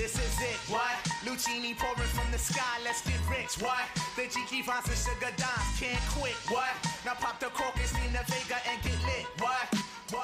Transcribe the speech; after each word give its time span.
This 0.00 0.14
is 0.14 0.40
it, 0.40 0.56
what? 0.72 0.96
Lucini 1.26 1.76
pouring 1.76 2.08
from 2.08 2.32
the 2.32 2.38
sky, 2.38 2.78
let's 2.84 3.02
get 3.06 3.18
rich, 3.28 3.60
what? 3.60 3.84
The 4.16 4.22
Jiki 4.22 4.64
Vines 4.64 4.86
and 4.88 4.96
Sugar 4.96 5.30
Dimes 5.36 5.78
can't 5.78 6.00
quit, 6.12 6.32
what? 6.48 6.70
Now 7.04 7.12
pop 7.14 7.38
the 7.38 7.46
crocus, 7.48 7.92
Nina 7.92 8.24
Vega, 8.26 8.56
and 8.66 8.82
get 8.82 8.94
lit, 9.04 9.26
what? 9.40 9.74
What? 10.10 10.22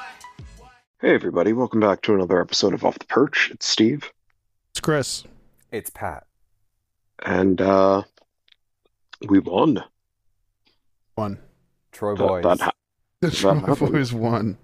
What? 0.56 0.70
Hey 1.00 1.14
everybody, 1.14 1.52
welcome 1.52 1.80
back 1.80 2.00
to 2.02 2.14
another 2.14 2.40
episode 2.40 2.72
of 2.72 2.86
Off 2.86 2.98
the 2.98 3.04
Perch. 3.04 3.50
It's 3.52 3.66
Steve, 3.66 4.10
It's 4.70 4.80
Chris. 4.80 5.24
It's 5.70 5.90
Pat. 5.90 6.24
and 7.26 7.60
uh 7.60 8.02
we 9.28 9.40
won. 9.40 9.84
One. 11.16 11.38
Troy 11.92 12.14
That- 12.14 12.26
Boys. 12.26 12.42
that 12.44 12.60
ha- 12.60 12.72
That 13.20 13.32
Troy. 13.34 13.74
Boys 13.90 14.14
won. 14.14 14.56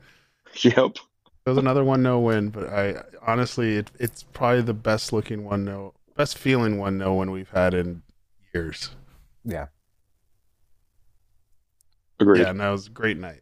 yep. 0.62 0.96
It 1.44 1.48
was 1.50 1.58
another 1.58 1.82
one 1.84 2.02
no 2.02 2.20
win, 2.20 2.50
but 2.50 2.68
I 2.68 3.02
honestly, 3.26 3.76
it, 3.78 3.90
it's 3.98 4.22
probably 4.22 4.62
the 4.62 4.74
best 4.74 5.12
looking 5.12 5.44
one 5.44 5.64
no, 5.64 5.92
best 6.16 6.38
feeling 6.38 6.78
one 6.78 6.98
no 6.98 7.14
win 7.14 7.30
we've 7.32 7.50
had 7.50 7.74
in 7.74 8.02
years. 8.54 8.90
yeah. 9.44 9.66
Agreed. 12.20 12.42
Yeah, 12.42 12.50
and 12.50 12.60
that 12.60 12.68
was 12.70 12.86
a 12.86 12.90
great 12.90 13.16
night. 13.16 13.40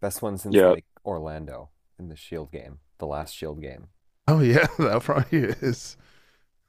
Best 0.00 0.20
one 0.20 0.36
since 0.36 0.54
Yeah. 0.54 0.66
like 0.68 0.84
Orlando 1.06 1.70
in 1.98 2.08
the 2.08 2.16
Shield 2.16 2.52
game, 2.52 2.80
the 2.98 3.06
last 3.06 3.34
Shield 3.34 3.62
game. 3.62 3.88
Oh 4.28 4.40
yeah, 4.40 4.66
that 4.78 5.02
probably 5.02 5.38
is. 5.38 5.96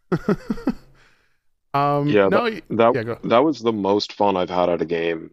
um, 1.73 2.08
Yeah, 2.08 2.30
no, 2.30 2.49
That 2.70 2.92
Yeah, 2.95 3.16
that 3.25 3.44
was 3.44 3.59
the 3.59 3.73
most 3.73 4.14
fun 4.14 4.38
I've 4.38 4.49
had 4.49 4.70
at 4.70 4.81
a 4.81 4.86
game 4.86 5.31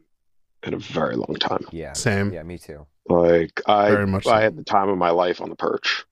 in 0.67 0.75
a 0.75 0.79
very 0.79 1.17
long 1.17 1.37
time. 1.41 1.67
Yeah. 1.73 1.93
same. 1.93 2.33
Yeah, 2.33 2.43
me 2.43 2.59
too. 2.59 2.87
Like 3.09 3.61
I 3.67 3.91
Very 3.91 4.07
much 4.07 4.25
so. 4.25 4.33
I 4.33 4.41
had 4.43 4.57
the 4.57 4.65
time 4.65 4.89
of 4.89 4.97
my 4.98 5.11
life 5.11 5.41
on 5.41 5.51
the 5.51 5.56
perch. 5.56 6.05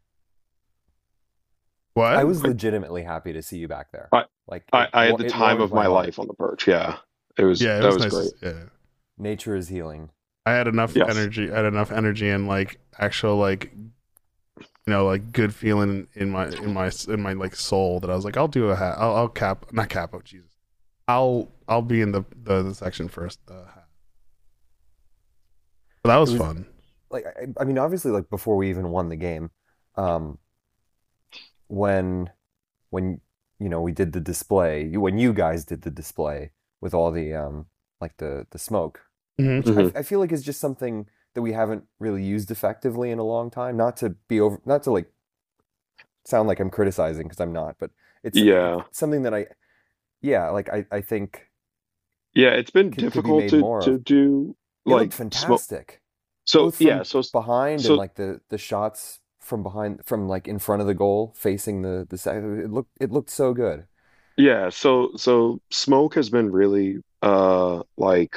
What? 1.95 2.15
I 2.15 2.25
was 2.25 2.43
legitimately 2.43 3.03
happy 3.03 3.33
to 3.35 3.43
see 3.43 3.59
you 3.59 3.69
back 3.69 3.93
there. 3.93 4.09
I- 4.13 4.25
like 4.49 4.65
I, 4.73 4.85
it 4.85 4.91
I 4.93 5.05
had 5.07 5.19
the 5.19 5.27
it 5.27 5.31
time 5.31 5.59
warmed 5.59 5.61
of 5.63 5.73
my 5.73 5.85
heart. 5.85 6.07
life 6.07 6.19
on 6.19 6.27
the 6.27 6.35
perch. 6.35 6.67
Yeah. 6.67 6.97
It 7.39 7.45
was 7.45 7.63
yeah, 7.63 7.79
it 7.79 7.83
that 7.83 7.95
was, 7.95 8.05
was, 8.05 8.15
nice. 8.15 8.33
great. 8.43 8.55
Yeah, 8.55 8.63
Nature 9.17 9.55
is 9.57 9.69
healing. 9.69 10.11
I 10.45 10.53
had 10.53 10.67
enough 10.67 10.97
Yes. 10.97 11.09
energy. 11.09 11.51
I 11.53 11.57
had 11.57 11.65
enough 11.65 11.93
energy 11.93 12.29
and 12.29 12.49
like 12.49 12.81
actual 12.99 13.37
like, 13.37 13.73
you 14.59 14.65
know, 14.89 15.07
like 15.07 15.31
good 15.33 15.55
feeling 15.55 16.09
in 16.15 16.31
my 16.31 16.49
in 16.49 16.75
my 16.75 16.91
in 17.09 17.23
my 17.23 17.33
like 17.35 17.55
soul 17.55 18.01
that 18.01 18.11
I 18.11 18.17
was 18.17 18.25
like, 18.25 18.37
I'll 18.37 18.49
do 18.49 18.69
a 18.71 18.77
hat. 18.77 18.97
I'll, 18.99 19.15
I'll 19.15 19.29
cap 19.29 19.67
not 19.73 19.89
cap. 19.89 20.11
Oh 20.13 20.21
Jesus, 20.23 20.51
I'll 21.07 21.49
I'll 21.69 21.81
be 21.83 22.01
in 22.01 22.11
the 22.13 22.25
the, 22.37 22.65
the 22.65 22.75
section 22.75 23.09
first. 23.09 23.39
The 23.47 23.65
hat. 26.05 26.09
But 26.09 26.09
that 26.15 26.19
was, 26.21 26.31
was- 26.33 26.41
fun. 26.41 26.67
Like 27.11 27.27
I, 27.27 27.61
I 27.61 27.65
mean, 27.65 27.77
obviously, 27.79 28.11
like 28.11 28.31
before 28.31 28.57
we 28.57 28.71
even 28.71 28.89
won 28.91 29.09
the 29.11 29.17
game, 29.17 29.51
um, 29.97 30.39
when 31.69 32.31
when 32.91 33.21
you 33.59 33.69
know 33.69 33.81
we 33.83 33.93
did 33.93 34.13
the 34.13 34.21
display, 34.21 34.89
when 34.97 35.19
you 35.19 35.33
guys 35.35 35.65
did 35.65 35.83
the 35.83 35.91
display 35.91 36.53
with 36.81 36.95
all 36.95 37.11
the 37.13 37.35
um 37.35 37.67
like 38.01 38.17
the 38.17 38.47
the 38.51 38.59
smoke, 38.59 39.01
Mhm. 39.39 39.63
Mhm. 39.63 39.95
I, 39.97 39.99
I 40.01 40.03
feel 40.03 40.21
like 40.21 40.33
it's 40.33 40.43
just 40.43 40.61
something 40.61 41.07
that 41.35 41.43
we 41.43 41.53
haven't 41.53 41.85
really 41.99 42.23
used 42.25 42.51
effectively 42.51 43.11
in 43.11 43.19
a 43.19 43.25
long 43.25 43.51
time. 43.51 43.77
Not 43.77 43.97
to 43.99 44.11
be 44.29 44.41
over, 44.41 44.61
not 44.65 44.83
to 44.85 44.91
like 44.91 45.13
sound 46.25 46.49
like 46.49 46.61
I'm 46.61 46.71
criticizing 46.71 47.25
because 47.29 47.41
I'm 47.41 47.53
not, 47.53 47.77
but 47.79 47.91
it's 48.23 48.39
Yeah. 48.39 48.83
something 48.91 49.23
that 49.25 49.35
I, 49.35 49.47
yeah, 50.21 50.49
like 50.51 50.69
I, 50.71 50.87
I 50.91 51.01
think 51.01 51.49
Yeah, 52.35 52.51
it's 52.51 52.71
been 52.71 52.91
Could- 52.91 53.13
could 53.13 53.25
be 53.25 53.49
difficult 53.49 53.85
to, 53.85 53.93
to 53.93 53.99
do 53.99 54.57
it 54.87 54.91
like 54.91 55.01
looked 55.01 55.15
smoke. 55.15 55.31
fantastic. 55.33 56.02
So 56.53 56.59
Both 56.67 56.77
from 56.77 56.87
yeah, 56.87 57.03
so 57.03 57.23
behind 57.33 57.81
so- 57.81 57.93
and 57.93 57.99
like 58.05 58.15
the 58.17 58.41
the 58.51 58.59
shots 58.59 59.21
from 59.41 59.63
behind, 59.63 60.05
from 60.05 60.29
like 60.35 60.47
in 60.47 60.59
front 60.59 60.83
of 60.83 60.87
the 60.89 60.95
goal, 61.05 61.33
facing 61.37 61.77
the 61.83 62.07
the 62.11 62.19
side. 62.19 62.43
It 62.45 62.71
looked 62.77 62.91
it 63.01 63.11
looked 63.11 63.31
so 63.31 63.55
good. 63.55 63.87
Yeah, 64.37 64.69
so 64.71 65.11
so 65.17 65.61
smoke 65.71 66.15
has 66.15 66.29
been 66.31 66.51
really 66.53 66.99
uh 67.23 67.83
like 67.97 68.37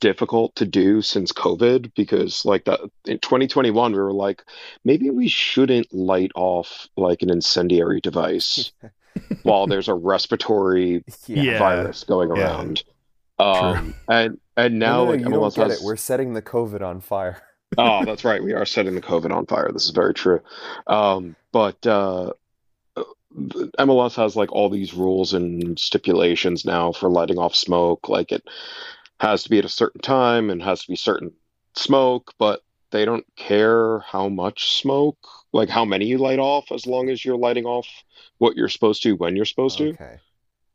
difficult 0.00 0.54
to 0.56 0.64
do 0.66 1.02
since 1.02 1.32
COVID 1.32 1.90
because 1.94 2.44
like 2.44 2.64
that 2.66 2.80
in 3.06 3.18
2021 3.18 3.92
we 3.92 3.98
were 3.98 4.12
like 4.12 4.42
maybe 4.84 5.08
we 5.10 5.26
shouldn't 5.28 5.92
light 5.92 6.32
off 6.34 6.86
like 6.96 7.22
an 7.22 7.30
incendiary 7.30 8.00
device 8.00 8.72
while 9.42 9.66
there's 9.66 9.88
a 9.88 9.94
respiratory 9.94 11.02
Yeah. 11.26 11.58
virus 11.58 12.04
going 12.04 12.28
Yeah. 12.34 12.42
around. 12.44 12.84
Um 13.38 13.94
and 14.08 14.38
and 14.56 14.78
now 14.78 14.98
no, 14.98 15.04
no, 15.04 15.10
like 15.10 15.20
you 15.20 15.28
don't 15.28 15.54
get 15.54 15.70
has 15.70 15.80
it. 15.80 15.84
We're 15.84 15.96
setting 15.96 16.32
the 16.34 16.42
COVID 16.42 16.82
on 16.82 17.00
fire. 17.00 17.42
Oh, 17.76 18.04
that's 18.06 18.24
right. 18.24 18.42
We 18.42 18.52
are 18.52 18.64
setting 18.64 18.94
the 18.94 19.00
COVID 19.00 19.32
on 19.32 19.44
fire. 19.46 19.70
This 19.72 19.84
is 19.84 19.90
very 19.90 20.14
true. 20.14 20.40
Um, 20.86 21.34
but 21.50 21.84
uh, 21.84 22.32
MLS 23.36 24.14
has 24.14 24.36
like 24.36 24.52
all 24.52 24.70
these 24.70 24.94
rules 24.94 25.34
and 25.34 25.78
stipulations 25.78 26.64
now 26.64 26.92
for 26.92 27.10
lighting 27.10 27.38
off 27.38 27.54
smoke. 27.54 28.08
Like 28.08 28.32
it 28.32 28.44
has 29.20 29.42
to 29.42 29.50
be 29.50 29.58
at 29.58 29.64
a 29.64 29.68
certain 29.68 30.00
time 30.00 30.50
and 30.50 30.62
has 30.62 30.82
to 30.82 30.88
be 30.88 30.96
certain 30.96 31.32
smoke, 31.74 32.32
but 32.38 32.62
they 32.90 33.04
don't 33.04 33.26
care 33.36 33.98
how 34.00 34.28
much 34.28 34.80
smoke, 34.80 35.18
like 35.52 35.68
how 35.68 35.84
many 35.84 36.06
you 36.06 36.18
light 36.18 36.38
off, 36.38 36.70
as 36.72 36.86
long 36.86 37.10
as 37.10 37.24
you're 37.24 37.36
lighting 37.36 37.66
off 37.66 37.86
what 38.38 38.56
you're 38.56 38.68
supposed 38.68 39.02
to 39.02 39.16
when 39.16 39.36
you're 39.36 39.44
supposed 39.44 39.78
to. 39.78 39.88
Okay. 39.90 40.18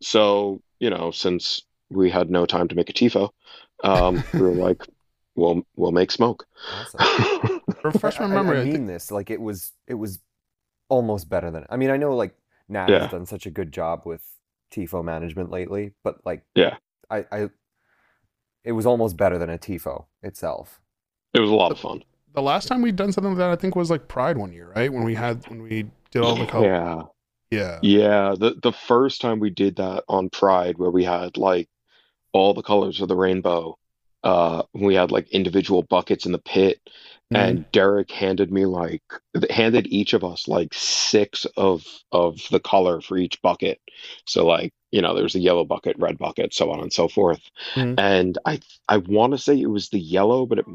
So, 0.01 0.61
you 0.79 0.89
know, 0.89 1.11
since 1.11 1.61
we 1.91 2.09
had 2.09 2.29
no 2.29 2.45
time 2.45 2.67
to 2.69 2.75
make 2.75 2.89
a 2.89 2.93
TIFO, 2.93 3.29
um, 3.83 4.23
we 4.33 4.41
were 4.41 4.51
like, 4.67 4.87
we'll 5.35 5.63
we'll 5.75 5.91
make 5.91 6.11
smoke. 6.11 6.45
Awesome. 6.95 7.61
Refresh 7.83 8.19
my 8.19 8.25
I- 8.25 8.29
I- 8.29 8.33
memory. 8.33 8.57
I, 8.59 8.61
I 8.61 8.65
mean 8.65 8.85
this 8.87 9.11
like 9.11 9.29
it 9.29 9.41
was 9.41 9.71
it 9.87 9.95
was 9.95 10.19
almost 10.89 11.29
better 11.29 11.49
than 11.51 11.65
I 11.69 11.77
mean 11.77 11.89
I 11.89 11.97
know 11.97 12.15
like 12.15 12.35
Nat 12.69 12.89
Yeah. 12.89 12.99
has 13.03 13.11
done 13.11 13.25
such 13.25 13.45
a 13.45 13.49
good 13.51 13.71
job 13.71 14.01
with 14.05 14.21
tifo 14.73 15.03
management 15.03 15.49
lately, 15.51 15.93
but 16.03 16.25
like 16.25 16.43
Yeah. 16.55 16.77
I 17.09 17.25
I 17.31 17.49
it 18.63 18.73
was 18.73 18.85
almost 18.85 19.17
better 19.17 19.37
than 19.37 19.49
a 19.49 19.57
tifo 19.57 20.05
itself. 20.21 20.79
It 21.33 21.39
was 21.39 21.49
a 21.49 21.55
lot 21.55 21.71
of 21.71 21.79
fun. 21.79 22.03
the 22.33 22.41
last 22.41 22.67
time 22.67 22.81
we'd 22.81 22.95
done 22.95 23.11
something 23.11 23.31
like 23.31 23.39
that, 23.39 23.49
I 23.49 23.55
think 23.55 23.75
was 23.75 23.89
like 23.89 24.07
Pride 24.07 24.37
one 24.37 24.53
year, 24.53 24.71
right? 24.75 24.91
When 24.91 25.03
we 25.03 25.15
had 25.15 25.47
when 25.49 25.61
we 25.63 25.85
did 26.11 26.21
all 26.23 26.35
the 26.35 26.45
color. 26.45 26.67
Yeah. 26.67 27.01
Yeah. 27.49 27.79
Yeah. 27.81 28.35
The 28.37 28.55
the 28.61 28.71
first 28.73 29.21
time 29.21 29.39
we 29.39 29.49
did 29.49 29.77
that 29.77 30.03
on 30.07 30.29
Pride 30.29 30.77
where 30.77 30.91
we 30.91 31.03
had 31.03 31.37
like 31.37 31.67
all 32.33 32.53
the 32.53 32.61
colors 32.61 33.01
of 33.01 33.07
the 33.07 33.15
rainbow, 33.15 33.77
uh 34.23 34.63
we 34.73 34.95
had 34.95 35.11
like 35.11 35.27
individual 35.29 35.83
buckets 35.83 36.25
in 36.25 36.31
the 36.31 36.39
pit 36.39 36.79
Mm-hmm. 37.33 37.41
and 37.41 37.71
Derek 37.71 38.11
handed 38.11 38.51
me 38.51 38.65
like 38.65 39.03
handed 39.49 39.87
each 39.87 40.13
of 40.13 40.23
us 40.23 40.47
like 40.49 40.73
six 40.73 41.45
of 41.55 41.85
of 42.11 42.41
the 42.51 42.59
color 42.59 42.99
for 42.99 43.17
each 43.17 43.41
bucket. 43.41 43.79
So 44.25 44.45
like, 44.45 44.73
you 44.91 45.01
know, 45.01 45.15
there's 45.15 45.35
a 45.35 45.39
yellow 45.39 45.63
bucket, 45.63 45.97
red 45.97 46.17
bucket, 46.17 46.53
so 46.53 46.71
on 46.71 46.81
and 46.81 46.91
so 46.91 47.07
forth. 47.07 47.39
Mhm. 47.75 47.95
And 47.97 48.37
I 48.45 48.59
I 48.89 48.97
want 48.97 49.31
to 49.31 49.37
say 49.37 49.57
it 49.57 49.69
was 49.69 49.89
the 49.89 49.99
yellow, 49.99 50.45
but 50.45 50.59
it, 50.59 50.65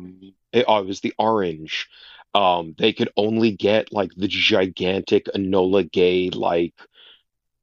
it 0.52 0.64
oh, 0.66 0.78
it 0.78 0.86
was 0.86 1.00
the 1.00 1.12
orange. 1.18 1.88
Um, 2.34 2.74
they 2.78 2.92
could 2.94 3.10
only 3.18 3.50
get 3.50 3.92
like 3.92 4.12
the 4.16 4.28
gigantic 4.28 5.26
Enola 5.34 5.90
Gay 5.90 6.30
like 6.30 6.74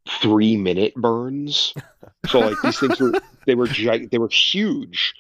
three 0.07 0.55
minute 0.57 0.93
burns. 0.95 1.73
So 2.27 2.39
like 2.39 2.61
these 2.61 2.79
things 2.79 2.99
were 3.01 3.11
they 3.45 3.55
were 3.55 3.67
gi- 3.67 4.07
they 4.07 4.17
were 4.17 4.29
huge, 4.29 5.13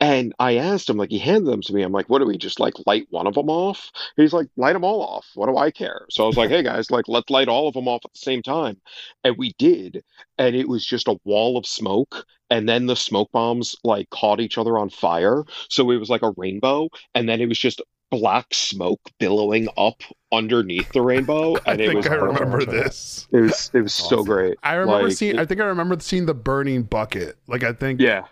and 0.00 0.32
I 0.38 0.56
asked 0.56 0.88
him 0.88 0.96
like 0.96 1.10
he 1.10 1.18
handed 1.18 1.50
them 1.50 1.62
to 1.62 1.72
me. 1.72 1.82
I'm 1.82 1.92
like, 1.92 2.08
what 2.08 2.18
do 2.20 2.26
we 2.26 2.38
just 2.38 2.60
like 2.60 2.74
light 2.86 3.06
one 3.10 3.26
of 3.26 3.34
them 3.34 3.48
off? 3.48 3.90
He's 4.16 4.32
like, 4.32 4.48
light 4.56 4.74
them 4.74 4.84
all 4.84 5.02
off. 5.02 5.26
What 5.34 5.48
do 5.48 5.56
I 5.56 5.70
care? 5.70 6.06
So 6.10 6.24
I 6.24 6.26
was 6.26 6.36
like, 6.36 6.50
hey 6.50 6.62
guys, 6.62 6.90
like 6.90 7.08
let's 7.08 7.30
light 7.30 7.48
all 7.48 7.68
of 7.68 7.74
them 7.74 7.88
off 7.88 8.02
at 8.04 8.12
the 8.12 8.18
same 8.18 8.42
time, 8.42 8.80
and 9.24 9.36
we 9.36 9.54
did, 9.58 10.02
and 10.38 10.56
it 10.56 10.68
was 10.68 10.84
just 10.84 11.08
a 11.08 11.18
wall 11.24 11.56
of 11.56 11.66
smoke. 11.66 12.26
And 12.52 12.68
then 12.68 12.86
the 12.86 12.96
smoke 12.96 13.30
bombs 13.30 13.76
like 13.84 14.10
caught 14.10 14.40
each 14.40 14.58
other 14.58 14.76
on 14.76 14.90
fire, 14.90 15.44
so 15.68 15.90
it 15.90 15.98
was 15.98 16.10
like 16.10 16.22
a 16.22 16.32
rainbow, 16.36 16.88
and 17.14 17.28
then 17.28 17.40
it 17.40 17.48
was 17.48 17.58
just 17.58 17.80
black 18.10 18.52
smoke 18.52 19.00
billowing 19.20 19.68
up 19.76 20.02
underneath 20.32 20.90
the 20.92 21.02
rainbow, 21.02 21.56
I 21.66 21.72
and 21.72 21.80
it 21.80 21.86
think 21.88 21.96
was 21.98 22.06
I 22.06 22.14
remember 22.14 22.64
this. 22.64 23.26
It 23.32 23.40
was 23.40 23.70
it 23.74 23.82
was 23.82 23.94
so 23.94 24.22
great. 24.24 24.58
I 24.62 24.74
remember 24.74 25.08
Like, 25.08 25.16
seeing. 25.16 25.34
it- 25.36 25.40
I 25.40 25.46
think 25.46 25.60
I 25.60 25.64
remember 25.64 25.98
seeing 26.00 26.26
the 26.26 26.34
burning 26.34 26.82
bucket. 26.84 27.36
Like 27.46 27.62
I 27.64 27.72
think. 27.72 28.00
yeah, 28.00 28.24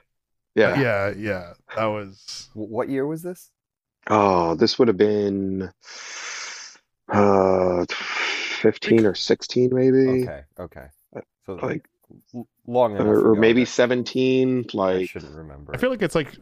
yeah. 0.55 0.81
Yeah. 0.81 1.15
Yeah. 1.17 1.53
That 1.77 1.87
was. 1.87 2.49
What 2.55 2.89
year 2.89 3.07
was 3.07 3.23
this? 3.23 3.51
Oh, 4.11 4.55
this 4.55 4.79
would 4.79 4.89
have 4.89 4.97
been 4.97 5.71
uh 7.11 7.85
15 7.89 9.07
or 9.07 9.15
16 9.15 9.71
maybe. 9.73 10.23
Okay, 10.25 10.43
okay. 10.59 10.87
So 11.47 11.55
Like 11.55 11.89
l- 12.35 12.47
long 12.67 12.95
enough 12.97 13.07
or, 13.07 13.33
or 13.33 13.35
maybe 13.35 13.65
that 13.65 13.71
17 13.71 14.67
I 14.79 15.05
shouldn't 15.07 15.35
remember. 15.35 15.75
I 15.75 15.79
feel 15.79 15.91
like 15.91 16.03
it's 16.03 16.15
like 16.15 16.37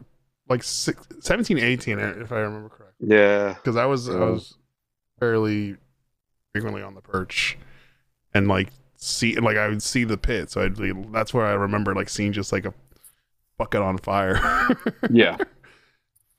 like 0.49 0.63
six, 0.63 1.05
17, 1.19 1.59
18, 1.59 1.99
if 1.99 2.31
I 2.31 2.39
remember 2.39 2.69
correctly. 2.69 3.07
yeah. 3.09 3.53
Because 3.53 3.75
I 3.75 3.85
was 3.85 4.09
I 4.09 4.13
was 4.19 4.55
fairly 5.19 5.77
frequently 6.53 6.81
on 6.81 6.95
the 6.95 7.01
perch, 7.01 7.57
and 8.33 8.47
like 8.47 8.69
see 8.95 9.35
like 9.35 9.57
I 9.57 9.67
would 9.67 9.81
see 9.83 10.03
the 10.03 10.17
pit, 10.17 10.51
so 10.51 10.61
I'd 10.61 10.77
be, 10.77 10.91
that's 11.11 11.33
where 11.33 11.45
I 11.45 11.53
remember 11.53 11.93
like 11.95 12.09
seeing 12.09 12.33
just 12.33 12.51
like 12.51 12.65
a 12.65 12.73
bucket 13.57 13.81
on 13.81 13.97
fire. 13.97 14.39
Yeah. 15.09 15.37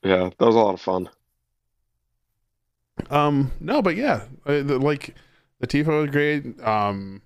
Yeah, 0.03 0.29
that 0.37 0.45
was 0.45 0.55
a 0.55 0.59
lot 0.59 0.73
of 0.75 0.81
fun. 0.81 1.09
Um, 3.09 3.51
no, 3.59 3.81
but 3.81 3.95
yeah, 3.95 4.25
the, 4.45 4.79
like 4.79 5.15
the 5.59 5.67
tifo 5.67 6.01
was 6.01 6.11
great. 6.11 6.59
Um, 6.61 7.21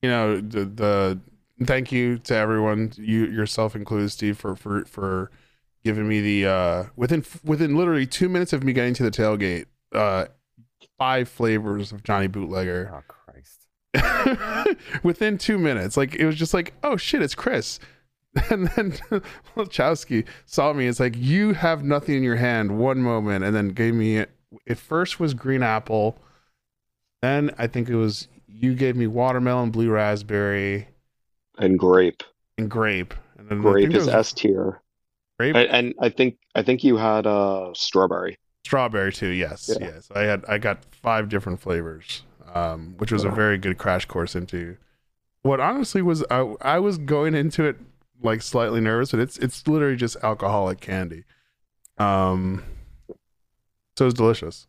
you 0.00 0.08
know, 0.10 0.40
the 0.40 0.64
the 0.64 1.20
thank 1.64 1.92
you 1.92 2.18
to 2.18 2.34
everyone, 2.34 2.92
you 2.96 3.26
yourself 3.26 3.76
included, 3.76 4.10
Steve, 4.10 4.38
for 4.38 4.56
for 4.56 4.84
for 4.84 5.30
giving 5.84 6.08
me 6.08 6.20
the 6.20 6.46
uh 6.50 6.84
within 6.96 7.24
within 7.44 7.76
literally 7.76 8.06
two 8.06 8.28
minutes 8.28 8.52
of 8.52 8.62
me 8.64 8.72
getting 8.72 8.94
to 8.94 9.02
the 9.02 9.10
tailgate, 9.10 9.66
uh, 9.92 10.26
five 10.98 11.28
flavors 11.28 11.92
of 11.92 12.02
Johnny 12.04 12.26
Bootlegger 12.26 12.92
oh 12.94 13.02
Christ. 13.08 13.66
within 15.02 15.38
two 15.38 15.58
minutes. 15.58 15.96
Like 15.96 16.14
it 16.14 16.26
was 16.26 16.36
just 16.36 16.54
like, 16.54 16.74
oh 16.82 16.96
shit, 16.96 17.22
it's 17.22 17.34
Chris. 17.34 17.78
And 18.50 18.68
then 18.68 18.92
Wachowski 19.56 20.26
saw 20.46 20.72
me. 20.72 20.86
It's 20.86 20.98
like 21.00 21.14
you 21.18 21.52
have 21.52 21.84
nothing 21.84 22.16
in 22.16 22.22
your 22.22 22.36
hand. 22.36 22.78
One 22.78 23.02
moment, 23.02 23.44
and 23.44 23.54
then 23.54 23.68
gave 23.68 23.92
me 23.94 24.16
it. 24.16 24.30
It 24.64 24.78
first 24.78 25.20
was 25.20 25.34
green 25.34 25.62
apple. 25.62 26.16
Then 27.20 27.50
I 27.58 27.66
think 27.66 27.90
it 27.90 27.96
was 27.96 28.28
you 28.48 28.74
gave 28.74 28.96
me 28.96 29.06
watermelon, 29.06 29.70
blue 29.70 29.90
raspberry, 29.90 30.88
And 31.58 31.78
grape. 31.78 32.22
and 32.56 32.70
grape. 32.70 33.12
And 33.38 33.48
then 33.50 33.60
Grape 33.60 33.82
think 33.84 33.94
it 33.94 33.98
is 33.98 34.06
was 34.06 34.14
S 34.14 34.32
tier. 34.32 34.80
grape, 35.38 35.54
And, 35.54 35.68
and 35.68 35.94
I 36.00 36.08
think 36.08 36.38
I 36.54 36.62
think 36.62 36.82
you 36.84 36.96
had 36.96 37.26
uh 37.26 37.72
strawberry. 37.74 38.38
Strawberry 38.64 39.12
too. 39.12 39.28
Yes, 39.28 39.70
Yeah. 39.80 39.86
yes. 39.94 40.08
I 40.14 40.22
had 40.22 40.44
I 40.48 40.58
got 40.58 40.84
five 40.90 41.28
different 41.28 41.60
flavors, 41.60 42.22
um, 42.54 42.94
which 42.98 43.12
was 43.12 43.24
a 43.24 43.30
very 43.30 43.58
good 43.58 43.78
crash 43.78 44.04
course 44.06 44.34
into 44.34 44.76
what 45.42 45.60
honestly 45.60 46.02
was 46.02 46.24
I, 46.30 46.54
I 46.60 46.78
was 46.78 46.98
going 46.98 47.34
into 47.34 47.64
it 47.64 47.76
like 48.22 48.42
slightly 48.42 48.80
nervous, 48.80 49.10
but 49.10 49.20
it's 49.20 49.36
it's 49.38 49.66
literally 49.66 49.96
just 49.96 50.16
alcoholic 50.22 50.80
candy. 50.80 51.24
Um, 51.98 52.62
so 53.98 54.06
it's 54.06 54.14
delicious. 54.14 54.66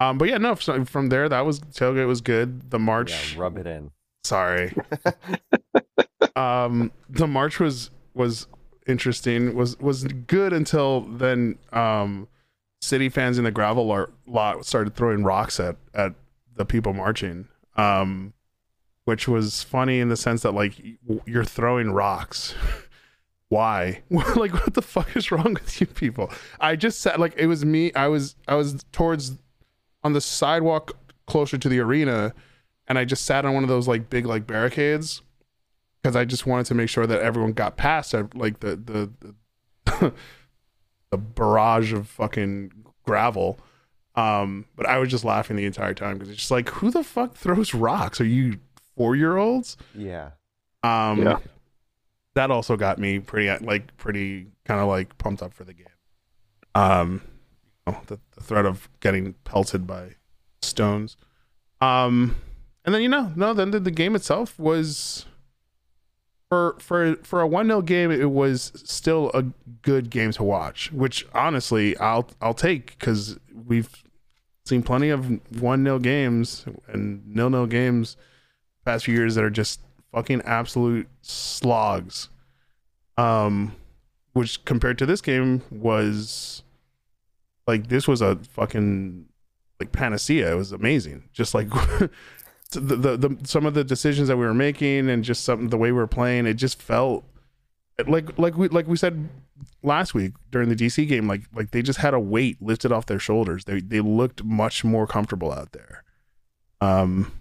Um, 0.00 0.18
but 0.18 0.28
yeah, 0.28 0.38
no. 0.38 0.54
So 0.56 0.84
from 0.84 1.08
there, 1.08 1.28
that 1.28 1.44
was 1.44 1.60
tailgate 1.60 2.06
was 2.06 2.20
good. 2.20 2.70
The 2.70 2.78
march, 2.78 3.34
Yeah, 3.34 3.40
rub 3.42 3.58
it 3.58 3.66
in. 3.66 3.90
sorry. 4.24 4.74
um, 6.36 6.90
the 7.08 7.26
march 7.26 7.60
was 7.60 7.90
was 8.14 8.46
interesting. 8.86 9.54
was 9.54 9.78
was 9.80 10.04
good 10.04 10.52
until 10.52 11.02
then. 11.02 11.58
Um, 11.72 12.28
city 12.82 13.08
fans 13.08 13.38
in 13.38 13.44
the 13.44 13.50
gravel 13.50 14.08
lot 14.26 14.66
started 14.66 14.94
throwing 14.94 15.24
rocks 15.24 15.58
at 15.58 15.76
at 15.94 16.14
the 16.56 16.66
people 16.66 16.92
marching. 16.92 17.48
Um, 17.76 18.34
which 19.04 19.26
was 19.26 19.62
funny 19.62 19.98
in 19.98 20.08
the 20.08 20.16
sense 20.16 20.42
that 20.42 20.52
like 20.52 20.74
you're 21.24 21.44
throwing 21.44 21.92
rocks. 21.92 22.54
Why? 23.48 24.02
like 24.10 24.52
what 24.52 24.74
the 24.74 24.82
fuck 24.82 25.16
is 25.16 25.30
wrong 25.30 25.54
with 25.54 25.80
you 25.80 25.86
people? 25.86 26.30
I 26.60 26.76
just 26.76 27.00
sat 27.00 27.18
like 27.20 27.34
it 27.36 27.46
was 27.46 27.64
me. 27.64 27.92
I 27.94 28.08
was 28.08 28.36
I 28.48 28.54
was 28.54 28.84
towards 28.92 29.38
on 30.04 30.12
the 30.12 30.20
sidewalk 30.20 30.96
closer 31.26 31.56
to 31.56 31.68
the 31.68 31.78
arena 31.78 32.34
and 32.88 32.98
I 32.98 33.04
just 33.04 33.24
sat 33.24 33.44
on 33.44 33.54
one 33.54 33.62
of 33.62 33.68
those 33.68 33.88
like 33.88 34.10
big 34.10 34.26
like 34.26 34.46
barricades 34.46 35.22
because 36.02 36.16
I 36.16 36.24
just 36.24 36.46
wanted 36.46 36.66
to 36.66 36.74
make 36.74 36.88
sure 36.88 37.06
that 37.06 37.20
everyone 37.20 37.52
got 37.52 37.76
past 37.76 38.14
like 38.34 38.60
the 38.60 38.76
the 38.76 39.34
the, 39.84 40.14
the 41.12 41.18
barrage 41.18 41.92
of 41.92 42.08
fucking 42.08 42.72
gravel. 43.04 43.60
Um, 44.16 44.64
but 44.74 44.86
I 44.86 44.98
was 44.98 45.08
just 45.10 45.24
laughing 45.24 45.56
the 45.56 45.64
entire 45.66 45.94
time 45.94 46.14
because 46.18 46.30
it's 46.30 46.38
just 46.40 46.50
like, 46.50 46.68
who 46.70 46.90
the 46.90 47.04
fuck 47.04 47.34
throws 47.36 47.72
rocks? 47.74 48.20
Are 48.20 48.24
you 48.26 48.58
four 48.96 49.14
year 49.14 49.36
olds? 49.36 49.76
Yeah. 49.94 50.30
Um, 50.82 51.22
Yeah. 51.22 51.38
that 52.34 52.50
also 52.50 52.76
got 52.76 52.98
me 52.98 53.20
pretty 53.20 53.64
like 53.64 53.96
pretty 53.98 54.48
kind 54.64 54.80
of 54.80 54.88
like 54.88 55.16
pumped 55.18 55.42
up 55.42 55.52
for 55.54 55.64
the 55.64 55.74
game. 55.74 55.86
Um, 56.74 57.20
you 57.86 57.92
know, 57.92 58.00
the, 58.06 58.18
the 58.34 58.42
threat 58.42 58.64
of 58.66 58.88
getting 59.00 59.34
pelted 59.44 59.86
by 59.86 60.16
stones. 60.62 61.16
Um, 61.80 62.36
and 62.84 62.94
then 62.94 63.02
you 63.02 63.08
know, 63.08 63.32
no, 63.36 63.52
then 63.54 63.70
the, 63.70 63.80
the 63.80 63.90
game 63.90 64.14
itself 64.16 64.58
was 64.58 65.26
for 66.52 66.76
for 66.80 67.16
for 67.22 67.40
a 67.40 67.46
one 67.46 67.68
0 67.68 67.80
game. 67.80 68.10
It 68.10 68.30
was 68.30 68.72
still 68.84 69.30
a 69.32 69.44
good 69.80 70.10
game 70.10 70.32
to 70.32 70.42
watch, 70.42 70.92
which 70.92 71.26
honestly 71.32 71.96
I'll 71.96 72.28
I'll 72.42 72.52
take 72.52 72.98
because 72.98 73.38
we've 73.66 73.88
seen 74.66 74.82
plenty 74.82 75.08
of 75.08 75.40
one 75.62 75.82
0 75.82 75.98
games 76.00 76.66
and 76.88 77.26
nil 77.26 77.48
nil 77.48 77.64
games 77.64 78.18
past 78.84 79.06
few 79.06 79.14
years 79.14 79.34
that 79.36 79.44
are 79.44 79.48
just 79.48 79.80
fucking 80.12 80.42
absolute 80.42 81.08
slogs. 81.22 82.28
Um, 83.16 83.74
which 84.34 84.62
compared 84.66 84.98
to 84.98 85.06
this 85.06 85.22
game 85.22 85.62
was 85.70 86.64
like 87.66 87.88
this 87.88 88.06
was 88.06 88.20
a 88.20 88.36
fucking 88.36 89.24
like 89.80 89.90
panacea. 89.90 90.52
It 90.52 90.56
was 90.56 90.72
amazing. 90.72 91.30
Just 91.32 91.54
like 91.54 91.68
the, 92.80 92.96
the 92.96 93.16
the 93.16 93.38
some 93.44 93.66
of 93.66 93.74
the 93.74 93.84
decisions 93.84 94.28
that 94.28 94.36
we 94.36 94.44
were 94.44 94.54
making 94.54 95.08
and 95.08 95.24
just 95.24 95.44
some 95.44 95.68
the 95.68 95.78
way 95.78 95.92
we 95.92 95.98
were 95.98 96.06
playing, 96.06 96.46
it 96.46 96.54
just 96.54 96.80
felt 96.80 97.24
like 98.06 98.38
like 98.38 98.56
we 98.56 98.68
like 98.68 98.86
we 98.86 98.96
said 98.96 99.28
last 99.82 100.14
week 100.14 100.32
during 100.50 100.68
the 100.68 100.76
DC 100.76 101.06
game, 101.08 101.28
like 101.28 101.42
like 101.54 101.70
they 101.70 101.82
just 101.82 101.98
had 101.98 102.14
a 102.14 102.20
weight 102.20 102.60
lifted 102.60 102.92
off 102.92 103.06
their 103.06 103.18
shoulders. 103.18 103.64
They 103.64 103.80
they 103.80 104.00
looked 104.00 104.44
much 104.44 104.84
more 104.84 105.06
comfortable 105.06 105.52
out 105.52 105.72
there. 105.72 106.04
Um 106.80 107.32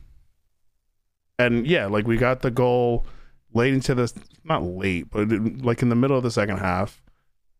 and 1.39 1.66
yeah, 1.66 1.88
like 1.88 2.06
we 2.06 2.18
got 2.18 2.42
the 2.42 2.51
goal 2.51 3.06
late 3.54 3.74
into 3.74 3.95
the 3.95 4.12
not 4.44 4.63
late, 4.63 5.10
but 5.12 5.30
like 5.63 5.81
in 5.81 5.89
the 5.89 5.95
middle 5.95 6.18
of 6.18 6.24
the 6.24 6.31
second 6.31 6.57
half. 6.57 7.01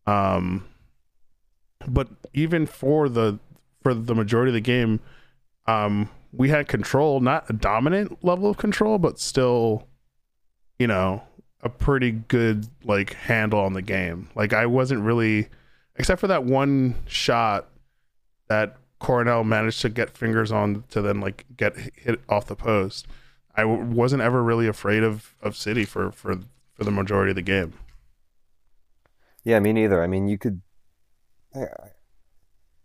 Um, 0.06 0.66
but 1.86 2.08
even 2.32 2.66
for 2.66 3.08
the 3.08 3.38
for 3.82 3.94
the 3.94 4.14
majority 4.14 4.50
of 4.50 4.54
the 4.54 4.60
game, 4.60 5.00
um, 5.66 6.08
we 6.32 6.48
had 6.48 6.68
control, 6.68 7.20
not 7.20 7.48
a 7.48 7.52
dominant 7.52 8.24
level 8.24 8.48
of 8.48 8.56
control, 8.56 8.98
but 8.98 9.18
still, 9.18 9.86
you 10.78 10.86
know, 10.86 11.22
a 11.62 11.68
pretty 11.68 12.10
good 12.10 12.66
like 12.84 13.12
handle 13.14 13.60
on 13.60 13.74
the 13.74 13.82
game. 13.82 14.28
Like 14.34 14.52
I 14.52 14.66
wasn't 14.66 15.02
really, 15.02 15.48
except 15.96 16.20
for 16.20 16.26
that 16.26 16.44
one 16.44 16.96
shot 17.06 17.68
that 18.48 18.76
Coronel 18.98 19.44
managed 19.44 19.80
to 19.82 19.88
get 19.88 20.16
fingers 20.16 20.50
on 20.50 20.84
to 20.90 21.02
then 21.02 21.20
like 21.20 21.44
get 21.56 21.76
hit 21.76 22.20
off 22.28 22.46
the 22.46 22.56
post. 22.56 23.06
I 23.54 23.62
w- 23.62 23.82
wasn't 23.82 24.22
ever 24.22 24.42
really 24.42 24.66
afraid 24.66 25.02
of 25.02 25.34
of 25.42 25.56
City 25.56 25.84
for 25.84 26.10
for 26.10 26.38
for 26.72 26.84
the 26.84 26.90
majority 26.90 27.30
of 27.30 27.36
the 27.36 27.42
game. 27.42 27.74
Yeah, 29.44 29.58
me 29.60 29.72
neither. 29.72 30.02
I 30.02 30.06
mean, 30.06 30.28
you 30.28 30.38
could. 30.38 30.62
I, 31.54 31.66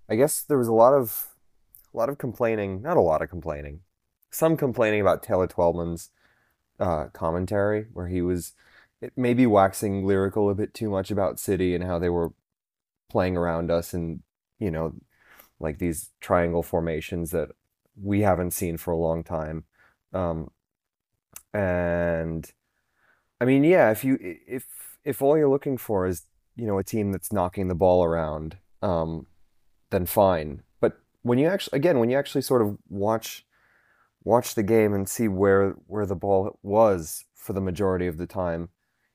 I 0.10 0.16
guess 0.16 0.42
there 0.42 0.58
was 0.58 0.68
a 0.68 0.74
lot 0.74 0.94
of, 0.94 1.27
a 1.98 2.00
lot 2.00 2.10
of 2.10 2.20
complaining. 2.20 2.82
Not 2.84 2.96
a 2.96 3.02
lot 3.02 3.24
of 3.24 3.30
complaining. 3.30 3.82
Some 4.30 4.56
complaining 4.56 5.02
about 5.02 5.24
Taylor 5.24 5.48
Twellman's 5.48 6.12
uh, 6.80 7.06
commentary, 7.08 7.88
where 7.92 8.08
he 8.08 8.22
was 8.22 8.54
maybe 9.16 9.48
waxing 9.48 10.06
lyrical 10.06 10.50
a 10.50 10.56
bit 10.56 10.74
too 10.76 10.90
much 10.90 11.10
about 11.10 11.40
City 11.40 11.74
and 11.74 11.84
how 11.84 11.98
they 11.98 12.10
were 12.10 12.34
playing 13.10 13.36
around 13.36 13.72
us 13.72 13.94
and 13.94 14.22
you 14.60 14.70
know, 14.70 14.94
like 15.60 15.80
these 15.80 16.12
triangle 16.20 16.64
formations 16.64 17.32
that 17.32 17.50
we 18.00 18.22
haven't 18.22 18.52
seen 18.52 18.78
for 18.78 18.92
a 18.92 18.98
long 18.98 19.24
time. 19.24 19.64
Um, 20.14 20.52
and 21.54 22.52
I 23.42 23.46
mean, 23.46 23.64
yeah, 23.64 23.90
if 23.90 24.04
you 24.04 24.20
if 24.22 24.66
if 25.04 25.22
all 25.22 25.36
you're 25.38 25.50
looking 25.50 25.78
for 25.78 26.06
is 26.06 26.24
you 26.56 26.68
know 26.68 26.78
a 26.78 26.84
team 26.84 27.12
that's 27.12 27.34
knocking 27.34 27.70
the 27.70 27.76
ball 27.76 28.04
around, 28.04 28.58
um, 28.84 29.26
then 29.90 30.06
fine. 30.06 30.62
When 31.28 31.38
you 31.40 31.48
actually 31.48 31.78
again 31.78 32.00
when 32.00 32.10
you 32.10 32.18
actually 32.18 32.42
sort 32.42 32.62
of 32.62 32.78
watch 32.90 33.46
watch 34.24 34.56
the 34.56 34.64
game 34.64 34.94
and 34.94 35.08
see 35.08 35.28
where 35.28 35.72
where 35.88 36.06
the 36.06 36.16
ball 36.16 36.60
was 36.64 37.26
for 37.36 37.54
the 37.54 37.62
majority 37.62 38.08
of 38.08 38.18
the 38.18 38.28
time, 38.28 38.70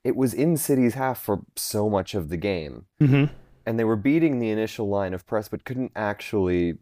it 0.05 0.17
was 0.17 0.33
in 0.35 0.57
City's 0.57 0.95
half 0.95 1.19
for 1.21 1.41
so 1.57 1.89
much 1.91 2.15
of 2.15 2.29
the 2.29 2.37
game, 2.37 2.87
Mm-hmm. 3.01 3.33
and 3.67 3.79
they 3.79 3.85
were 3.85 3.97
beating 3.97 4.39
the 4.39 4.51
initial 4.51 4.89
line 4.89 5.15
of 5.15 5.27
press, 5.27 5.49
but 5.49 5.65
couldn't 5.65 5.93
actually 5.95 6.79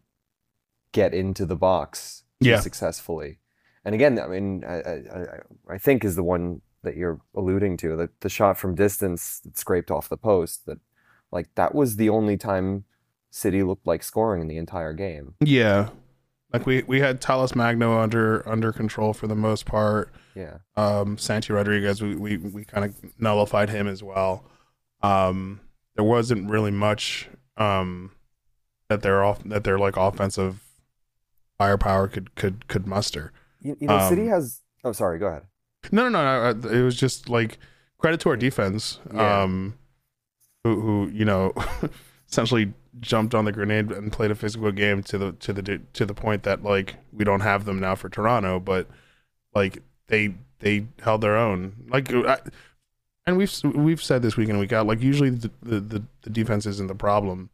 get 0.92 1.14
into 1.14 1.44
the 1.46 1.56
box 1.56 2.24
Yeah. 2.40 2.60
successfully. 2.60 3.38
And 3.84 3.94
again, 3.94 4.18
I 4.18 4.26
mean, 4.26 4.64
I, 4.64 4.74
I, 4.80 4.92
I- 4.92 5.74
I 5.74 5.78
think 5.78 6.04
is 6.04 6.16
the 6.16 6.22
one 6.24 6.60
that 6.82 6.96
you're 6.96 7.20
alluding 7.34 7.76
to, 7.78 7.96
that 7.96 8.20
the 8.20 8.28
shot 8.28 8.58
from 8.58 8.74
distance 8.74 9.40
that 9.40 9.56
scraped 9.58 9.90
off 9.90 10.08
the 10.08 10.16
post, 10.16 10.66
that 10.66 10.78
like 11.32 11.48
that 11.54 11.74
was 11.74 11.96
the 11.96 12.08
only 12.08 12.36
time 12.36 12.84
City 13.30 13.62
looked 13.62 13.86
like 13.86 14.02
scoring 14.02 14.42
in 14.42 14.48
the 14.48 14.56
entire 14.56 14.92
game. 14.92 15.34
Yeah, 15.44 15.90
Like 16.52 16.66
we 16.66 16.82
we 16.84 17.00
had 17.00 17.20
Talles 17.20 17.54
Magno 17.54 17.98
under 18.00 18.46
under 18.48 18.72
control 18.72 19.12
for 19.12 19.26
the 19.26 19.36
most 19.36 19.66
part. 19.66 20.12
Yeah. 20.34 20.58
Um, 20.76 21.16
Santi 21.18 21.52
Rodriguez, 21.52 22.02
we 22.02 22.16
we, 22.16 22.36
we 22.38 22.64
kind 22.64 22.84
of 22.84 22.94
nullified 23.20 23.70
him 23.70 23.86
as 23.86 24.02
well. 24.02 24.44
Um, 25.02 25.60
there 25.96 26.04
wasn't 26.04 26.50
really 26.50 26.70
much 26.70 27.28
um 27.56 28.12
that 28.88 29.02
their 29.02 29.22
off 29.22 29.42
that 29.44 29.64
their 29.64 29.78
like 29.78 29.96
offensive 29.96 30.60
firepower 31.58 32.08
could 32.08 32.34
could 32.34 32.66
could 32.68 32.86
muster. 32.86 33.32
You, 33.60 33.76
you 33.80 33.86
know, 33.88 34.08
City 34.08 34.22
Um, 34.22 34.28
has. 34.28 34.60
Oh, 34.84 34.92
sorry. 34.92 35.18
Go 35.18 35.26
ahead. 35.26 35.42
No, 35.92 36.08
no, 36.08 36.22
no. 36.22 36.52
no, 36.52 36.68
It 36.68 36.82
was 36.82 36.96
just 36.96 37.28
like 37.28 37.58
credit 37.98 38.20
to 38.20 38.30
our 38.30 38.36
defense, 38.36 38.98
Yeah. 39.12 39.42
um, 39.42 39.78
who, 40.64 40.80
who 40.80 41.08
you 41.12 41.24
know, 41.24 41.52
essentially 42.30 42.72
jumped 42.98 43.34
on 43.34 43.44
the 43.44 43.52
grenade 43.52 43.92
and 43.92 44.12
played 44.12 44.30
a 44.30 44.34
physical 44.34 44.72
game 44.72 45.02
to 45.04 45.18
the 45.18 45.32
to 45.32 45.52
the 45.52 45.80
to 45.92 46.04
the 46.04 46.14
point 46.14 46.42
that 46.42 46.62
like 46.62 46.96
we 47.12 47.24
don't 47.24 47.40
have 47.40 47.64
them 47.64 47.78
now 47.78 47.94
for 47.94 48.08
Toronto, 48.08 48.58
but 48.58 48.88
like 49.54 49.82
they 50.08 50.34
they 50.58 50.86
held 51.02 51.20
their 51.20 51.36
own. 51.36 51.74
Like, 51.88 52.12
I, 52.12 52.38
and 53.26 53.36
we've 53.36 53.52
we've 53.74 54.02
said 54.02 54.22
this 54.22 54.36
week 54.36 54.48
and 54.48 54.58
week 54.58 54.72
out. 54.72 54.86
Like 54.86 55.00
usually 55.00 55.30
the 55.30 55.50
the, 55.62 55.80
the, 55.80 56.02
the 56.22 56.30
defense 56.30 56.66
isn't 56.66 56.88
the 56.88 56.94
problem, 56.94 57.50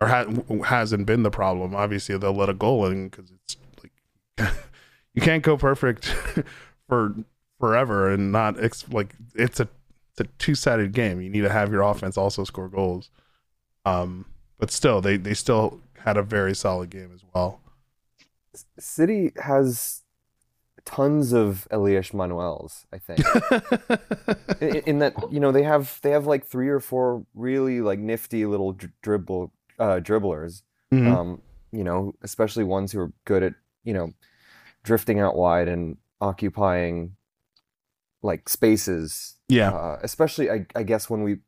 or 0.00 0.08
ha- 0.08 0.26
hasn't 0.64 1.06
been 1.06 1.22
the 1.22 1.30
problem. 1.30 1.74
Obviously 1.74 2.16
they'll 2.18 2.32
let 2.32 2.48
a 2.48 2.54
goal 2.54 2.86
in 2.86 3.08
because 3.08 3.30
it's 3.30 3.56
like 3.82 4.52
you 5.14 5.22
can't 5.22 5.42
go 5.42 5.56
perfect 5.56 6.06
for 6.88 7.14
forever 7.58 8.10
and 8.10 8.32
not 8.32 8.62
ex- 8.62 8.88
like 8.90 9.14
it's 9.34 9.60
a 9.60 9.68
it's 10.12 10.20
a 10.20 10.24
two 10.38 10.54
sided 10.54 10.92
game. 10.92 11.20
You 11.20 11.30
need 11.30 11.42
to 11.42 11.50
have 11.50 11.72
your 11.72 11.82
offense 11.82 12.16
also 12.16 12.44
score 12.44 12.68
goals. 12.68 13.10
Um, 13.84 14.26
but 14.58 14.70
still, 14.70 15.00
they 15.00 15.16
they 15.16 15.34
still 15.34 15.80
had 16.04 16.16
a 16.16 16.22
very 16.22 16.54
solid 16.54 16.90
game 16.90 17.10
as 17.14 17.22
well. 17.34 17.60
City 18.78 19.32
has 19.42 20.02
tons 20.84 21.32
of 21.32 21.66
Elias 21.70 22.12
Manoels, 22.12 22.84
I 22.92 22.98
think. 22.98 23.20
in, 24.60 24.76
in 24.86 24.98
that 25.00 25.14
you 25.32 25.40
know 25.40 25.50
they 25.52 25.62
have 25.62 25.98
they 26.02 26.10
have 26.10 26.26
like 26.26 26.44
three 26.46 26.68
or 26.68 26.80
four 26.80 27.24
really 27.34 27.80
like 27.80 27.98
nifty 27.98 28.46
little 28.46 28.72
dr- 28.72 28.92
dribble 29.02 29.52
uh, 29.78 30.00
dribblers. 30.00 30.62
Mhm. 30.92 31.10
Um, 31.12 31.42
you 31.72 31.82
know, 31.82 32.14
especially 32.22 32.62
ones 32.64 32.92
who 32.92 33.00
are 33.00 33.12
good 33.24 33.42
at 33.42 33.54
you 33.82 33.92
know 33.94 34.12
drifting 34.84 35.18
out 35.18 35.34
wide 35.36 35.66
and 35.68 35.96
occupying 36.20 37.16
like 38.22 38.48
spaces. 38.48 39.34
yeah, 39.48 39.70
Uh, 39.70 39.98
especially 40.02 40.50
I, 40.50 40.66
I 40.74 40.82
guess 40.82 41.10
when 41.10 41.22
we 41.24 41.38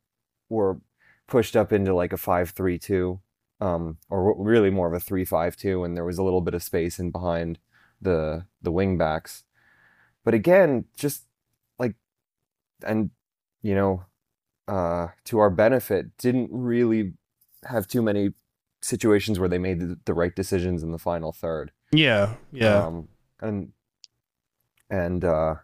were 0.48 0.78
pushed 1.26 1.56
up 1.56 1.72
into 1.72 1.94
like 1.94 2.12
a 2.12 2.16
five 2.16 2.50
three 2.50 2.78
two, 2.78 3.20
um, 3.60 3.98
or 4.08 4.34
really 4.42 4.70
more 4.70 4.88
of 4.88 4.94
a 4.94 5.00
three 5.00 5.24
five 5.24 5.56
two, 5.56 5.84
and 5.84 5.96
there 5.96 6.04
was 6.04 6.18
a 6.18 6.22
little 6.22 6.40
bit 6.40 6.54
of 6.54 6.62
space 6.62 6.98
in 6.98 7.10
behind 7.10 7.58
the 8.00 8.46
the 8.62 8.72
wing 8.72 8.98
backs. 8.98 9.44
But 10.24 10.34
again, 10.34 10.86
just 10.96 11.24
like 11.78 11.94
and 12.84 13.10
you 13.62 13.74
know, 13.74 14.04
uh, 14.68 15.08
to 15.24 15.38
our 15.38 15.50
benefit, 15.50 16.16
didn't 16.18 16.50
really 16.52 17.14
have 17.64 17.86
too 17.86 18.02
many 18.02 18.30
situations 18.82 19.38
where 19.38 19.48
they 19.48 19.58
made 19.58 19.80
the, 19.80 19.98
the 20.04 20.14
right 20.14 20.34
decisions 20.34 20.82
in 20.82 20.92
the 20.92 20.98
final 20.98 21.32
third. 21.32 21.72
yeah, 21.92 22.34
yeah. 22.52 22.84
Um, 22.84 23.08
and 23.40 23.72
and 24.90 25.24
uh, 25.24 25.56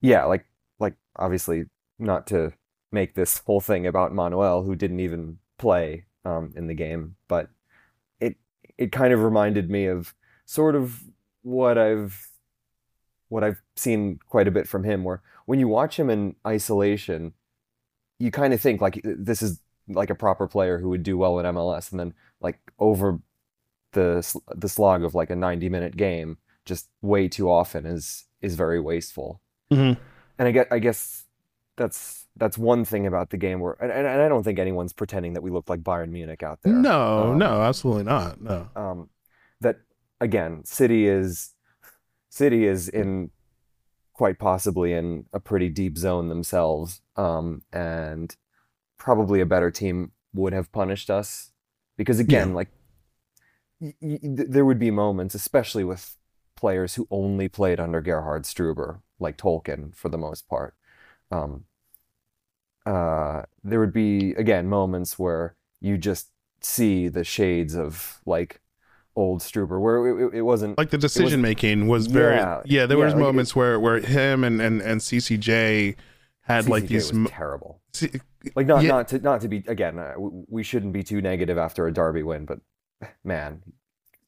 yeah, 0.00 0.24
like 0.24 0.46
like 0.78 0.94
obviously 1.16 1.64
not 1.98 2.26
to 2.28 2.52
make 2.92 3.14
this 3.14 3.38
whole 3.38 3.60
thing 3.60 3.86
about 3.86 4.14
Manoel, 4.14 4.62
who 4.62 4.74
didn't 4.74 5.00
even 5.00 5.38
play 5.58 6.04
um, 6.24 6.52
in 6.56 6.66
the 6.66 6.74
game, 6.74 7.16
but 7.28 7.50
it 8.20 8.36
it 8.76 8.92
kind 8.92 9.12
of 9.12 9.22
reminded 9.22 9.70
me 9.70 9.86
of 9.86 10.14
sort 10.46 10.74
of 10.74 11.02
what 11.42 11.78
I've 11.78 12.28
what 13.28 13.44
I've 13.44 13.60
seen 13.76 14.18
quite 14.28 14.48
a 14.48 14.52
bit 14.52 14.66
from 14.68 14.84
him, 14.84 15.04
where 15.04 15.22
when 15.46 15.58
you 15.58 15.68
watch 15.68 15.98
him 15.98 16.10
in 16.10 16.36
isolation, 16.46 17.34
you 18.18 18.30
kind 18.30 18.54
of 18.54 18.60
think 18.60 18.80
like 18.80 19.00
this 19.04 19.42
is 19.42 19.60
like 19.88 20.10
a 20.10 20.14
proper 20.14 20.46
player 20.46 20.78
who 20.78 20.88
would 20.90 21.02
do 21.02 21.16
well 21.18 21.38
in 21.38 21.46
MLS, 21.46 21.90
and 21.90 22.00
then 22.00 22.14
like 22.40 22.58
over 22.78 23.20
the 23.92 24.40
the 24.54 24.68
slog 24.68 25.02
of 25.02 25.14
like 25.14 25.30
a 25.30 25.36
90 25.36 25.68
minute 25.68 25.96
game 25.96 26.38
just 26.64 26.88
way 27.00 27.28
too 27.28 27.50
often 27.50 27.86
is 27.86 28.24
is 28.42 28.54
very 28.54 28.80
wasteful. 28.80 29.40
Mhm. 29.72 29.96
And 30.38 30.48
I 30.48 30.50
get 30.50 30.68
I 30.70 30.78
guess 30.78 31.24
that's 31.76 32.26
that's 32.38 32.56
one 32.56 32.84
thing 32.84 33.06
about 33.06 33.30
the 33.30 33.36
game 33.36 33.60
where 33.60 33.72
and, 33.80 33.90
and 33.92 34.06
I 34.06 34.28
don't 34.28 34.42
think 34.44 34.58
anyone's 34.58 34.92
pretending 34.92 35.32
that 35.34 35.42
we 35.42 35.50
look 35.50 35.68
like 35.68 35.80
Bayern 35.82 36.10
Munich 36.10 36.42
out 36.42 36.60
there. 36.62 36.72
No, 36.72 37.30
Um, 37.32 37.38
no, 37.38 37.62
absolutely 37.62 38.04
not. 38.04 38.40
No. 38.40 38.68
um, 38.76 39.10
that 39.60 39.80
again, 40.20 40.64
City 40.64 41.06
is 41.06 41.54
City 42.30 42.66
is 42.66 42.88
in 42.88 43.30
quite 44.12 44.38
possibly 44.38 44.92
in 44.92 45.26
a 45.32 45.40
pretty 45.40 45.68
deep 45.68 45.96
zone 45.96 46.28
themselves, 46.28 47.00
um, 47.16 47.62
and 47.72 48.36
probably 48.96 49.40
a 49.40 49.46
better 49.46 49.70
team 49.70 50.12
would 50.34 50.52
have 50.52 50.70
punished 50.72 51.08
us 51.10 51.52
because 51.96 52.18
again, 52.18 52.48
Yeah. 52.50 52.54
like 52.54 52.68
y- 53.80 53.94
y- 54.02 54.18
there 54.22 54.64
would 54.64 54.78
be 54.78 54.90
moments, 54.90 55.34
especially 55.34 55.84
with 55.84 56.16
players 56.56 56.96
who 56.96 57.06
only 57.10 57.48
played 57.48 57.78
under 57.78 58.00
Gerhard 58.00 58.42
Struber, 58.44 59.00
like 59.20 59.36
Tolkin 59.36 59.94
for 59.94 60.08
the 60.08 60.18
most 60.18 60.48
part. 60.48 60.74
Um, 61.30 61.64
uh, 62.88 63.42
there 63.64 63.80
would 63.80 63.92
be 63.92 64.32
again 64.44 64.66
moments 64.68 65.18
where 65.18 65.54
you 65.80 65.98
just 65.98 66.28
see 66.60 67.08
the 67.08 67.24
shades 67.24 67.74
of 67.76 68.20
like 68.26 68.60
old 69.14 69.40
Struber, 69.40 69.80
where 69.80 69.96
it, 70.06 70.26
it- 70.26 70.38
it 70.38 70.42
wasn't 70.42 70.78
Like 70.78 70.90
the 70.90 70.98
decision 70.98 71.40
making 71.42 71.88
was 71.88 72.06
very 72.06 72.36
Yeah, 72.36 72.62
yeah. 72.64 72.86
there 72.86 72.98
yeah, 72.98 73.04
was 73.04 73.14
like 73.14 73.20
it- 73.20 73.24
moments 73.26 73.54
where 73.56 73.78
where 73.80 74.00
him 74.00 74.44
and 74.44 74.60
and 74.60 74.80
and 74.80 75.00
CCJ 75.00 75.96
had 76.42 76.68
like 76.68 76.86
these. 76.88 77.12
was 77.12 77.18
m- 77.18 77.26
terrible. 77.26 77.80
C- 77.92 78.10
Like 78.54 78.66
not 78.66 78.82
Yeah. 78.82 78.88
not 78.90 79.08
to 79.08 79.18
not 79.18 79.40
to 79.42 79.48
be 79.48 79.58
again, 79.66 79.98
uh, 79.98 80.14
we 80.56 80.62
shouldn't 80.62 80.92
be 80.92 81.02
too 81.02 81.20
negative 81.20 81.58
after 81.58 81.86
a 81.86 81.92
Derby 81.92 82.22
win, 82.22 82.44
but 82.46 82.60
man, 83.24 83.62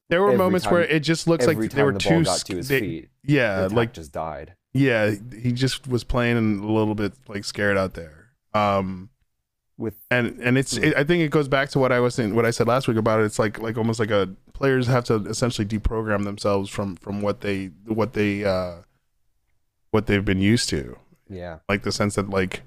there 0.08 0.20
were 0.22 0.36
moments 0.36 0.64
time- 0.64 0.74
where 0.74 0.82
it 0.82 1.00
just 1.00 1.26
looks 1.28 1.46
like 1.46 1.56
they 1.70 1.82
were 1.82 1.92
the 1.92 1.98
too 2.00 2.24
got 2.24 2.40
to 2.46 2.56
his 2.56 2.68
they- 2.68 2.80
feet, 2.80 3.08
Yeah, 3.24 3.68
like 3.70 3.92
just 3.92 4.12
died. 4.12 4.54
yeah, 4.72 5.14
he 5.40 5.52
just 5.52 5.86
was 5.88 6.04
playing 6.04 6.36
a 6.36 6.66
little 6.66 6.94
bit 6.96 7.12
like 7.28 7.44
scared 7.44 7.78
out 7.78 7.94
there. 7.94 8.19
Um, 8.54 9.10
With 9.78 9.94
and 10.10 10.38
and 10.40 10.58
it's 10.58 10.76
it, 10.76 10.94
I 10.96 11.04
think 11.04 11.22
it 11.22 11.30
goes 11.30 11.48
back 11.48 11.70
to 11.70 11.78
what 11.78 11.92
I 11.92 12.00
was 12.00 12.14
saying, 12.14 12.34
what 12.34 12.44
I 12.44 12.50
said 12.50 12.66
last 12.66 12.88
week 12.88 12.96
about 12.96 13.20
it. 13.20 13.24
It's 13.24 13.38
like 13.38 13.58
like 13.60 13.76
almost 13.78 14.00
like 14.00 14.10
a 14.10 14.28
players 14.52 14.86
have 14.88 15.04
to 15.04 15.14
essentially 15.26 15.66
deprogram 15.66 16.24
themselves 16.24 16.68
from 16.68 16.96
from 16.96 17.22
what 17.22 17.40
they 17.40 17.66
what 17.86 18.12
they 18.12 18.44
uh 18.44 18.76
what 19.90 20.06
they've 20.06 20.24
been 20.24 20.40
used 20.40 20.68
to. 20.68 20.98
yeah, 21.28 21.58
Like 21.68 21.82
the 21.82 21.92
sense 21.92 22.16
that 22.16 22.28
like 22.28 22.62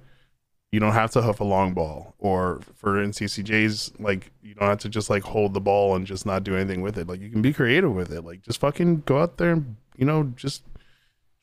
you 0.71 0.79
don't 0.79 0.93
have 0.93 1.11
to 1.11 1.21
hoof 1.21 1.39
a 1.39 1.43
long 1.43 1.75
ball, 1.75 2.15
or 2.17 2.61
for 2.73 2.93
NCCJ's 2.93 3.93
like 3.99 4.31
you 4.41 4.55
don't 4.55 4.67
have 4.67 4.79
to 4.79 4.89
just 4.89 5.07
like 5.09 5.21
hold 5.21 5.53
the 5.53 5.61
ball 5.61 5.95
and 5.95 6.07
just 6.07 6.25
not 6.25 6.43
do 6.43 6.55
anything 6.55 6.81
with 6.81 6.97
it. 6.97 7.07
Like 7.07 7.21
you 7.21 7.29
can 7.29 7.43
be 7.43 7.53
creative 7.53 7.93
with 7.93 8.11
it. 8.11 8.23
Like 8.25 8.41
just 8.41 8.59
fucking 8.59 9.01
go 9.05 9.21
out 9.21 9.37
there 9.37 9.51
and 9.51 9.75
you 9.97 10.05
know 10.05 10.33
just 10.35 10.63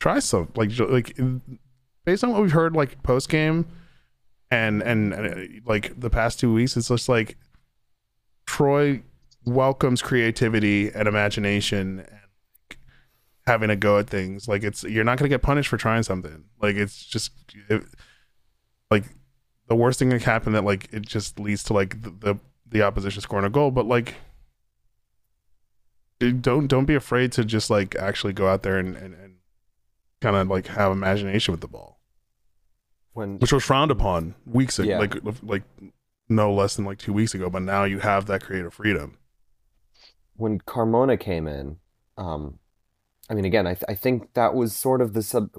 try 0.00 0.18
some 0.18 0.48
like 0.56 0.76
like 0.80 1.16
based 2.04 2.24
on 2.24 2.32
what 2.32 2.42
we've 2.42 2.50
heard 2.50 2.74
like 2.74 3.00
post 3.04 3.28
game 3.28 3.66
and, 4.50 4.82
and 4.82 5.14
uh, 5.14 5.34
like 5.64 5.98
the 5.98 6.10
past 6.10 6.40
two 6.40 6.52
weeks, 6.52 6.76
it's 6.76 6.88
just 6.88 7.08
like 7.08 7.36
Troy 8.46 9.02
welcomes 9.44 10.02
creativity 10.02 10.90
and 10.90 11.06
imagination 11.08 12.00
and 12.00 12.76
having 13.46 13.70
a 13.70 13.76
go 13.76 13.98
at 13.98 14.08
things. 14.08 14.48
Like 14.48 14.62
it's 14.62 14.82
you're 14.84 15.04
not 15.04 15.18
gonna 15.18 15.28
get 15.28 15.42
punished 15.42 15.68
for 15.68 15.76
trying 15.76 16.02
something. 16.02 16.44
Like 16.60 16.76
it's 16.76 17.04
just 17.04 17.32
it, 17.68 17.84
like 18.90 19.04
the 19.68 19.76
worst 19.76 19.98
thing 19.98 20.08
that 20.10 20.22
can 20.22 20.32
happen 20.32 20.52
that 20.54 20.64
like 20.64 20.88
it 20.92 21.06
just 21.06 21.38
leads 21.38 21.62
to 21.64 21.72
like 21.72 22.02
the, 22.02 22.10
the 22.10 22.34
the 22.66 22.82
opposition 22.82 23.20
scoring 23.22 23.44
a 23.46 23.50
goal. 23.50 23.70
But 23.70 23.86
like 23.86 24.14
don't 26.18 26.66
don't 26.66 26.84
be 26.84 26.94
afraid 26.94 27.32
to 27.32 27.44
just 27.44 27.70
like 27.70 27.94
actually 27.96 28.32
go 28.32 28.48
out 28.48 28.62
there 28.62 28.78
and 28.78 28.96
and, 28.96 29.14
and 29.14 29.34
kind 30.20 30.36
of 30.36 30.48
like 30.48 30.66
have 30.66 30.92
imagination 30.92 31.52
with 31.52 31.60
the 31.60 31.68
ball 31.68 31.99
when 33.12 33.38
which 33.38 33.52
was 33.52 33.64
frowned 33.64 33.90
upon 33.90 34.34
weeks 34.46 34.78
ago, 34.78 34.88
Yeah. 34.90 34.98
like 34.98 35.14
like 35.42 35.62
no 36.28 36.52
less 36.54 36.76
than 36.76 36.84
like 36.84 36.98
two 36.98 37.12
weeks 37.12 37.34
ago. 37.34 37.50
But 37.50 37.62
now 37.62 37.84
you 37.84 37.98
have 38.00 38.26
that 38.26 38.42
creative 38.42 38.74
freedom. 38.74 39.18
when 40.36 40.58
Carmona 40.60 41.18
came 41.18 41.46
in, 41.46 41.76
um, 42.16 42.58
I 43.28 43.34
mean, 43.34 43.44
again, 43.44 43.66
I 43.66 43.74
th 43.74 43.84
I 43.88 43.94
think 43.94 44.32
that 44.34 44.54
was 44.54 44.74
sort 44.74 45.00
of 45.02 45.12
the 45.12 45.22
sub, 45.22 45.50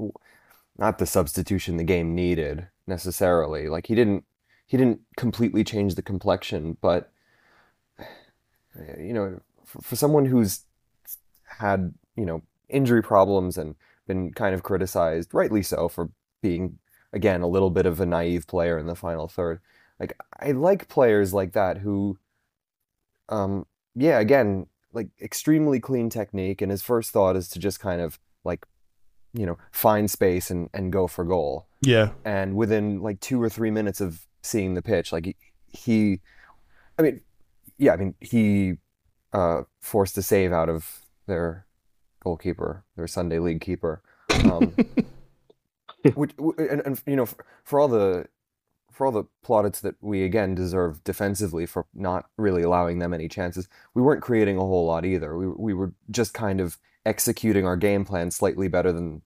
not 0.78 0.98
the 0.98 1.06
substitution 1.06 1.78
the 1.78 1.84
game 1.84 2.16
needed 2.16 2.68
necessarily. 2.88 3.68
Like 3.70 3.88
he 3.88 3.96
didn't 3.96 4.24
he 4.68 4.78
didn't 4.78 5.02
completely 5.18 5.64
change 5.64 5.96
the 5.96 6.02
complexion, 6.02 6.78
but 6.82 7.12
you 8.98 9.14
know, 9.14 9.40
for, 9.66 9.82
for 9.82 9.96
someone 9.96 10.26
who's 10.26 10.62
had 11.60 11.94
you 12.16 12.26
know 12.26 12.42
injury 12.70 13.02
problems 13.04 13.58
and 13.58 13.76
been 14.08 14.34
kind 14.34 14.56
of 14.56 14.64
criticized, 14.64 15.34
rightly 15.34 15.62
so, 15.64 15.88
for 15.90 16.10
being 16.42 16.80
again 17.14 17.42
a 17.42 17.48
little 17.48 17.70
bit 17.70 17.86
of 17.86 18.00
a 18.00 18.06
naive 18.06 18.48
player 18.48 18.78
in 18.78 18.88
the 18.88 18.96
final 18.96 19.28
third. 19.28 19.60
Like 20.00 20.18
I 20.40 20.52
like 20.52 20.88
players 20.88 21.34
like 21.34 21.54
that 21.54 21.78
who, 21.78 22.18
um, 23.30 23.66
yeah, 23.96 24.20
again, 24.20 24.68
like 24.94 25.10
extremely 25.22 25.80
clean 25.80 26.10
technique, 26.10 26.62
and 26.62 26.72
his 26.72 26.82
first 26.82 27.12
thought 27.12 27.36
is 27.36 27.48
to 27.50 27.60
just 27.60 27.80
kind 27.80 28.02
of 28.02 28.20
like, 28.44 28.66
you 29.34 29.46
know, 29.46 29.58
find 29.72 30.10
space 30.10 30.50
and 30.50 30.70
and 30.74 30.92
go 30.92 31.08
for 31.08 31.24
goal. 31.24 31.68
Yeah. 31.82 32.10
And 32.26 32.56
within 32.56 33.02
like 33.02 33.20
two 33.20 33.42
or 33.42 33.50
three 33.50 33.72
minutes 33.72 34.02
of 34.02 34.26
seeing 34.42 34.74
the 34.74 34.82
pitch, 34.82 35.12
like 35.12 35.26
he, 35.26 35.36
he 35.68 36.22
I 36.98 37.04
mean, 37.04 37.22
yeah, 37.78 37.94
I 37.94 37.98
mean 37.98 38.16
he 38.20 38.78
uh, 39.34 39.64
forced 39.80 40.18
a 40.18 40.22
save 40.22 40.52
out 40.52 40.70
of 40.70 41.02
their 41.28 41.66
goalkeeper, 42.24 42.84
their 42.96 43.08
Sunday 43.08 43.40
league 43.40 43.62
keeper. 43.62 44.02
Um, 44.46 44.76
which, 46.16 46.32
and, 46.58 46.82
and 46.86 47.02
you 47.06 47.16
know, 47.16 47.26
for, 47.26 47.46
for 47.64 47.80
all 47.80 47.88
the 47.88 48.26
for 48.92 49.06
all 49.06 49.12
the 49.12 49.24
plaudits 49.44 49.80
that 49.82 49.96
we 50.02 50.24
again 50.24 50.54
deserve 50.54 51.04
defensively 51.04 51.66
for 51.66 51.86
not 51.94 52.26
really 52.38 52.62
allowing 52.62 53.00
them 53.00 53.14
any 53.14 53.28
chances, 53.28 53.68
we 53.94 54.02
weren't 54.02 54.22
creating 54.22 54.58
a 54.58 54.62
whole 54.62 54.86
lot 54.86 55.06
either. 55.06 55.38
We 55.38 55.48
we 55.48 55.74
were 55.74 55.94
just 56.10 56.34
kind 56.34 56.60
of 56.60 56.78
executing 57.06 57.66
our 57.66 57.78
game 57.78 58.06
plan 58.06 58.32
slightly 58.32 58.68
better 58.68 58.92
than 58.92 59.22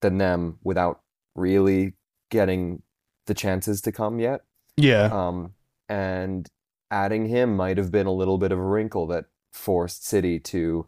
than 0.00 0.18
them 0.18 0.58
without 0.62 1.00
really 1.34 1.94
getting 2.30 2.82
the 3.26 3.34
chances 3.34 3.80
to 3.82 3.92
come 3.92 4.18
yet. 4.20 4.42
Yeah. 4.76 5.08
Um, 5.12 5.54
and 5.88 6.48
adding 6.90 7.26
him 7.26 7.56
might 7.56 7.78
have 7.78 7.90
been 7.90 8.06
a 8.06 8.12
little 8.12 8.38
bit 8.38 8.52
of 8.52 8.58
a 8.58 8.62
wrinkle 8.64 9.06
that 9.08 9.26
forced 9.52 10.06
City 10.06 10.38
to, 10.40 10.86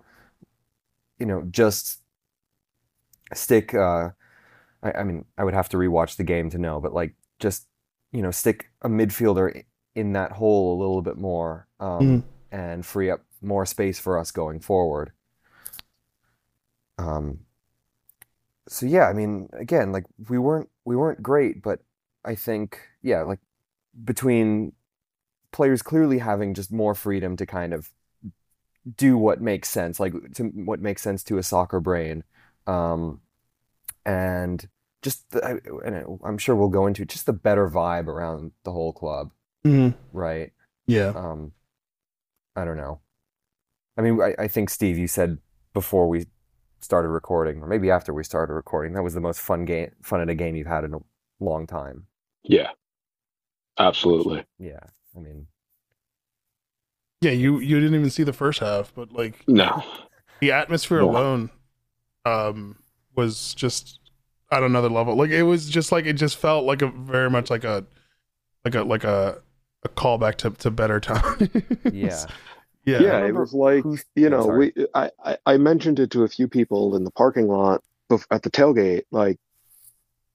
you 1.18 1.26
know, 1.26 1.42
just 1.50 2.02
stick. 3.35 3.75
Uh, 3.75 4.11
I, 4.83 4.92
I 4.92 5.04
mean, 5.04 5.25
I 5.38 5.45
would 5.45 5.54
have 5.54 5.68
to 5.71 5.76
rewatch 5.76 6.16
the 6.16 6.25
game 6.25 6.50
to 6.50 6.59
know, 6.59 6.80
but 6.80 6.92
like 6.95 7.14
just 7.38 7.66
you 8.12 8.23
know, 8.23 8.30
stick 8.30 8.71
a 8.83 8.88
midfielder 8.88 9.64
in 9.95 10.12
that 10.12 10.33
hole 10.33 10.76
a 10.76 10.78
little 10.80 11.02
bit 11.02 11.18
more 11.18 11.66
um, 11.80 12.23
Mhm. 12.23 12.25
and 12.52 12.85
free 12.87 13.11
up 13.11 13.23
more 13.42 13.66
space 13.66 13.99
for 13.99 14.18
us 14.18 14.30
going 14.30 14.61
forward. 14.61 15.12
Um, 16.99 17.47
so 18.68 18.87
yeah, 18.87 19.09
I 19.09 19.12
mean, 19.12 19.49
again, 19.52 19.92
like 19.92 20.04
we 20.28 20.38
weren't 20.38 20.68
we 20.85 20.97
weren't 20.97 21.23
great, 21.23 21.62
but 21.62 21.80
I 22.25 22.35
think 22.35 22.80
yeah, 23.02 23.23
like 23.23 23.38
between 24.04 24.75
players 25.52 25.83
clearly 25.83 26.18
having 26.18 26.54
just 26.54 26.73
more 26.73 26.95
freedom 26.95 27.37
to 27.38 27.47
kind 27.47 27.75
of 27.75 27.90
do 28.97 29.18
what 29.18 29.40
makes 29.40 29.68
sense, 29.68 29.99
like 29.99 30.14
to 30.35 30.45
what 30.45 30.80
makes 30.80 31.02
sense 31.02 31.23
to 31.25 31.38
a 31.38 31.42
soccer 31.42 31.80
brain, 31.80 32.23
um, 32.66 33.21
and 34.06 34.66
just 35.02 35.28
the, 35.30 35.44
I, 35.44 35.50
and 35.84 36.18
I'm 36.25 36.38
sure 36.38 36.56
we'll 36.56 36.68
go 36.68 36.86
into 36.86 37.04
just 37.04 37.26
the 37.26 37.32
better 37.34 37.68
vibe 37.68 38.06
around 38.06 38.52
the 38.64 38.72
whole 38.72 38.92
club, 38.92 39.32
Mhm. 39.66 39.94
right? 40.12 40.52
Yeah. 40.86 41.08
Um, 41.14 41.52
I 42.54 42.64
don't 42.64 42.76
know. 42.78 43.00
I 43.98 44.02
mean, 44.02 44.20
I, 44.22 44.34
I 44.38 44.48
think 44.48 44.70
Steve, 44.70 44.96
you 44.96 45.08
said 45.08 45.38
before 45.75 46.08
we 46.08 46.26
started 46.80 47.08
recording, 47.08 47.60
or 47.62 47.66
maybe 47.66 47.90
after 47.90 48.14
we 48.14 48.22
started 48.25 48.52
recording, 48.54 48.94
that 48.94 49.02
was 49.02 49.14
the 49.14 49.20
most 49.20 49.40
fun 49.40 49.64
game, 49.64 49.90
fun 50.02 50.20
at 50.20 50.30
a 50.30 50.34
game 50.34 50.54
you've 50.56 50.66
had 50.66 50.84
in 50.84 50.94
a 50.94 50.98
long 51.40 51.66
time. 51.66 52.06
Yeah, 52.44 52.70
absolutely. 53.78 54.44
Yeah, 54.58 54.80
I 55.16 55.20
mean, 55.20 55.46
Yeah. 57.20 57.32
You 57.32 57.58
you 57.58 57.80
didn't 57.80 57.94
even 57.98 58.10
see 58.10 58.22
the 58.22 58.32
first 58.32 58.60
half, 58.60 58.94
but 58.94 59.10
like 59.12 59.42
No, 59.48 59.82
the 60.40 60.52
atmosphere 60.52 61.00
No. 61.00 61.10
alone, 61.10 61.50
um, 62.25 62.76
was 63.16 63.54
just 63.54 63.99
at 64.52 64.62
another 64.62 64.88
level. 64.88 65.16
Like 65.16 65.30
it 65.30 65.42
was 65.44 65.68
just 65.68 65.90
like 65.92 66.06
it 66.06 66.14
just 66.14 66.37
felt 66.37 66.64
like 66.64 66.82
a 66.82 66.88
very 66.88 67.30
much 67.30 67.50
like 67.50 67.64
a 67.64 67.85
like 68.64 68.75
a 68.75 68.82
like 68.85 69.04
a 69.04 69.40
a 69.85 69.88
callback 69.88 70.37
to 70.37 70.50
to 70.50 70.70
better 70.70 71.00
times. 71.00 71.49
yeah, 71.92 72.25
Yeah. 72.85 73.00
yeah, 73.00 73.26
it 73.26 73.35
was 73.35 73.52
like 73.52 73.82
who's- 73.82 74.04
you 74.14 74.28
know 74.30 74.42
sorry. 74.44 74.73
we 74.76 74.87
I, 74.94 75.11
I 75.25 75.38
I 75.46 75.56
mentioned 75.56 75.99
it 75.99 76.11
to 76.12 76.23
a 76.25 76.28
few 76.28 76.46
people 76.49 76.94
in 76.96 77.04
the 77.04 77.11
parking 77.11 77.49
lot 77.49 77.82
bef- 78.11 78.26
at 78.30 78.42
the 78.42 78.50
tailgate 78.50 79.02
like 79.11 79.38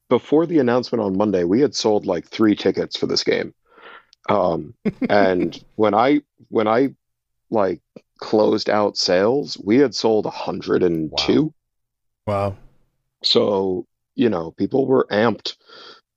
before 0.09 0.45
the 0.45 0.59
announcement 0.59 1.01
on 1.01 1.17
Monday 1.17 1.43
we 1.45 1.61
had 1.61 1.73
sold 1.75 2.05
like 2.05 2.27
three 2.27 2.55
tickets 2.55 2.97
for 2.97 3.07
this 3.07 3.23
game 3.23 3.53
um 4.29 4.73
and 5.09 5.63
when 5.75 5.93
I 5.93 6.21
when 6.49 6.67
I 6.67 6.93
like 7.49 7.79
closed 8.19 8.69
out 8.69 8.97
sales 8.97 9.57
we 9.63 9.77
had 9.77 9.95
sold 9.95 10.25
102 10.25 11.53
Wow. 12.27 12.55
So 13.23 13.85
you 14.15 14.29
know 14.29 14.51
people 14.51 14.85
were 14.85 15.07
amped 15.11 15.55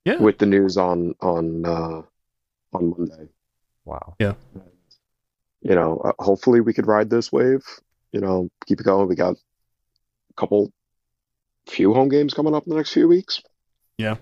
Yeah. 0.05 0.17
with 0.17 0.37
the 0.37 0.45
news 0.45 0.77
on 0.77 1.15
on 1.21 1.65
uh 1.65 2.01
on 2.73 2.89
Monday 2.97 3.29
wow. 3.85 4.15
Yeah. 4.19 4.33
You 5.61 5.73
know, 5.75 5.99
uh, 5.99 6.13
hopefully 6.23 6.59
we 6.61 6.73
could 6.73 6.87
ride 6.87 7.09
this 7.09 7.31
wave. 7.31 7.63
You 8.11 8.19
know, 8.21 8.49
keep 8.65 8.79
it 8.79 8.83
going. 8.83 9.07
We 9.07 9.15
got 9.15 9.35
a 9.35 10.33
couple, 10.35 10.71
few 11.67 11.93
home 11.93 12.09
games 12.09 12.33
coming 12.33 12.53
up 12.53 12.65
in 12.65 12.69
the 12.69 12.75
next 12.75 12.93
few 12.93 13.07
weeks. 13.07 13.41
Yeah. 13.97 14.15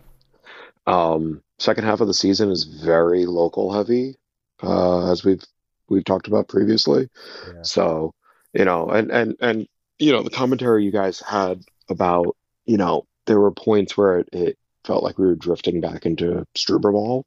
Um, 0.88 1.41
second 1.60 1.84
half 1.86 2.02
of 2.02 2.08
the 2.08 2.13
season 2.13 2.52
is 2.52 2.63
very 2.63 3.26
local 3.26 3.74
heavy, 3.74 4.15
uh, 4.62 5.12
as 5.12 5.24
we've 5.26 5.43
we've 5.89 6.06
talked 6.06 6.28
about 6.28 6.48
previously. 6.48 7.10
Yeah. 7.48 7.62
So, 7.63 8.13
you 8.54 8.65
know, 8.65 8.89
and 8.89 9.12
and 9.12 9.36
and 9.41 9.67
you 10.00 10.12
know, 10.12 10.24
the 10.24 10.30
commentary 10.30 10.84
you 10.86 10.91
guys 10.91 11.19
had 11.19 11.62
about, 11.89 12.36
you 12.65 12.78
know, 12.78 13.06
there 13.26 13.39
were 13.39 13.52
points 13.52 13.97
where 13.97 14.19
it, 14.19 14.30
it 14.34 14.58
felt 14.84 15.04
like 15.04 15.17
we 15.17 15.26
were 15.26 15.36
drifting 15.36 15.82
back 15.82 16.06
into 16.06 16.45
Struber 16.56 16.91
ball. 16.91 17.26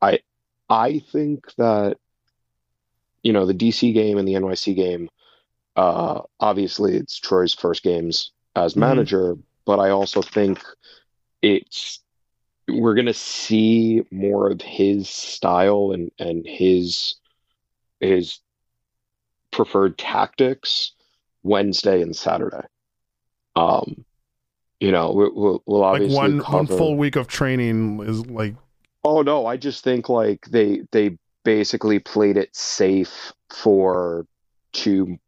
I 0.00 0.20
I 0.68 1.00
think 1.12 1.52
that 1.56 1.98
you 3.22 3.32
know, 3.32 3.46
the 3.46 3.54
DC 3.54 3.94
game 3.94 4.18
and 4.18 4.26
the 4.26 4.34
NYC 4.34 4.74
game, 4.74 5.08
uh, 5.76 6.22
obviously 6.40 6.96
it's 6.96 7.18
Troy's 7.18 7.54
first 7.54 7.84
games 7.84 8.32
as 8.56 8.74
Mhm. 8.74 8.78
manager, 8.78 9.36
but 9.64 9.78
I 9.78 9.90
also 9.90 10.22
think 10.22 10.60
it's 11.40 12.00
we're 12.68 12.94
gonna 12.94 13.14
see 13.14 14.02
more 14.10 14.50
of 14.50 14.60
his 14.60 15.08
style 15.08 15.92
and 15.92 16.10
and 16.18 16.46
his 16.46 17.16
his 18.00 18.40
preferred 19.50 19.98
tactics 19.98 20.92
Wednesday 21.42 22.02
and 22.02 22.16
Saturday. 22.16 22.66
Um, 23.54 24.04
you 24.82 24.92
know, 24.92 25.12
we- 25.12 25.30
we'll 25.30 25.62
we'll 25.66 25.80
Like 25.80 25.94
obviously 26.02 26.16
one 26.16 26.38
one 26.38 26.66
cover. 26.66 26.76
full 26.76 26.96
week 26.96 27.16
of 27.16 27.28
training 27.28 28.00
is 28.04 28.26
like 28.26 28.54
Oh 29.04 29.22
no, 29.22 29.46
I 29.46 29.56
just 29.56 29.82
think 29.84 30.08
like 30.08 30.46
they 30.50 30.82
they 30.92 31.18
basically 31.44 31.98
played 31.98 32.36
it 32.36 32.54
safe 32.54 33.32
for 33.50 34.26
two 34.72 35.18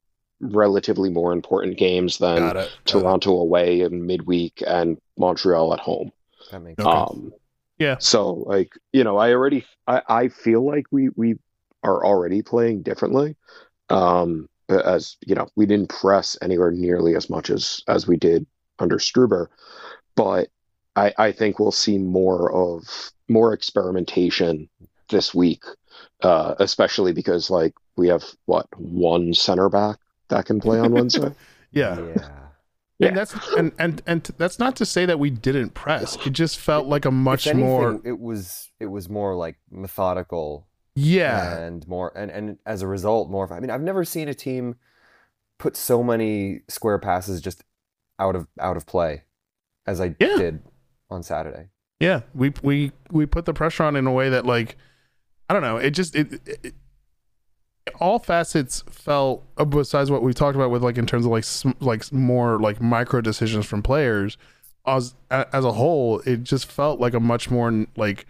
relatively 0.40 1.10
more 1.10 1.32
important 1.32 1.76
games 1.78 2.18
than 2.18 2.56
it. 2.56 2.70
Toronto 2.84 3.32
away 3.38 3.80
in 3.80 4.06
midweek 4.06 4.62
and 4.66 4.98
Montreal 5.18 5.72
at 5.72 5.80
home. 5.80 6.12
That 6.50 6.60
makes 6.60 6.82
sense. 6.82 7.10
Um, 7.10 7.32
Yeah. 7.78 7.96
So 7.98 8.32
like 8.46 8.72
you 8.92 9.04
know, 9.04 9.16
I 9.18 9.32
already 9.32 9.64
I, 9.86 10.02
I 10.08 10.28
feel 10.28 10.64
like 10.64 10.86
we 10.90 11.08
we 11.16 11.36
are 11.82 12.04
already 12.04 12.42
playing 12.42 12.82
differently. 12.82 13.36
Um, 13.90 14.48
as 14.68 15.16
you 15.26 15.34
know, 15.34 15.48
we 15.56 15.66
didn't 15.66 15.88
press 15.90 16.38
anywhere 16.42 16.70
nearly 16.70 17.16
as 17.16 17.28
much 17.28 17.50
as 17.50 17.82
as 17.88 18.06
we 18.06 18.16
did 18.16 18.46
under 18.78 18.98
Struber, 18.98 19.48
but 20.16 20.48
I 20.96 21.12
I 21.18 21.32
think 21.32 21.58
we'll 21.58 21.72
see 21.72 21.98
more 21.98 22.52
of 22.52 23.12
more 23.28 23.52
experimentation 23.52 24.68
this 25.08 25.34
week, 25.34 25.64
uh, 26.22 26.54
especially 26.58 27.12
because 27.12 27.50
like 27.50 27.74
we 27.96 28.08
have 28.08 28.24
what 28.46 28.66
one 28.78 29.34
center 29.34 29.68
back 29.68 29.98
that 30.28 30.46
can 30.46 30.60
play 30.60 30.78
on 30.78 30.92
Wednesday. 30.92 31.32
Yeah. 31.70 31.98
yeah. 32.16 32.30
Yeah. 33.00 33.08
And 33.08 33.16
that's 33.16 33.34
and, 33.56 33.72
and 33.80 34.02
and 34.06 34.22
that's 34.38 34.60
not 34.60 34.76
to 34.76 34.86
say 34.86 35.06
that 35.06 35.18
we 35.18 35.28
didn't 35.28 35.70
press. 35.70 36.16
It 36.24 36.30
just 36.30 36.56
felt 36.56 36.86
like 36.86 37.04
a 37.04 37.10
much 37.10 37.48
anything, 37.48 37.66
more 37.66 38.00
it 38.04 38.20
was 38.20 38.70
it 38.78 38.86
was 38.86 39.08
more 39.08 39.34
like 39.34 39.56
methodical 39.72 40.68
yeah. 40.94 41.58
and 41.58 41.86
more 41.88 42.12
and 42.16 42.30
and 42.30 42.58
as 42.64 42.82
a 42.82 42.86
result 42.86 43.30
more 43.30 43.52
i 43.52 43.60
mean 43.60 43.70
i've 43.70 43.82
never 43.82 44.04
seen 44.04 44.28
a 44.28 44.34
team 44.34 44.76
put 45.58 45.76
so 45.76 46.02
many 46.02 46.60
square 46.68 46.98
passes 46.98 47.40
just 47.40 47.64
out 48.18 48.36
of 48.36 48.46
out 48.60 48.76
of 48.76 48.86
play 48.86 49.22
as 49.86 50.00
i 50.00 50.14
Yeah. 50.20 50.36
did 50.36 50.62
on 51.10 51.22
saturday 51.22 51.68
Yeah, 52.00 52.20
we 52.34 52.52
we 52.62 52.92
we 53.10 53.26
put 53.26 53.44
the 53.44 53.54
pressure 53.54 53.84
on 53.84 53.96
in 53.96 54.06
a 54.06 54.12
way 54.12 54.28
that 54.30 54.44
like 54.46 54.76
I 55.48 55.52
don't 55.52 55.62
know. 55.62 55.76
It 55.76 55.90
just 55.90 56.16
it, 56.16 56.40
it, 56.46 56.74
all 58.00 58.18
facets 58.18 58.82
felt 58.90 59.44
uh, 59.58 59.64
besides 59.64 60.10
what 60.10 60.22
we 60.22 60.32
talked 60.32 60.56
about 60.56 60.70
with 60.70 60.82
like 60.82 60.96
in 60.98 61.06
terms 61.06 61.24
of 61.26 61.30
like 61.32 61.44
sm- 61.44 61.78
like 61.80 62.10
more 62.12 62.58
like 62.58 62.80
micro 62.80 63.20
decisions 63.20 63.66
from 63.66 63.82
players 63.82 64.36
as 64.86 65.14
as 65.30 65.64
a 65.64 65.72
whole. 65.72 66.20
It 66.20 66.42
just 66.42 66.66
felt 66.66 66.98
like 66.98 67.12
a 67.14 67.20
much 67.20 67.50
more 67.50 67.86
like 67.96 68.26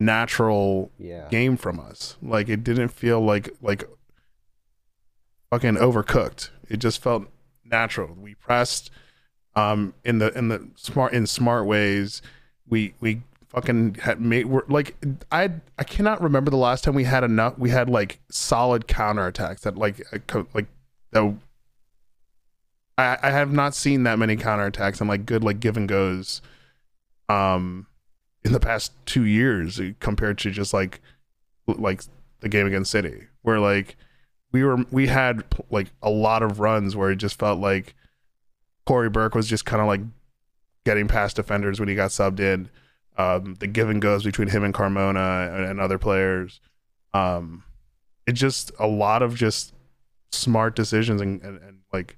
natural 0.00 0.90
yeah 0.98 1.28
game 1.30 1.56
from 1.56 1.78
us. 1.78 2.16
Like 2.22 2.48
it 2.48 2.64
didn't 2.64 2.88
feel 2.88 3.20
like 3.20 3.50
like 3.62 3.84
fucking 5.50 5.74
overcooked. 5.76 6.50
It 6.68 6.78
just 6.78 7.02
felt 7.02 7.26
natural. 7.64 8.14
We 8.14 8.34
pressed 8.34 8.90
um 9.56 9.94
in 10.04 10.18
the 10.18 10.36
in 10.36 10.48
the 10.48 10.68
smart 10.76 11.12
in 11.12 11.26
smart 11.26 11.66
ways. 11.66 12.22
We 12.66 12.94
we 13.00 13.22
fucking 13.54 13.94
had 14.02 14.20
made 14.20 14.46
we're 14.46 14.64
like 14.68 14.96
I 15.30 15.50
I 15.78 15.84
cannot 15.84 16.20
remember 16.20 16.50
the 16.50 16.56
last 16.56 16.82
time 16.82 16.94
we 16.94 17.04
had 17.04 17.22
enough 17.22 17.56
we 17.56 17.70
had 17.70 17.88
like 17.88 18.20
solid 18.28 18.88
counterattacks 18.88 19.60
that 19.60 19.76
like 19.76 20.04
uh, 20.12 20.42
like 20.54 20.66
that 21.12 21.36
I, 22.98 23.16
I 23.22 23.30
have 23.30 23.52
not 23.52 23.74
seen 23.74 24.02
that 24.04 24.18
many 24.18 24.36
counterattacks 24.36 25.00
and 25.00 25.08
like 25.08 25.24
good 25.24 25.44
like 25.44 25.60
give 25.60 25.76
and 25.76 25.88
goes 25.88 26.42
um 27.28 27.86
in 28.44 28.52
the 28.52 28.60
past 28.60 28.92
two 29.06 29.24
years 29.24 29.80
compared 30.00 30.38
to 30.38 30.50
just 30.50 30.74
like 30.74 31.00
like 31.68 32.02
the 32.40 32.48
game 32.48 32.66
against 32.66 32.90
City 32.90 33.28
where 33.42 33.60
like 33.60 33.96
we 34.54 34.62
were 34.62 34.84
we 34.92 35.08
had 35.08 35.42
like 35.68 35.88
a 36.00 36.08
lot 36.08 36.44
of 36.44 36.60
runs 36.60 36.94
where 36.94 37.10
it 37.10 37.16
just 37.16 37.40
felt 37.40 37.58
like 37.58 37.96
Cory 38.86 39.10
Burke 39.10 39.34
was 39.34 39.48
just 39.48 39.64
kind 39.64 39.82
of 39.82 39.88
like 39.88 40.00
getting 40.84 41.08
past 41.08 41.34
defenders 41.34 41.80
when 41.80 41.88
he 41.88 41.96
got 41.96 42.10
subbed 42.10 42.38
in. 42.38 42.70
Um, 43.18 43.56
the 43.56 43.66
give 43.66 43.90
and 43.90 44.00
goes 44.00 44.22
between 44.22 44.48
him 44.48 44.62
and 44.62 44.72
Carmona 44.72 45.52
and, 45.52 45.64
and 45.64 45.80
other 45.80 45.98
players. 45.98 46.60
Um, 47.12 47.64
it 48.28 48.32
just 48.32 48.70
a 48.78 48.86
lot 48.86 49.22
of 49.22 49.34
just 49.34 49.74
smart 50.30 50.76
decisions 50.76 51.20
and, 51.20 51.42
and, 51.42 51.60
and 51.60 51.78
like 51.92 52.16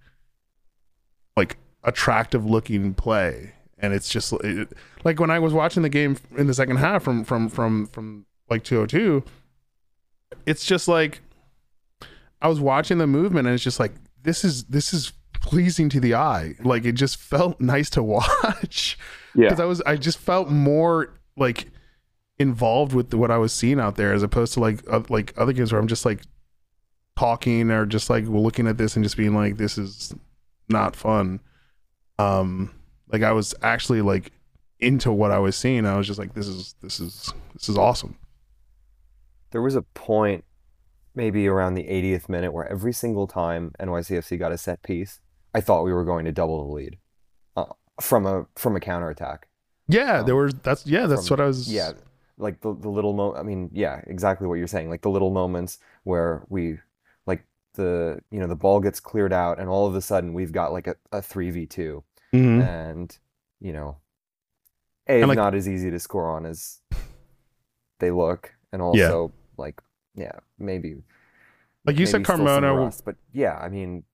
like 1.38 1.56
attractive 1.84 2.44
looking 2.44 2.92
play. 2.92 3.54
And 3.78 3.94
it's 3.94 4.10
just 4.10 4.34
it, 4.44 4.68
like 5.04 5.20
when 5.20 5.30
I 5.30 5.38
was 5.38 5.54
watching 5.54 5.82
the 5.82 5.88
game 5.88 6.18
in 6.36 6.48
the 6.48 6.54
second 6.54 6.76
half 6.76 7.02
from 7.02 7.24
from 7.24 7.48
from 7.48 7.86
from 7.86 8.26
like 8.50 8.62
202, 8.62 9.24
it's 10.44 10.66
just 10.66 10.86
like 10.86 11.22
I 12.42 12.48
was 12.48 12.60
watching 12.60 12.98
the 12.98 13.06
movement 13.06 13.46
and 13.46 13.54
it's 13.54 13.64
just 13.64 13.80
like 13.80 13.92
this 14.22 14.44
is 14.44 14.64
this 14.64 14.92
is 14.92 15.12
pleasing 15.32 15.88
to 15.90 16.00
the 16.00 16.14
eye. 16.14 16.54
Like 16.62 16.84
it 16.84 16.92
just 16.92 17.16
felt 17.16 17.60
nice 17.60 17.90
to 17.90 18.02
watch. 18.02 18.98
Yeah. 19.34 19.48
Because 19.48 19.60
I 19.60 19.64
was 19.64 19.80
I 19.82 19.96
just 19.96 20.18
felt 20.18 20.50
more 20.50 21.14
like 21.36 21.70
involved 22.38 22.92
with 22.92 23.12
what 23.14 23.30
I 23.30 23.38
was 23.38 23.52
seeing 23.52 23.80
out 23.80 23.96
there 23.96 24.12
as 24.12 24.22
opposed 24.22 24.54
to 24.54 24.60
like 24.60 24.80
uh, 24.90 25.02
like 25.08 25.32
other 25.36 25.52
games 25.52 25.72
where 25.72 25.80
I'm 25.80 25.88
just 25.88 26.04
like 26.04 26.20
talking 27.16 27.70
or 27.70 27.86
just 27.86 28.10
like 28.10 28.24
looking 28.26 28.66
at 28.66 28.76
this 28.76 28.96
and 28.96 29.04
just 29.04 29.16
being 29.16 29.34
like 29.34 29.56
this 29.56 29.78
is 29.78 30.14
not 30.68 30.96
fun. 30.96 31.40
Um 32.18 32.74
like 33.10 33.22
I 33.22 33.32
was 33.32 33.54
actually 33.62 34.02
like 34.02 34.32
into 34.80 35.12
what 35.12 35.30
I 35.30 35.38
was 35.38 35.56
seeing. 35.56 35.86
I 35.86 35.96
was 35.96 36.06
just 36.06 36.18
like 36.18 36.34
this 36.34 36.46
is 36.46 36.74
this 36.82 37.00
is 37.00 37.32
this 37.54 37.68
is 37.68 37.78
awesome. 37.78 38.18
There 39.52 39.62
was 39.62 39.76
a 39.76 39.82
point 39.82 40.44
maybe 41.16 41.48
around 41.48 41.74
the 41.74 41.84
80th 41.84 42.28
minute 42.28 42.52
where 42.52 42.70
every 42.70 42.92
single 42.92 43.26
time 43.26 43.72
NYCFC 43.80 44.38
got 44.38 44.52
a 44.52 44.58
set 44.58 44.82
piece, 44.82 45.20
I 45.54 45.60
thought 45.60 45.82
we 45.84 45.92
were 45.92 46.04
going 46.04 46.24
to 46.26 46.32
double 46.32 46.66
the 46.66 46.72
lead 46.74 46.98
uh, 47.56 47.64
from 48.00 48.26
a 48.26 48.46
from 48.54 48.76
a 48.76 48.80
counterattack. 48.80 49.48
Yeah, 49.88 50.20
Um, 50.20 50.26
there 50.26 50.36
was 50.36 50.54
that's 50.62 50.86
yeah, 50.86 51.06
that's 51.06 51.26
from- 51.28 51.38
what 51.38 51.44
I 51.44 51.46
was 51.48 51.72
Yeah, 51.72 51.92
like 52.38 52.60
the 52.60 52.74
the 52.74 52.88
little 52.90 53.12
mo. 53.14 53.34
I 53.34 53.42
mean, 53.42 53.70
yeah, 53.72 54.02
exactly 54.06 54.46
what 54.46 54.54
you're 54.54 54.66
saying. 54.66 54.90
Like 54.90 55.02
the 55.02 55.10
little 55.10 55.30
moments 55.30 55.78
where 56.04 56.44
we, 56.48 56.78
like 57.26 57.44
the 57.74 58.20
you 58.30 58.38
know 58.40 58.46
the 58.48 58.56
ball 58.56 58.80
gets 58.80 59.00
cleared 59.00 59.32
out, 59.32 59.58
and 59.58 59.68
all 59.68 59.86
of 59.86 59.94
a 59.94 60.00
sudden 60.02 60.34
we've 60.34 60.52
got 60.52 60.72
like 60.72 60.86
a 60.86 60.96
a 61.12 61.22
three 61.22 61.50
v 61.50 61.66
two, 61.66 62.04
Mhm. 62.34 62.62
and 62.66 63.18
you 63.60 63.72
know, 63.72 63.96
a 65.08 65.20
it's 65.20 65.28
like- 65.28 65.36
not 65.36 65.54
as 65.54 65.66
easy 65.68 65.90
to 65.90 65.98
score 65.98 66.28
on 66.30 66.44
as 66.44 66.80
they 68.00 68.10
look, 68.10 68.52
and 68.72 68.80
Yeah. 68.94 69.06
also 69.06 69.32
like 69.56 69.80
yeah, 70.16 70.32
maybe 70.58 70.96
Like 71.84 71.98
you 71.98 72.06
said 72.06 72.18
maybe 72.18 72.26
some 72.26 72.40
Carmona 72.46 72.76
rust, 72.76 73.04
but 73.04 73.16
yeah, 73.32 73.56
I 73.56 73.68
mean, 73.68 74.04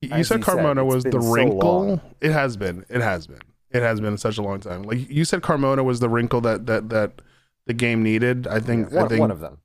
You 0.00 0.24
said 0.24 0.40
you 0.40 0.44
Carmona 0.44 0.84
it's 0.84 0.94
was 0.94 1.04
the 1.04 1.10
been 1.10 1.22
so 1.22 1.32
wrinkle. 1.32 2.00
It 2.20 2.32
has 2.32 2.56
been. 2.56 2.84
It 2.88 3.00
has 3.00 3.26
been. 3.26 3.40
It 3.70 3.82
has 3.82 4.00
been 4.00 4.16
such 4.16 4.38
a 4.38 4.42
long 4.42 4.60
time. 4.60 4.82
Like 4.82 5.10
you 5.10 5.24
said, 5.24 5.42
Carmona 5.42 5.84
was 5.84 6.00
the 6.00 6.08
wrinkle 6.08 6.40
that 6.42 6.66
that 6.66 6.88
that 6.90 7.20
the 7.66 7.74
game 7.74 8.02
needed. 8.02 8.46
I 8.46 8.60
think. 8.60 8.90
yeah, 8.90 8.96
one, 8.96 9.04
I 9.04 9.08
think. 9.08 9.20
one 9.20 9.30
of 9.30 9.40
them. 9.40 9.58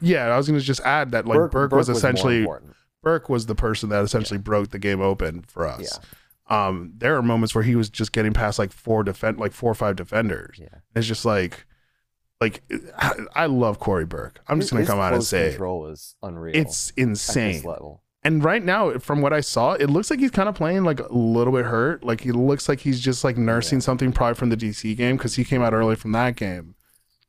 yeah, 0.00 0.26
I 0.26 0.36
was 0.36 0.46
going 0.48 0.58
to 0.58 0.64
just 0.64 0.80
add 0.80 1.12
that 1.12 1.26
like 1.26 1.50
Burke, 1.50 1.72
was 1.72 1.88
more 1.88 1.96
essentially. 1.96 2.46
Burke 3.02 3.28
was 3.28 3.46
the 3.46 3.54
person 3.54 3.88
that 3.90 4.02
essentially 4.02 4.38
broke 4.38 4.70
the 4.70 4.78
game 4.78 5.00
open 5.00 5.44
for 5.46 5.66
us. 5.66 6.00
Yeah. 6.50 6.66
Um, 6.66 6.92
there 6.96 7.16
are 7.16 7.22
moments 7.22 7.54
where 7.54 7.64
he 7.64 7.76
was 7.76 7.88
just 7.88 8.12
getting 8.12 8.32
past 8.32 8.58
like 8.58 8.72
four 8.72 9.04
defend, 9.04 9.38
like 9.38 9.52
four 9.52 9.70
or 9.70 9.74
five 9.74 9.96
defenders. 9.96 10.58
Yeah. 10.60 10.80
It's 10.94 11.06
just 11.06 11.24
like, 11.24 11.66
like 12.40 12.62
I, 13.34 13.46
love 13.46 13.78
Cory 13.78 14.04
Burke. 14.04 14.40
I'm 14.48 14.60
just 14.60 14.70
His- 14.70 14.76
gonna 14.78 14.86
come 14.86 14.98
out 15.00 15.14
and 15.14 15.24
say 15.24 15.50
control 15.50 15.86
is 15.88 16.14
unreal. 16.22 16.54
it's 16.56 16.90
insane. 16.96 17.62
level. 17.62 18.02
And 18.22 18.42
right 18.42 18.62
now, 18.64 18.98
from 18.98 19.22
what 19.22 19.32
I 19.32 19.40
saw, 19.40 19.74
it 19.74 19.88
looks 19.88 20.10
like 20.10 20.18
he's 20.18 20.32
kind 20.32 20.48
of 20.48 20.54
playing 20.56 20.82
like 20.84 20.98
a 20.98 21.12
little 21.12 21.52
bit 21.52 21.64
hurt. 21.64 22.02
Like 22.02 22.20
he 22.22 22.32
looks 22.32 22.68
like 22.68 22.80
he's 22.80 22.98
just 23.00 23.22
like 23.22 23.36
nursing 23.36 23.78
Yeah. 23.78 23.84
something 23.84 24.12
probably 24.12 24.34
from 24.34 24.48
the 24.48 24.56
DC 24.56 24.96
game 24.96 25.16
because 25.16 25.36
he 25.36 25.44
came 25.44 25.62
out 25.62 25.72
early 25.72 25.94
from 25.96 26.12
that 26.12 26.34
game. 26.36 26.74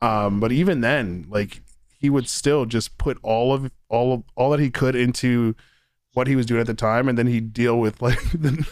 Um, 0.01 0.39
but 0.39 0.51
even 0.51 0.81
then, 0.81 1.25
like 1.29 1.61
he 1.99 2.09
would 2.09 2.27
still 2.27 2.65
just 2.65 2.97
put 2.97 3.17
all 3.23 3.53
of 3.53 3.71
all 3.89 4.13
of 4.13 4.23
all 4.35 4.49
that 4.51 4.59
he 4.59 4.69
could 4.71 4.95
into 4.95 5.55
what 6.13 6.27
he 6.27 6.35
was 6.35 6.45
doing 6.47 6.61
at 6.61 6.67
the 6.67 6.73
time, 6.73 7.07
and 7.07 7.17
then 7.17 7.27
he'd 7.27 7.53
deal 7.53 7.79
with 7.79 8.01
like 8.01 8.19
the, 8.31 8.67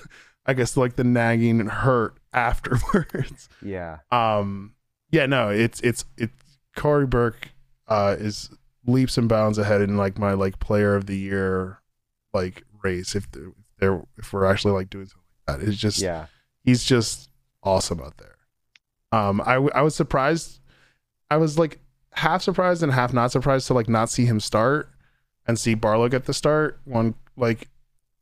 I 0.48 0.54
guess 0.54 0.76
like 0.76 0.96
the 0.96 1.04
nagging 1.04 1.60
hurt 1.68 2.18
afterwards. 2.34 3.50
Yeah. 3.62 4.00
Um, 4.12 4.74
yeah, 5.16 5.26
no, 5.26 5.50
it's 5.50 5.80
it's 5.80 6.04
it's 6.18 6.34
Cory 6.76 7.08
Burke 7.08 7.50
uh, 7.88 8.18
is 8.20 8.50
leaps 8.86 9.18
and 9.18 9.30
bounds 9.30 9.58
ahead 9.58 9.82
in 9.82 9.96
like 9.96 10.18
my 10.20 10.34
like 10.34 10.60
player 10.60 10.94
of 10.96 11.06
the 11.06 11.18
year 11.18 11.80
like 12.34 12.64
race 12.84 13.16
if 13.16 13.28
they're, 13.80 14.04
if, 14.18 14.34
we're 14.34 14.44
actually 14.46 14.74
like 14.74 14.90
doing 14.90 15.06
something 15.06 15.24
like 15.48 15.60
that. 15.60 15.68
It's 15.68 15.78
just 15.78 16.02
Yeah. 16.02 16.26
he's 16.66 16.84
just 16.84 17.30
awesome 17.64 18.02
out 18.02 18.18
there. 18.18 18.36
Um, 19.14 19.40
I 19.40 19.54
I 19.54 19.82
was 19.82 19.96
surprised. 19.96 20.60
I 21.32 21.38
was 21.38 21.58
like 21.58 21.80
half 22.12 22.42
surprised 22.42 22.84
and 22.84 22.92
half 22.92 23.14
not 23.14 23.32
surprised 23.32 23.68
to 23.68 23.74
like 23.74 23.88
not 23.88 24.10
see 24.10 24.26
him 24.26 24.42
start 24.42 24.90
and 25.48 25.58
see 25.58 25.76
Barlow 25.76 26.10
get 26.10 26.26
the 26.26 26.34
start. 26.34 26.80
One 26.84 27.16
like 27.38 27.70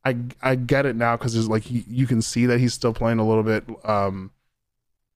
I 0.05 0.17
I 0.43 0.53
get 0.55 0.85
it 0.85 0.95
now 0.95 1.17
because 1.17 1.33
there's 1.33 1.49
like 1.49 1.63
he, 1.63 1.85
you 1.87 2.05
can 2.05 2.21
see 2.21 2.45
that 2.45 2.59
he's 2.59 2.75
still 2.75 2.93
playing 2.93 3.17
a 3.17 3.27
little 3.27 3.43
bit. 3.43 3.63
Um, 3.83 4.29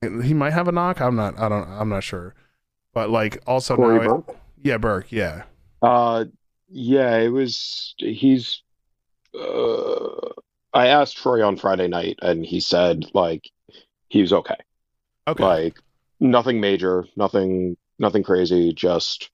he 0.02 0.34
might 0.34 0.52
have 0.54 0.68
a 0.68 0.72
knock. 0.72 1.02
I'm 1.02 1.16
not. 1.16 1.38
I 1.40 1.50
don't. 1.50 1.68
I'm 1.70 1.90
not 1.90 2.04
sure. 2.04 2.36
But 2.94 3.10
like 3.10 3.42
also 3.48 3.76
Cory 3.76 4.06
now, 4.08 4.24
it- 4.28 4.36
yeah, 4.64 4.78
Burke, 4.78 5.12
yeah, 5.12 5.44
Uh, 5.82 6.26
yeah, 6.70 7.18
it 7.18 7.30
was. 7.30 7.96
He's. 7.98 8.62
Uh, 9.38 10.32
I 10.74 10.88
asked 10.88 11.18
Troy 11.18 11.46
on 11.46 11.58
Friday 11.58 11.88
night, 11.88 12.18
and 12.22 12.46
he 12.46 12.60
said 12.60 13.06
like 13.14 13.50
he 14.10 14.22
was 14.22 14.34
okay. 14.34 14.56
okay, 15.28 15.44
Like 15.44 15.80
nothing 16.20 16.60
major, 16.60 17.06
nothing, 17.16 17.78
nothing 18.00 18.24
crazy. 18.24 18.74
Just 18.74 19.30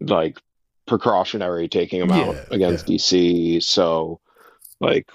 like 0.00 0.38
precautionary 0.86 1.68
taking 1.68 2.00
him 2.00 2.10
out 2.10 2.36
against 2.50 2.88
yeah. 2.88 2.96
DC. 2.96 3.62
So 3.62 4.20
like 4.80 5.08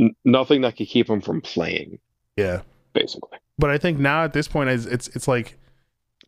n- 0.00 0.16
nothing 0.24 0.62
that 0.62 0.76
could 0.76 0.88
keep 0.88 1.08
him 1.08 1.20
from 1.20 1.40
playing, 1.40 1.98
yeah. 2.36 2.62
Basically. 2.98 3.38
but 3.58 3.70
I 3.70 3.78
think 3.78 3.98
now 3.98 4.24
at 4.24 4.32
this 4.32 4.48
point, 4.48 4.70
it's 4.70 4.86
it's, 4.86 5.08
it's 5.08 5.28
like 5.28 5.58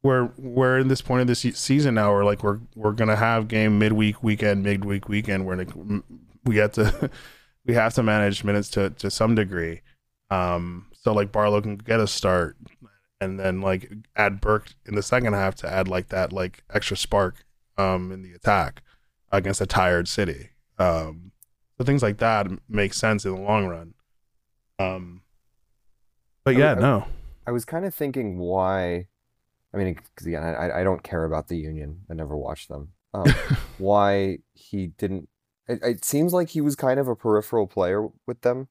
we're 0.03 0.31
we're 0.39 0.79
in 0.79 0.89
this 0.89 1.03
point 1.03 1.23
of 1.23 1.27
this 1.27 1.41
season 1.41 1.95
now. 1.95 2.13
Where 2.13 2.25
like 2.25 2.43
we're 2.43 2.61
we're 2.75 2.93
gonna 2.93 3.17
have 3.17 3.49
game 3.49 3.79
midweek, 3.79 4.23
weekend, 4.23 4.63
midweek, 4.63 5.09
weekend. 5.09 5.49
M- 5.49 6.05
we 6.45 6.57
have 6.57 6.73
to 6.73 7.11
we 7.67 7.75
have 7.75 7.95
to 7.95 8.03
manage 8.03 8.45
minutes 8.45 8.69
to 8.71 8.91
to 8.91 9.11
some 9.11 9.35
degree. 9.35 9.83
Um, 10.31 10.87
so 10.93 11.13
like 11.13 11.33
Barlow 11.33 11.61
can 11.61 11.77
get 11.77 12.01
a 12.01 12.07
start, 12.07 12.57
and 13.21 13.39
then 13.39 13.61
like 13.61 13.91
add 14.17 14.41
Burke 14.41 14.73
in 14.87 14.95
the 14.95 15.03
second 15.03 15.35
half 15.35 15.55
to 15.57 15.71
add 15.71 15.89
like 15.89 16.09
that 16.09 16.33
like 16.33 16.63
extra 16.73 16.97
spark 16.97 17.45
um 17.77 18.13
in 18.13 18.23
the 18.23 18.33
attack 18.33 18.83
against 19.33 19.61
a 19.61 19.67
tired 19.67 20.09
City. 20.09 20.51
Um, 20.79 21.33
so 21.77 21.85
things 21.85 22.03
like 22.03 22.19
that 22.19 22.47
make 22.69 22.95
sense 22.95 23.25
in 23.25 23.35
the 23.35 23.41
long 23.41 23.67
run. 23.67 23.95
Um, 24.79 25.20
but 26.45 26.57
I- 26.57 26.59
yeah, 26.59 26.73
I- 26.73 26.81
no. 26.81 27.07
I 27.47 27.53
was 27.53 27.65
kind 27.65 27.85
of 27.85 27.95
thinking 27.95 28.39
why. 28.39 29.07
I 29.73 29.77
mean, 29.77 29.95
because 30.15 30.27
again, 30.27 30.43
I, 30.43 30.81
I 30.81 30.85
don't 30.85 31.03
care 31.03 31.25
about 31.25 31.49
the 31.49 31.57
Union. 31.57 32.01
I 32.11 32.15
never 32.15 32.37
watched 32.37 32.69
them. 32.69 32.89
Um, 33.15 33.25
why 33.79 34.39
he 34.53 34.89
didn't? 34.89 35.29
It, 35.69 35.81
it 35.83 36.05
seems 36.05 36.33
like 36.33 36.49
he 36.51 36.61
was 36.61 36.77
kind 36.77 37.01
of 37.01 37.09
a 37.09 37.17
peripheral 37.17 37.67
player 37.67 38.09
with 38.27 38.41
them. 38.43 38.69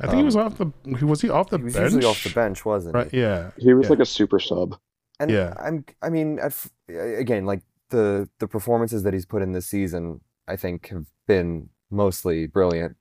I 0.00 0.06
think 0.06 0.18
he 0.18 0.22
was 0.24 0.36
Um, 0.36 0.46
off 0.46 0.58
the. 0.58 0.72
He 0.98 1.04
was 1.04 1.20
he 1.20 1.28
off 1.30 1.50
the 1.50 1.58
he 1.58 1.64
was 1.64 1.74
bench? 1.74 1.92
usually 1.92 2.04
off 2.10 2.22
the 2.24 2.30
bench, 2.30 2.64
wasn't 2.64 2.94
Right? 2.94 3.10
he? 3.10 3.20
Yeah. 3.20 3.50
He 3.58 3.74
was 3.74 3.84
Yeah. 3.86 3.90
like 3.90 3.98
a 4.00 4.06
super 4.06 4.38
sub. 4.38 4.76
And 5.20 5.30
Yeah. 5.30 5.52
I'm. 5.58 5.84
I 6.00 6.08
mean, 6.10 6.38
at, 6.38 6.46
f- 6.46 6.70
again, 6.88 7.44
like 7.44 7.62
the 7.90 8.28
the 8.38 8.48
performances 8.48 9.02
that 9.02 9.12
he's 9.12 9.26
put 9.26 9.42
in 9.42 9.52
this 9.52 9.66
season, 9.66 10.20
I 10.48 10.56
think 10.56 10.88
have 10.88 11.06
been 11.26 11.68
mostly 11.90 12.46
brilliant. 12.46 12.96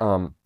Um, 0.00 0.34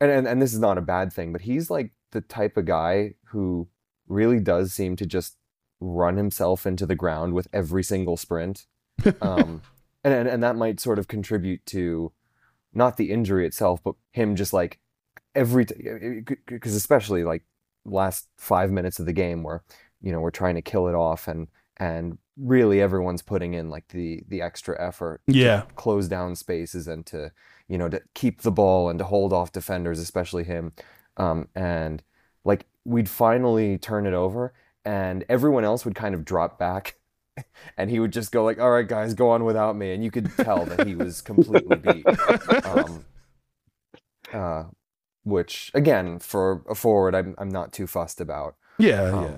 and, 0.00 0.10
and 0.10 0.26
and 0.26 0.42
this 0.42 0.52
is 0.52 0.58
not 0.58 0.78
a 0.78 0.82
bad 0.82 1.12
thing, 1.12 1.32
but 1.32 1.42
he's 1.42 1.70
like 1.70 1.92
the 2.12 2.20
type 2.20 2.56
of 2.56 2.64
guy 2.66 3.14
who 3.28 3.68
really 4.08 4.40
does 4.40 4.72
seem 4.72 4.96
to 4.96 5.06
just 5.06 5.36
run 5.80 6.16
himself 6.16 6.66
into 6.66 6.86
the 6.86 6.94
ground 6.94 7.34
with 7.34 7.48
every 7.52 7.82
single 7.82 8.16
sprint. 8.16 8.66
Um, 9.20 9.62
and, 10.04 10.14
and 10.14 10.28
and 10.28 10.42
that 10.42 10.56
might 10.56 10.80
sort 10.80 10.98
of 10.98 11.08
contribute 11.08 11.64
to 11.66 12.12
not 12.72 12.96
the 12.96 13.10
injury 13.10 13.46
itself, 13.46 13.82
but 13.82 13.94
him 14.12 14.36
just 14.36 14.52
like 14.52 14.78
every 15.34 15.64
because 16.46 16.74
especially 16.74 17.24
like 17.24 17.44
last 17.84 18.28
five 18.38 18.70
minutes 18.70 18.98
of 18.98 19.06
the 19.06 19.12
game 19.12 19.42
where 19.42 19.62
you 20.00 20.12
know 20.12 20.20
we're 20.20 20.30
trying 20.30 20.54
to 20.54 20.62
kill 20.62 20.88
it 20.88 20.94
off 20.94 21.28
and 21.28 21.48
and 21.76 22.18
really 22.36 22.80
everyone's 22.80 23.22
putting 23.22 23.54
in 23.54 23.68
like 23.68 23.86
the 23.88 24.22
the 24.28 24.40
extra 24.40 24.80
effort 24.80 25.20
Yeah. 25.26 25.62
close 25.76 26.08
down 26.08 26.34
spaces 26.36 26.86
and 26.88 27.04
to 27.06 27.30
you 27.68 27.78
know 27.78 27.88
to 27.88 28.00
keep 28.14 28.42
the 28.42 28.50
ball 28.50 28.88
and 28.88 28.98
to 28.98 29.04
hold 29.04 29.32
off 29.32 29.52
defenders 29.52 29.98
especially 29.98 30.44
him 30.44 30.72
um, 31.16 31.48
and 31.54 32.02
like 32.44 32.66
we'd 32.84 33.08
finally 33.08 33.78
turn 33.78 34.06
it 34.06 34.14
over 34.14 34.52
and 34.84 35.24
everyone 35.28 35.64
else 35.64 35.84
would 35.84 35.94
kind 35.94 36.14
of 36.14 36.24
drop 36.24 36.58
back 36.58 36.96
and 37.76 37.90
he 37.90 37.98
would 37.98 38.12
just 38.12 38.32
go 38.32 38.44
like 38.44 38.60
all 38.60 38.70
right 38.70 38.88
guys 38.88 39.14
go 39.14 39.30
on 39.30 39.44
without 39.44 39.76
me 39.76 39.92
and 39.92 40.04
you 40.04 40.10
could 40.10 40.30
tell 40.36 40.64
that 40.64 40.86
he 40.86 40.94
was 40.94 41.20
completely 41.20 41.76
beat 41.76 42.06
um, 42.64 43.04
uh, 44.32 44.64
which 45.24 45.70
again 45.74 46.18
for 46.18 46.62
a 46.68 46.74
forward 46.74 47.14
I'm, 47.14 47.34
I'm 47.38 47.48
not 47.48 47.72
too 47.72 47.86
fussed 47.86 48.20
about 48.20 48.56
yeah, 48.76 49.02
um, 49.02 49.24
yeah. 49.24 49.36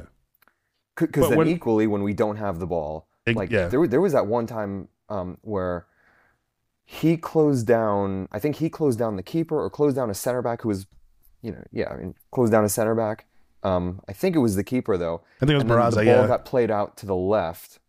because 0.96 1.28
then 1.28 1.38
when- 1.38 1.48
equally 1.48 1.86
when 1.86 2.02
we 2.02 2.14
don't 2.14 2.36
have 2.36 2.58
the 2.58 2.66
ball 2.66 3.06
like 3.34 3.50
yeah. 3.50 3.66
there, 3.68 3.86
there 3.86 4.00
was 4.00 4.12
that 4.12 4.26
one 4.26 4.46
time 4.46 4.88
um, 5.08 5.38
where 5.42 5.86
he 6.86 7.16
closed 7.16 7.66
down 7.66 8.28
i 8.32 8.38
think 8.38 8.56
he 8.56 8.70
closed 8.70 8.98
down 8.98 9.16
the 9.16 9.22
keeper 9.22 9.60
or 9.60 9.68
closed 9.68 9.96
down 9.96 10.08
a 10.08 10.14
center 10.14 10.40
back 10.40 10.62
who 10.62 10.68
was 10.68 10.86
you 11.42 11.50
know 11.50 11.62
yeah 11.72 11.90
i 11.90 11.96
mean 11.96 12.14
closed 12.30 12.52
down 12.52 12.64
a 12.64 12.68
center 12.68 12.94
back. 12.94 13.26
Um, 13.62 14.00
i 14.08 14.12
think 14.12 14.36
it 14.36 14.38
was 14.38 14.54
the 14.54 14.62
keeper 14.62 14.96
though. 14.96 15.22
I 15.36 15.46
think 15.46 15.50
it 15.50 15.54
was 15.54 15.62
and 15.62 15.70
then 15.70 15.78
Barraza, 15.78 15.90
the 15.90 16.04
ball 16.04 16.22
yeah. 16.22 16.26
got 16.28 16.44
played 16.44 16.70
out 16.70 16.96
to 16.98 17.06
the 17.06 17.16
left 17.16 17.80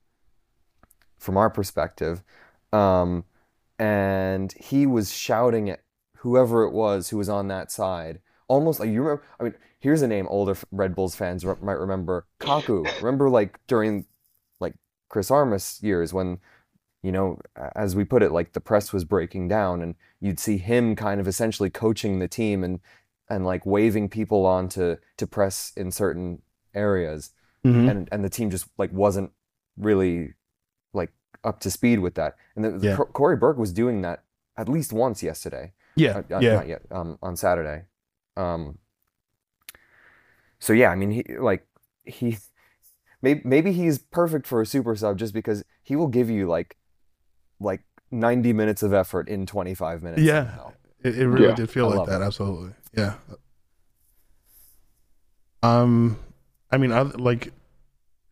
from 1.20 1.38
our 1.38 1.50
perspective. 1.50 2.24
Um, 2.74 3.26
and 3.78 4.52
he 4.54 4.88
was 4.88 5.14
shouting 5.14 5.70
at 5.70 5.82
whoever 6.18 6.64
it 6.64 6.72
was 6.72 7.10
who 7.10 7.18
was 7.18 7.30
on 7.30 7.48
that 7.50 7.72
side. 7.72 8.20
Almost 8.48 8.80
like 8.80 8.90
you 8.90 9.04
remember 9.04 9.24
i 9.40 9.44
mean 9.44 9.54
here's 9.80 10.02
a 10.02 10.08
name 10.08 10.28
older 10.30 10.58
red 10.72 10.96
bulls 10.96 11.16
fans 11.16 11.46
re- 11.46 11.56
might 11.62 11.74
remember. 11.74 12.26
Kaku. 12.40 12.86
Remember 13.02 13.30
like 13.30 13.60
during 13.68 14.06
like 14.60 14.74
chris 15.10 15.30
armas 15.30 15.80
years 15.84 16.12
when 16.12 16.40
you 17.08 17.12
know 17.14 17.28
as 17.86 17.96
we 17.96 18.04
put 18.14 18.22
it 18.26 18.32
like 18.38 18.50
the 18.54 18.60
press 18.70 18.92
was 18.96 19.06
breaking 19.14 19.46
down 19.58 19.76
and 19.84 19.96
you'd 20.24 20.40
see 20.48 20.58
him 20.72 20.84
kind 20.96 21.20
of 21.22 21.28
essentially 21.34 21.70
coaching 21.84 22.14
the 22.20 22.28
team 22.40 22.58
and 22.68 22.76
and 23.30 23.42
like 23.52 23.64
waving 23.66 24.08
people 24.10 24.42
on 24.46 24.64
to 24.78 24.86
to 25.20 25.26
press 25.38 25.56
in 25.82 25.88
certain 25.92 26.28
areas 26.74 27.22
Mhm. 27.66 27.90
and 27.92 28.10
and 28.12 28.22
the 28.26 28.30
team 28.38 28.50
just 28.56 28.66
like 28.82 28.92
wasn't 29.04 29.30
really 29.88 30.34
like 31.00 31.12
up 31.44 31.60
to 31.62 31.70
speed 31.72 32.00
with 32.00 32.16
that. 32.16 32.36
And 32.56 32.64
the, 32.66 32.72
the 32.72 32.88
Yeah. 32.88 32.96
Co- 32.98 33.12
Cory 33.20 33.38
Burke 33.44 33.58
was 33.66 33.72
doing 33.74 34.02
that 34.08 34.24
at 34.62 34.68
least 34.76 34.92
once 35.06 35.20
yesterday. 35.24 35.66
Yeah, 35.96 36.18
Uh, 36.18 36.36
uh, 36.36 36.40
yeah. 36.46 36.54
not 36.60 36.68
yet. 36.68 36.82
Um, 36.98 37.18
on 37.22 37.36
Saturday. 37.36 37.80
Um. 38.36 38.78
So 40.60 40.74
yeah, 40.74 40.90
I 40.92 40.96
mean, 40.96 41.12
he 41.12 41.24
like 41.52 41.68
he 42.06 42.38
maybe 43.22 43.42
maybe 43.44 43.72
he's 43.72 43.98
perfect 44.00 44.48
for 44.48 44.62
a 44.62 44.66
super 44.66 44.96
sub 44.96 45.18
just 45.18 45.34
because 45.34 45.64
he 45.84 45.96
will 45.96 46.08
give 46.18 46.30
you 46.30 46.48
like 46.48 46.77
like 47.60 47.82
90 48.12 48.54
minutes 48.54 48.84
of 48.84 48.94
effort 48.94 49.28
in 49.30 49.46
25 49.46 50.04
minutes. 50.04 50.22
Yeah. 50.22 50.52
It, 51.04 51.18
it 51.20 51.28
really 51.28 51.48
Yeah, 51.48 51.56
did 51.56 51.70
feel 51.70 51.90
I 51.92 51.96
like 51.96 52.08
that. 52.10 52.22
it. 52.22 52.26
Absolutely. 52.26 52.72
Yeah. 52.94 53.16
Um, 55.64 56.18
I 56.72 56.78
mean, 56.78 56.92
other, 56.92 57.18
like, 57.18 57.52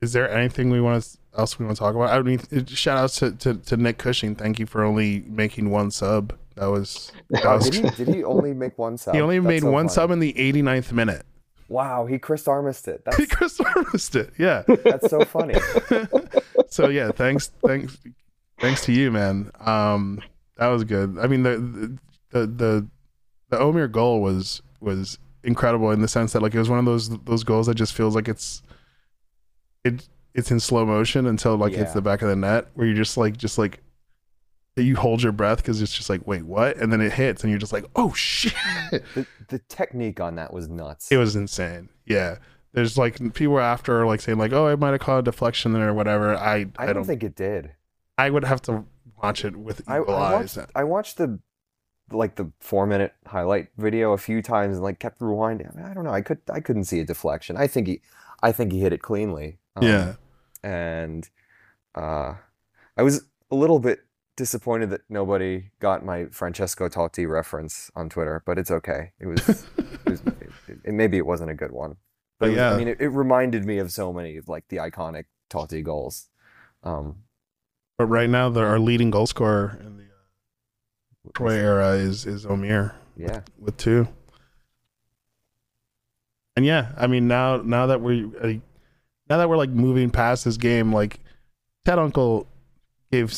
is 0.01 0.13
there 0.13 0.29
anything 0.29 0.69
we 0.69 0.81
want 0.81 1.03
to 1.03 1.17
else 1.37 1.59
we 1.59 1.65
want 1.65 1.75
to 1.77 1.79
talk 1.79 1.95
about? 1.95 2.09
I 2.09 2.21
mean, 2.21 2.39
shout 2.67 2.97
outs 2.97 3.17
to, 3.19 3.31
to 3.31 3.55
to 3.55 3.77
Nick 3.77 3.97
Cushing. 3.97 4.35
Thank 4.35 4.59
you 4.59 4.65
for 4.65 4.83
only 4.83 5.23
making 5.27 5.69
one 5.69 5.91
sub. 5.91 6.33
That 6.55 6.67
was 6.67 7.11
that 7.31 7.43
was. 7.45 7.69
did 7.69 7.83
he 7.97 8.05
did 8.05 8.15
he 8.15 8.23
only 8.23 8.53
make 8.53 8.77
one 8.77 8.97
sub? 8.97 9.15
he 9.15 9.21
only 9.21 9.39
That's 9.39 9.47
made 9.47 9.61
so 9.63 9.71
one 9.71 9.85
funny. 9.87 9.93
sub 9.95 10.11
in 10.11 10.19
the 10.19 10.33
89th 10.33 10.91
minute. 10.91 11.25
Wow, 11.67 12.05
he 12.05 12.19
Chris 12.19 12.47
Armist 12.47 12.87
it. 12.87 13.01
He 13.17 13.25
That's 13.25 13.33
Chris 13.35 13.59
Armist 13.59 14.15
it. 14.15 14.33
Yeah. 14.37 14.63
that's 14.67 15.09
so 15.09 15.21
funny. 15.25 15.55
so 16.69 16.89
yeah, 16.89 17.11
thanks, 17.11 17.51
thanks, 17.65 17.97
thanks 18.59 18.83
to 18.85 18.91
you, 18.91 19.11
man. 19.11 19.51
Um, 19.59 20.21
that 20.57 20.67
was 20.67 20.83
good. 20.83 21.17
I 21.19 21.27
mean, 21.27 21.43
the 21.43 21.97
the 22.31 22.47
the 22.47 22.87
the 23.49 23.57
Omir 23.57 23.91
goal 23.91 24.21
was 24.21 24.61
was 24.79 25.17
incredible 25.43 25.91
in 25.91 26.01
the 26.01 26.07
sense 26.07 26.33
that 26.33 26.41
like 26.41 26.53
it 26.55 26.59
was 26.59 26.69
one 26.69 26.79
of 26.79 26.85
those 26.85 27.09
those 27.23 27.43
goals 27.43 27.67
that 27.67 27.75
just 27.75 27.93
feels 27.93 28.15
like 28.15 28.27
it's 28.27 28.61
it 29.83 30.07
it's 30.33 30.51
in 30.51 30.59
slow 30.59 30.85
motion 30.85 31.25
until 31.27 31.55
like 31.55 31.73
hits 31.73 31.89
Yeah. 31.89 31.93
the 31.93 32.01
back 32.01 32.21
of 32.21 32.29
the 32.29 32.35
net 32.35 32.67
where 32.73 32.87
you're 32.87 32.95
just 32.95 33.15
like 33.17 33.37
just 33.37 33.57
like 33.57 33.81
you 34.75 34.95
hold 34.97 35.21
your 35.23 35.31
breath 35.31 35.57
because 35.57 35.81
it's 35.81 35.93
just 35.93 36.09
like 36.09 36.25
wait 36.27 36.43
what 36.43 36.75
and 36.77 36.91
then 36.91 36.99
it 36.99 37.13
hits 37.13 37.43
and 37.43 37.49
you're 37.51 37.59
just 37.59 37.71
like 37.71 37.85
oh 37.95 38.11
shit 38.13 38.51
The, 38.91 39.25
the 39.47 39.59
technique 39.69 40.19
on 40.19 40.35
that 40.35 40.51
was 40.51 40.67
nuts. 40.67 41.11
it 41.11 41.17
was 41.17 41.35
insane 41.37 41.87
yeah 42.05 42.39
there's 42.73 42.97
like 42.97 43.33
people 43.35 43.57
after 43.59 44.05
like 44.05 44.19
saying 44.19 44.37
like 44.37 44.51
oh 44.51 44.67
i 44.67 44.75
might 44.75 44.91
have 44.91 44.99
caught 44.99 45.19
a 45.19 45.23
deflection 45.23 45.75
or 45.77 45.93
whatever 45.93 46.35
i 46.35 46.65
I 46.77 46.91
don't 46.91 47.05
think 47.05 47.23
it 47.23 47.35
did. 47.35 47.71
I 48.17 48.29
would 48.29 48.43
have 48.45 48.61
to 48.63 48.85
watch 49.21 49.43
it 49.45 49.55
with 49.55 49.81
I, 49.87 49.97
I 49.97 49.99
eyes. 50.39 50.55
watched 50.57 50.69
I 50.75 50.83
watched 50.83 51.17
the 51.17 51.39
like 52.11 52.35
the 52.35 52.51
four 52.59 52.85
minute 52.85 53.13
highlight 53.25 53.69
video 53.77 54.13
a 54.13 54.17
few 54.17 54.41
times 54.41 54.75
and 54.77 54.83
like 54.83 54.99
kept 54.99 55.19
rewinding. 55.19 55.71
I, 55.73 55.75
mean, 55.75 55.85
I 55.85 55.93
don't 55.93 56.03
know. 56.03 56.11
I 56.11 56.21
could 56.21 56.39
I 56.51 56.59
couldn't 56.59 56.85
see 56.85 56.99
a 56.99 57.05
deflection. 57.05 57.57
I 57.57 57.67
think 57.67 57.87
he 57.87 58.01
I 58.43 58.51
think 58.51 58.71
he 58.71 58.79
hit 58.81 58.93
it 58.93 59.01
cleanly. 59.01 59.57
Um, 59.75 59.83
yeah, 59.83 60.13
And 60.63 61.29
uh 61.95 62.35
I 62.97 63.03
was 63.03 63.25
a 63.51 63.55
little 63.55 63.79
bit 63.79 63.99
disappointed 64.37 64.89
that 64.91 65.01
nobody 65.09 65.71
got 65.79 66.05
my 66.05 66.25
Francesco 66.27 66.87
Totti 66.89 67.27
reference 67.27 67.89
on 67.95 68.09
Twitter, 68.09 68.43
but 68.45 68.57
it's 68.59 68.71
okay. 68.71 69.11
It 69.19 69.27
was, 69.27 69.47
it 69.77 70.05
was 70.05 70.21
it, 70.67 70.79
it- 70.83 70.93
maybe 70.93 71.17
it 71.17 71.25
wasn't 71.25 71.49
a 71.51 71.53
good 71.55 71.71
one. 71.71 71.95
But 72.39 72.39
But 72.39 72.45
it 72.47 72.49
was- 72.51 72.57
yeah. 72.57 72.71
I 72.73 72.77
mean 72.77 72.87
it, 72.89 73.01
it 73.01 73.09
reminded 73.09 73.65
me 73.65 73.79
of 73.79 73.91
so 73.91 74.13
many 74.13 74.39
like 74.45 74.67
the 74.69 74.77
iconic 74.77 75.25
Totti 75.49 75.83
goals. 75.83 76.27
Um 76.83 77.23
but 77.97 78.05
right 78.05 78.29
now 78.29 78.49
the, 78.49 78.61
our 78.61 78.79
leading 78.79 79.09
goal 79.09 79.27
scorer 79.27 79.79
in 79.81 79.97
the 79.97 80.03
uh, 80.03 81.31
Troy 81.33 81.53
era 81.53 81.91
is 81.91 82.25
is 82.25 82.45
Omir 82.45 82.93
yeah. 83.15 83.41
with 83.59 83.77
two. 83.77 84.07
And 86.55 86.65
yeah, 86.65 86.91
I 86.97 87.07
mean 87.07 87.27
now 87.27 87.57
now 87.57 87.87
that 87.87 88.01
we 88.01 88.25
uh, 88.41 88.53
now 89.29 89.37
that 89.37 89.49
we're 89.49 89.57
like 89.57 89.69
moving 89.69 90.09
past 90.09 90.45
this 90.45 90.57
game, 90.57 90.93
like 90.93 91.19
Ted 91.83 91.97
Unkel 91.97 92.47
gave 93.11 93.33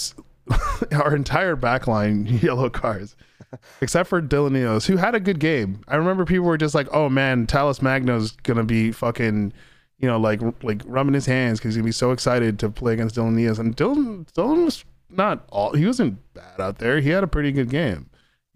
our 0.91 1.15
entire 1.15 1.55
backline 1.55 2.41
yellow 2.43 2.69
cards, 2.69 3.15
except 3.81 4.09
for 4.09 4.21
Dylan 4.21 4.51
Nealis, 4.51 4.85
who 4.85 4.97
had 4.97 5.15
a 5.15 5.19
good 5.19 5.39
game. 5.39 5.81
I 5.87 5.95
remember 5.95 6.25
people 6.25 6.45
were 6.45 6.57
just 6.57 6.75
like, 6.75 6.87
"Oh 6.91 7.09
man, 7.09 7.47
Talles 7.47 7.81
Magno's 7.81 8.31
gonna 8.31 8.63
be 8.63 8.91
fucking." 8.91 9.53
You 9.99 10.07
know, 10.07 10.19
like 10.19 10.41
like 10.63 10.81
rubbing 10.85 11.13
his 11.15 11.25
hands 11.25 11.59
because 11.59 11.73
he's 11.73 11.77
gonna 11.77 11.85
be 11.85 11.91
so 11.91 12.11
excited 12.11 12.59
to 12.59 12.69
play 12.69 12.93
against 12.93 13.15
Dylan 13.15 13.33
Nealis, 13.35 13.57
and 13.59 13.75
Dylan 13.75 14.25
Dylan 14.33 14.65
was 14.65 14.85
not 15.09 15.45
all 15.49 15.73
he 15.73 15.85
wasn't 15.85 16.19
bad 16.33 16.59
out 16.61 16.77
there. 16.77 16.99
He 16.99 17.09
had 17.09 17.23
a 17.23 17.27
pretty 17.27 17.51
good 17.51 17.69
game. 17.69 18.09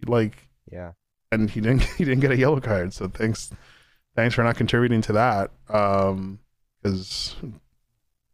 Like 0.05 0.47
Yeah. 0.71 0.91
and 1.31 1.49
he 1.49 1.61
didn't 1.61 1.83
he 1.97 2.03
didn't 2.05 2.19
get 2.19 2.31
a 2.31 2.37
yellow 2.37 2.59
card. 2.59 2.93
So 2.93 3.07
thanks 3.07 3.51
thanks 4.15 4.35
for 4.35 4.43
not 4.43 4.55
contributing 4.55 5.01
to 5.01 5.13
that. 5.13 5.51
Um, 5.69 6.39
because 6.83 7.35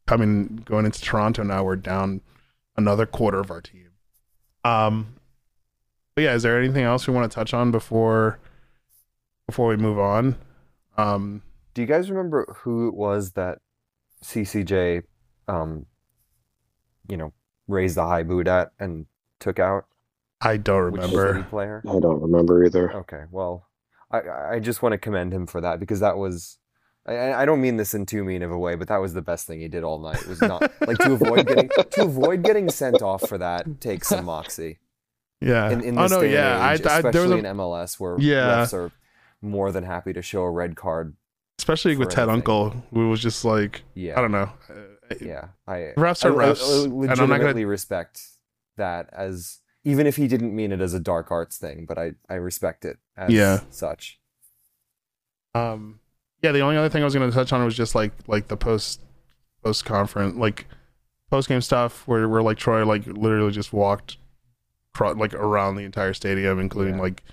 coming 0.06 0.62
going 0.66 0.86
into 0.86 1.02
Toronto 1.02 1.44
now, 1.44 1.64
we're 1.64 1.76
down 1.76 2.22
another 2.76 3.06
quarter 3.06 3.40
of 3.40 3.52
our 3.52 3.62
team. 3.62 3.90
Um, 4.64 5.16
but 6.16 6.24
yeah, 6.24 6.34
is 6.34 6.44
there 6.44 6.58
anything 6.60 6.84
else 6.84 7.08
we 7.08 7.14
want 7.14 7.30
to 7.32 7.36
touch 7.36 7.54
on 7.54 7.72
before 7.72 8.40
before 9.48 9.68
we 9.68 9.78
move 9.78 10.00
on? 10.00 10.36
Um, 10.98 11.42
Do 11.78 11.84
you 11.84 11.88
guys 11.88 12.10
remember 12.10 12.56
who 12.64 12.88
it 12.88 12.96
was 12.96 13.34
that 13.34 13.60
CCJ, 14.24 15.04
um, 15.48 15.86
you 17.08 17.18
know, 17.18 17.34
raised 17.68 17.98
the 17.98 18.04
high 18.04 18.24
boot 18.24 18.48
at 18.48 18.72
and 18.80 19.06
took 19.40 19.60
out? 19.60 19.86
I 20.42 20.58
don't 20.58 20.94
Which 20.94 21.04
city 21.04 21.16
remember. 21.16 21.44
player? 21.44 21.84
I 21.88 22.00
don't 22.00 22.20
remember 22.20 22.66
either. 22.66 22.92
Okay, 22.94 23.26
well, 23.30 23.68
I 24.10 24.22
I 24.54 24.60
just 24.60 24.82
want 24.82 24.94
to 24.94 24.98
commend 24.98 25.32
him 25.32 25.46
for 25.46 25.62
that 25.62 25.80
because 25.80 26.00
that 26.00 26.18
was. 26.18 26.58
I, 27.06 27.44
I 27.44 27.46
don't 27.46 27.62
mean 27.62 27.78
this 27.78 27.94
in 27.94 28.08
too 28.08 28.24
mean 28.24 28.42
of 28.42 28.50
a 28.50 28.58
way, 28.58 28.74
but 28.74 28.88
that 28.88 28.98
was 28.98 29.14
the 29.14 29.22
best 29.22 29.46
thing 29.46 29.60
he 29.60 29.68
did 29.68 29.84
all 29.84 30.00
night. 30.00 30.24
It 30.24 30.28
was 30.30 30.42
not 30.42 30.62
like 30.88 30.98
to 30.98 31.12
avoid 31.14 31.46
getting 31.46 31.70
to 31.92 32.02
avoid 32.06 32.42
getting 32.42 32.72
sent 32.72 33.04
off 33.04 33.30
for 33.30 33.38
that 33.38 33.80
takes 33.80 34.08
some 34.08 34.26
moxie. 34.34 34.80
Yeah. 35.42 35.70
In, 35.70 35.84
in 35.84 36.00
oh 36.00 36.02
this 36.02 36.12
no, 36.12 36.22
day 36.22 36.34
yeah. 36.34 36.72
age, 36.74 36.84
I, 36.88 36.98
I 36.98 37.02
there 37.02 37.12
was 37.12 37.16
especially 37.16 37.34
a, 37.48 37.52
in 37.52 37.58
MLS 37.58 38.00
where 38.00 38.16
Yeah. 38.20 38.64
refs 38.66 38.74
are 38.74 38.92
more 39.44 39.72
than 39.72 39.84
happy 39.84 40.12
to 40.14 40.24
show 40.24 40.42
a 40.42 40.50
red 40.50 40.76
card. 40.76 41.16
Especially 41.60 41.96
with 41.98 42.10
Ted 42.10 42.30
anything. 42.30 42.44
Unkel, 42.44 42.84
who 42.94 43.10
was 43.10 43.22
just 43.22 43.44
like 43.44 43.84
Yeah, 43.96 44.18
I 44.18 44.22
don't 44.22 44.32
know. 44.32 44.50
Uh, 44.70 45.16
yeah. 45.22 45.48
I 45.68 45.94
Refs 45.98 46.24
are 46.24 46.40
I- 46.42 46.50
I- 46.50 46.52
refs, 46.54 46.82
I 46.82 47.12
and 47.12 47.22
I'm 47.22 47.30
not 47.30 47.40
gonna- 47.42 47.66
respect 47.68 48.22
that 48.78 49.10
as 49.12 49.60
even 49.84 50.06
if 50.06 50.18
he 50.18 50.28
didn't 50.28 50.56
mean 50.56 50.72
it 50.72 50.82
as 50.82 50.94
a 50.94 51.00
dark 51.00 51.32
arts 51.32 51.58
thing, 51.58 51.86
but 51.88 51.98
I 51.98 52.14
I 52.30 52.36
respect 52.36 52.86
it 52.86 52.98
as 53.16 53.32
Yeah. 53.32 53.62
such. 53.70 54.20
Um, 55.56 56.00
yeah, 56.44 56.52
the 56.52 56.60
only 56.60 56.78
other 56.78 56.90
thing 56.90 57.02
I 57.02 57.06
was 57.06 57.16
going 57.16 57.28
to 57.28 57.34
touch 57.36 57.52
on 57.52 57.64
was 57.66 57.76
just 57.76 57.96
like 57.96 58.12
like 58.28 58.48
the 58.50 58.58
post 58.58 59.02
post 59.64 59.86
conference 59.86 60.36
like 60.36 60.68
post 61.32 61.50
game 61.50 61.62
stuff 61.62 62.08
where 62.08 62.30
where 62.30 62.44
like 62.44 62.58
Troy 62.58 62.86
like 62.86 63.08
literally 63.08 63.52
just 63.52 63.74
walked 63.74 64.18
cro- 64.94 65.14
like 65.14 65.34
around 65.34 65.76
the 65.76 65.84
entire 65.84 66.14
stadium, 66.14 66.60
including 66.60 66.96
Yeah. 66.96 67.02
like 67.02 67.24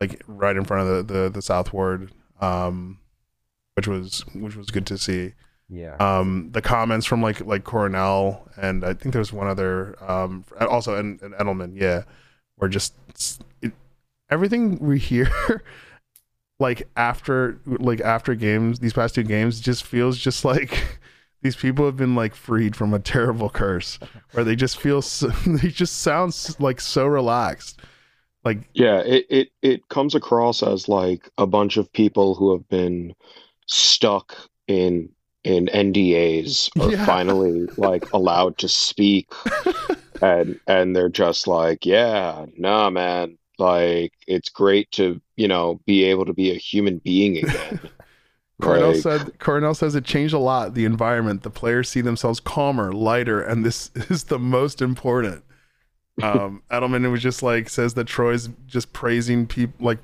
like 0.00 0.20
right 0.26 0.56
in 0.56 0.64
front 0.64 0.88
of 0.88 1.06
the 1.06 1.14
the, 1.14 1.28
the 1.30 1.42
South 1.42 1.72
Ward, 1.72 2.12
um, 2.40 2.98
which 3.74 3.88
was 3.88 4.24
which 4.34 4.56
was 4.56 4.70
good 4.70 4.86
to 4.86 4.98
see. 4.98 5.34
Yeah. 5.68 5.96
um 6.00 6.50
the 6.52 6.60
comments 6.60 7.06
from 7.06 7.22
like 7.22 7.40
like 7.46 7.64
Coronel 7.64 8.46
and 8.56 8.84
I 8.84 8.92
think 8.92 9.14
there's 9.14 9.32
one 9.32 9.46
other 9.46 9.96
um 10.02 10.44
also 10.60 10.96
and, 10.96 11.20
and 11.22 11.32
Edelman 11.34 11.72
yeah 11.80 12.02
were 12.58 12.68
just 12.68 12.94
it, 13.62 13.72
everything 14.28 14.78
we 14.80 14.98
hear 14.98 15.30
like 16.58 16.88
after 16.96 17.58
like 17.66 18.00
after 18.00 18.34
games 18.34 18.80
these 18.80 18.92
past 18.92 19.14
two 19.14 19.22
games 19.22 19.60
just 19.60 19.84
feels 19.84 20.18
just 20.18 20.44
like 20.44 20.98
these 21.42 21.56
people 21.56 21.86
have 21.86 21.96
been 21.96 22.14
like 22.14 22.34
freed 22.34 22.76
from 22.76 22.94
a 22.94 22.98
terrible 22.98 23.50
curse 23.50 23.98
where 24.32 24.44
they 24.44 24.54
just 24.54 24.78
feel 24.78 25.02
so, 25.02 25.28
they 25.46 25.68
just 25.68 25.98
sound 26.02 26.30
s- 26.30 26.58
like 26.60 26.80
so 26.80 27.06
relaxed 27.06 27.80
like 28.44 28.68
Yeah, 28.74 29.00
it, 29.00 29.26
it 29.30 29.48
it 29.62 29.88
comes 29.88 30.14
across 30.14 30.62
as 30.62 30.88
like 30.88 31.30
a 31.38 31.46
bunch 31.46 31.76
of 31.76 31.92
people 31.92 32.34
who 32.34 32.52
have 32.52 32.68
been 32.68 33.14
stuck 33.72 34.36
in 34.68 35.10
in 35.44 35.68
NDAs 35.68 36.70
are 36.78 36.92
Yeah. 36.92 37.04
finally 37.04 37.68
like 37.76 38.06
allowed 38.12 38.58
to 38.58 38.68
speak 38.68 39.28
and 40.20 40.58
and 40.66 40.94
they're 40.96 41.08
just 41.08 41.46
like, 41.48 41.86
yeah, 41.86 42.46
nah, 42.56 42.90
man, 42.90 43.38
like 43.58 44.12
it's 44.26 44.48
great 44.50 44.90
to, 44.92 45.20
you 45.36 45.48
know, 45.48 45.80
be 45.86 46.04
able 46.04 46.26
to 46.26 46.32
be 46.34 46.50
a 46.52 46.54
human 46.58 46.98
being 46.98 47.38
again. 47.38 47.78
Coronel 48.60 48.94
Like, 48.94 48.94
said 48.94 49.38
Coronel 49.40 49.74
says 49.74 49.94
it 49.94 50.04
changed 50.04 50.34
a 50.34 50.38
lot 50.38 50.74
the 50.74 50.84
environment 50.84 51.42
the 51.42 51.50
players 51.50 51.88
see 51.88 52.00
themselves 52.00 52.40
calmer 52.40 52.92
lighter 52.92 53.42
and 53.42 53.64
this 53.64 53.90
is 54.10 54.24
the 54.24 54.38
most 54.38 54.80
important 54.80 55.44
um 56.22 56.62
Edelman 56.70 57.10
was 57.12 57.22
just 57.22 57.42
like 57.42 57.68
says 57.70 57.94
that 57.94 58.06
Troy's 58.06 58.48
just 58.66 58.92
praising 58.92 59.46
people 59.46 59.74
like 59.84 59.98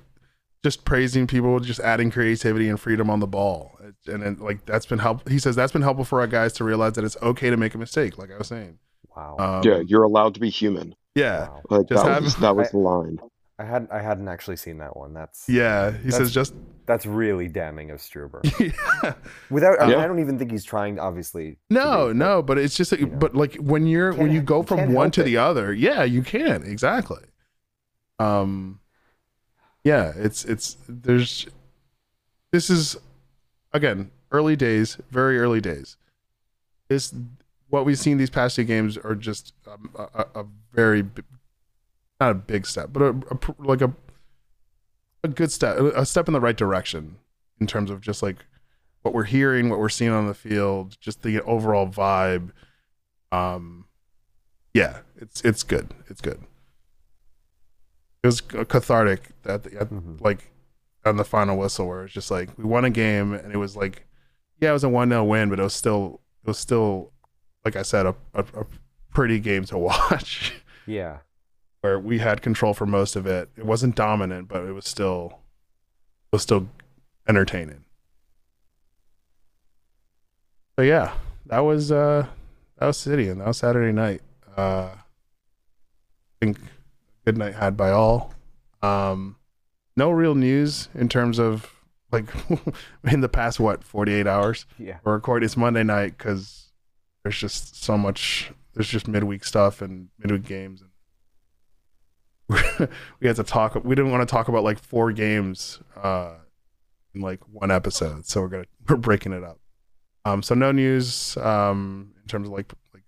just 0.65 0.85
praising 0.85 1.27
people 1.27 1.61
just 1.61 1.81
adding 1.81 2.11
creativity 2.11 2.69
and 2.69 2.81
freedom 2.81 3.09
on 3.11 3.21
the 3.21 3.27
ball 3.27 3.79
and 4.07 4.23
then 4.23 4.37
like 4.41 4.65
that's 4.67 4.87
been 4.87 4.99
help 4.99 5.29
he 5.29 5.39
says 5.39 5.55
that's 5.55 5.73
been 5.73 5.83
helpful 5.83 6.05
for 6.05 6.21
our 6.21 6.27
guys 6.27 6.53
to 6.53 6.65
realize 6.65 6.93
that 6.95 7.05
it's 7.05 7.17
okay 7.23 7.49
to 7.51 7.57
make 7.57 7.75
a 7.75 7.79
mistake 7.79 8.19
like 8.19 8.31
I 8.33 8.37
was 8.39 8.49
saying 8.49 8.79
Wow. 9.17 9.37
um, 9.39 9.63
yeah, 9.65 9.81
you're 9.87 10.05
allowed 10.05 10.35
to 10.35 10.41
be 10.41 10.49
human. 10.51 10.95
yeah 11.15 11.49
wow. 11.49 11.63
Like 11.71 11.89
Just 11.89 12.05
that 12.05 12.13
have- 12.13 12.25
was 12.25 12.37
that 12.37 12.57
was 12.57 12.69
I- 12.69 12.71
the 12.73 12.79
line. 12.79 13.19
I 13.61 13.65
hadn't 13.65 13.91
I 13.91 14.01
hadn't 14.01 14.29
actually 14.29 14.57
seen 14.57 14.79
that 14.79 14.97
one. 14.97 15.15
That's 15.15 15.49
yeah 15.49 15.91
he 15.91 16.11
says 16.13 16.33
just 16.33 16.55
that's 16.87 17.05
really 17.07 17.49
damning 17.49 17.91
of 17.91 17.99
Struber. 17.99 18.41
yeah 19.05 19.15
Without 19.51 19.81
I, 19.81 19.87
mean, 19.87 19.99
Yeah. 19.99 20.05
I 20.05 20.07
don't 20.07 20.21
even 20.21 20.39
think 20.39 20.51
he's 20.53 20.65
trying 20.65 20.99
obviously. 21.01 21.53
to 21.53 21.59
No, 21.75 22.09
be, 22.09 22.15
no, 22.15 22.41
but 22.43 22.57
it's 22.59 22.77
just, 22.77 22.91
that- 22.91 23.01
you 23.01 23.07
know. 23.07 23.17
but 23.17 23.35
like 23.35 23.57
when 23.57 23.87
you're 23.87 24.13
when 24.13 24.31
you 24.33 24.41
go 24.41 24.63
from 24.63 24.93
one 24.93 25.11
to 25.13 25.21
it. 25.23 25.25
the 25.25 25.37
other, 25.39 25.73
yeah, 25.73 26.03
you 26.05 26.23
can 26.23 26.63
exactly. 26.63 27.23
Um, 28.21 28.81
yeah, 29.89 30.13
it's 30.17 30.45
it's 30.45 30.77
there's 30.87 31.47
this 32.53 32.69
is 32.69 32.99
again 33.73 34.11
early 34.31 34.55
days, 34.55 34.99
very 35.11 35.39
early 35.39 35.63
days. 35.63 35.97
This 36.89 37.15
what 37.71 37.87
we've 37.87 37.99
seen 37.99 38.19
these 38.19 38.29
past 38.29 38.57
two 38.57 38.65
games 38.65 38.99
are 38.99 39.15
just 39.15 39.55
a, 39.67 40.03
a, 40.03 40.41
a 40.41 40.47
very 40.75 41.05
not 42.21 42.31
a 42.33 42.35
big 42.35 42.67
step, 42.67 42.91
but 42.93 43.03
a, 43.03 43.09
a 43.31 43.39
like 43.59 43.81
a 43.81 43.95
a 45.25 45.29
good 45.29 45.51
step, 45.51 45.79
a 45.79 46.05
step 46.05 46.29
in 46.29 46.35
the 46.35 46.41
right 46.41 46.57
direction 46.57 47.17
in 47.59 47.67
terms 47.67 47.91
of 47.91 48.03
just 48.03 48.23
like 48.23 48.45
what 49.01 49.15
we're 49.15 49.25
hearing, 49.25 49.71
what 49.71 49.79
we're 49.79 49.89
seeing 49.89 50.11
on 50.11 50.27
the 50.27 50.35
field, 50.35 50.99
just 51.01 51.23
the 51.23 51.41
overall 51.45 51.89
vibe. 51.89 52.51
Um, 53.33 53.87
yeah, 54.75 54.99
it's 55.17 55.41
it's 55.41 55.63
good. 55.63 55.95
It's 56.11 56.21
good. 56.21 56.43
It 58.23 58.27
was 58.27 58.41
cathartic 58.41 59.31
at, 59.45 59.63
the, 59.65 59.81
at 59.81 59.91
Mhm. 59.91 60.21
like 60.21 60.51
on 61.05 61.17
the 61.17 61.25
final 61.25 61.57
whistle 61.57 61.87
where 61.87 62.05
it's 62.05 62.13
just 62.13 62.31
like 62.31 62.57
we 62.59 62.65
won 62.65 62.85
a 62.85 62.91
game 62.91 63.33
and 63.33 63.53
it 63.53 63.57
was 63.59 63.77
like, 63.77 64.07
yeah, 64.61 64.71
it 64.71 64.73
was 64.73 64.85
a 64.85 64.89
one 64.89 65.09
0 65.11 65.25
win, 65.25 65.49
but 65.51 65.61
it 65.61 65.63
was 65.63 65.75
still 65.75 66.21
it 66.43 66.49
was 66.49 66.59
still 66.59 67.13
like 67.65 67.77
I 67.77 67.83
said 67.83 68.07
a, 68.07 68.15
a, 68.35 68.41
a 68.55 68.67
pretty 69.15 69.39
game 69.41 69.65
to 69.67 69.79
watch 69.91 70.53
Yeah. 70.87 71.19
where 71.81 71.99
we 72.01 72.19
had 72.19 72.43
control 72.43 72.75
for 72.75 72.87
most 72.87 73.15
of 73.17 73.27
it. 73.27 73.51
It 73.57 73.65
wasn't 73.65 73.95
dominant, 73.95 74.49
but 74.49 74.65
it 74.65 74.73
was 74.73 74.85
still 74.87 75.39
it 76.33 76.37
was 76.37 76.43
still 76.43 76.69
entertaining. 77.29 77.85
So 80.77 80.83
yeah, 80.83 81.15
that 81.47 81.61
was 81.61 81.91
uh 81.93 82.27
that 82.79 82.87
was 82.87 82.97
City 82.97 83.29
and 83.29 83.41
that 83.41 83.47
was 83.47 83.59
Saturday 83.59 83.93
night. 83.93 84.23
Uh 84.57 84.91
I 84.95 86.45
think 86.45 86.59
good 87.29 87.37
night 87.37 87.55
had 87.55 87.77
by 87.77 87.91
all. 87.91 88.33
Um 88.83 89.37
no 89.99 90.11
real 90.11 90.35
news 90.35 90.89
in 90.95 91.11
terms 91.11 91.39
of 91.39 91.71
like 92.11 92.25
in 93.05 93.21
the 93.21 93.29
past 93.29 93.61
what 93.61 93.85
48 93.85 94.27
hours. 94.27 94.65
Yeah. 94.79 94.97
We're 95.05 95.13
recording 95.13 95.45
it's 95.45 95.55
Monday 95.55 95.83
night 95.83 96.17
because 96.17 96.73
there's 97.23 97.39
just 97.39 97.85
so 97.85 97.99
much. 97.99 98.51
There's 98.73 98.89
just 98.89 99.09
midweek 99.09 99.45
stuff 99.45 99.83
and 99.83 100.09
midweek 100.19 100.47
games, 100.47 100.83
and 102.49 102.89
we 103.21 103.27
had 103.27 103.37
to 103.37 103.45
talk. 103.45 103.75
We 103.75 103.95
didn't 103.95 104.11
want 104.11 104.27
to 104.27 104.33
talk 104.33 104.49
about 104.49 104.65
like 104.65 104.79
four 104.79 105.13
games 105.13 105.81
uh, 106.03 106.37
in 107.15 107.21
like 107.21 107.41
one 107.53 107.71
episode, 107.71 108.25
so 108.25 108.41
we're 108.41 108.49
gonna 108.49 108.65
we're 108.89 108.97
breaking 108.97 109.33
it 109.33 109.45
up. 109.45 109.59
Um, 110.25 110.43
so 110.43 110.55
no 110.55 110.73
news 110.73 111.37
um, 111.37 112.15
in 112.23 112.27
terms 112.27 112.49
of 112.49 112.55
like 112.55 112.73
like 112.95 113.05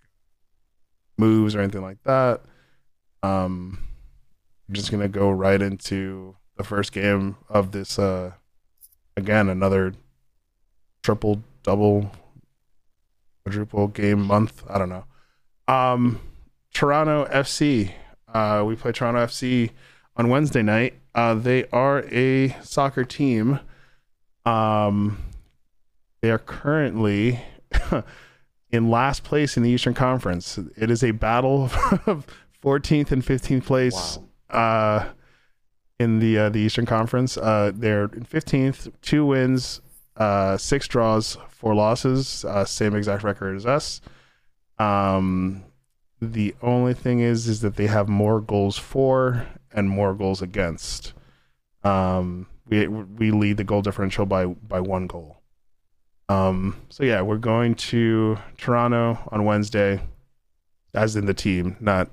moves 1.17 1.55
or 1.55 1.61
anything 1.61 1.81
like 1.81 2.03
that. 2.03 2.41
Um, 3.23 3.79
I'm 4.71 4.75
just 4.75 4.89
gonna 4.89 5.09
go 5.09 5.29
right 5.29 5.61
into 5.61 6.37
the 6.55 6.63
first 6.63 6.93
game 6.93 7.35
of 7.49 7.73
this. 7.73 7.99
Uh, 7.99 8.31
again, 9.17 9.49
another 9.49 9.95
triple 11.03 11.43
double 11.61 12.09
quadruple 13.43 13.89
game 13.89 14.21
month. 14.21 14.63
I 14.69 14.77
don't 14.77 14.87
know. 14.87 15.03
Um, 15.67 16.21
Toronto 16.73 17.25
FC. 17.25 17.91
Uh, 18.33 18.63
we 18.65 18.77
play 18.77 18.93
Toronto 18.93 19.19
FC 19.25 19.71
on 20.15 20.29
Wednesday 20.29 20.61
night. 20.61 20.93
Uh, 21.13 21.33
they 21.33 21.65
are 21.73 22.05
a 22.09 22.55
soccer 22.63 23.03
team. 23.03 23.59
Um, 24.45 25.21
they 26.21 26.31
are 26.31 26.39
currently 26.39 27.41
in 28.71 28.89
last 28.89 29.25
place 29.25 29.57
in 29.57 29.63
the 29.63 29.69
Eastern 29.69 29.95
Conference. 29.95 30.57
It 30.77 30.89
is 30.89 31.03
a 31.03 31.11
battle 31.11 31.63
of 32.05 32.25
14th 32.63 33.11
and 33.11 33.21
15th 33.21 33.65
place. 33.65 34.17
Uh, 34.51 35.09
in 35.99 36.19
the 36.19 36.37
uh, 36.37 36.49
the 36.49 36.59
Eastern 36.59 36.85
Conference, 36.85 37.37
uh, 37.37 37.71
they're 37.73 38.05
in 38.05 38.25
15th, 38.25 38.91
two 39.01 39.25
wins, 39.25 39.81
uh, 40.17 40.57
six 40.57 40.87
draws, 40.87 41.37
four 41.49 41.75
losses, 41.75 42.43
uh, 42.45 42.65
same 42.65 42.95
exact 42.95 43.23
record 43.23 43.55
as 43.55 43.65
us. 43.65 44.01
Um, 44.79 45.63
the 46.19 46.55
only 46.61 46.93
thing 46.93 47.19
is, 47.19 47.47
is 47.47 47.61
that 47.61 47.75
they 47.75 47.87
have 47.87 48.09
more 48.09 48.41
goals 48.41 48.77
for 48.77 49.47
and 49.71 49.89
more 49.89 50.13
goals 50.13 50.41
against. 50.41 51.13
Um, 51.83 52.47
we 52.67 52.87
we 52.87 53.31
lead 53.31 53.57
the 53.57 53.63
goal 53.63 53.81
differential 53.81 54.25
by 54.25 54.45
by 54.45 54.79
one 54.79 55.07
goal. 55.07 55.37
Um, 56.29 56.81
so 56.89 57.03
yeah, 57.03 57.21
we're 57.21 57.37
going 57.37 57.75
to 57.75 58.37
Toronto 58.57 59.19
on 59.31 59.45
Wednesday, 59.45 60.01
as 60.93 61.15
in 61.15 61.25
the 61.25 61.33
team, 61.33 61.75
not 61.79 62.09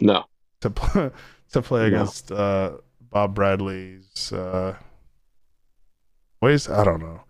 No. 0.00 0.24
to 0.60 0.70
play 0.70 1.10
to 1.52 1.62
play 1.62 1.80
No. 1.82 1.86
against 1.86 2.30
uh, 2.32 2.72
Bob 3.10 3.34
Bradley's 3.34 4.32
uh, 4.32 4.76
boys. 6.40 6.68
I 6.68 6.84
don't 6.84 7.00
know. 7.00 7.20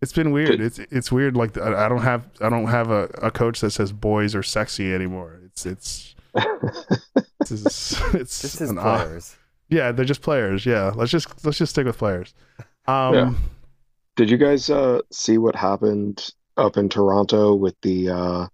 It's 0.00 0.12
been 0.12 0.30
weird. 0.30 0.50
Did- 0.50 0.60
It's 0.60 0.78
it's 0.78 1.12
weird. 1.12 1.36
Like 1.36 1.56
I, 1.58 1.86
I 1.86 1.88
don't 1.88 2.02
have 2.02 2.26
I 2.40 2.48
don't 2.48 2.66
have 2.68 2.90
a, 2.90 3.04
a 3.22 3.30
coach 3.30 3.60
that 3.60 3.70
says 3.70 3.92
boys 3.92 4.34
are 4.34 4.42
sexy 4.42 4.92
anymore. 4.94 5.40
It's 5.44 5.66
it's 5.66 6.14
it's 6.34 7.50
it's, 7.50 8.14
it's 8.14 8.40
Just 8.42 8.58
his 8.60 8.70
an 8.70 8.78
odd- 8.78 9.06
players. 9.06 9.36
yeah, 9.68 9.92
they're 9.92 10.04
just 10.04 10.22
players. 10.22 10.64
Yeah, 10.66 10.92
let's 10.94 11.10
just 11.10 11.44
let's 11.44 11.58
just 11.58 11.70
stick 11.70 11.86
with 11.86 11.98
players. 11.98 12.34
Um, 12.86 13.14
Yeah. 13.14 13.34
Did 14.16 14.30
you 14.30 14.38
guys 14.38 14.70
uh 14.70 15.02
see 15.12 15.36
what 15.36 15.54
happened 15.54 16.30
up 16.56 16.78
in 16.78 16.88
Toronto 16.88 17.54
with 17.54 17.74
the 17.82 18.08
uh 18.08 18.46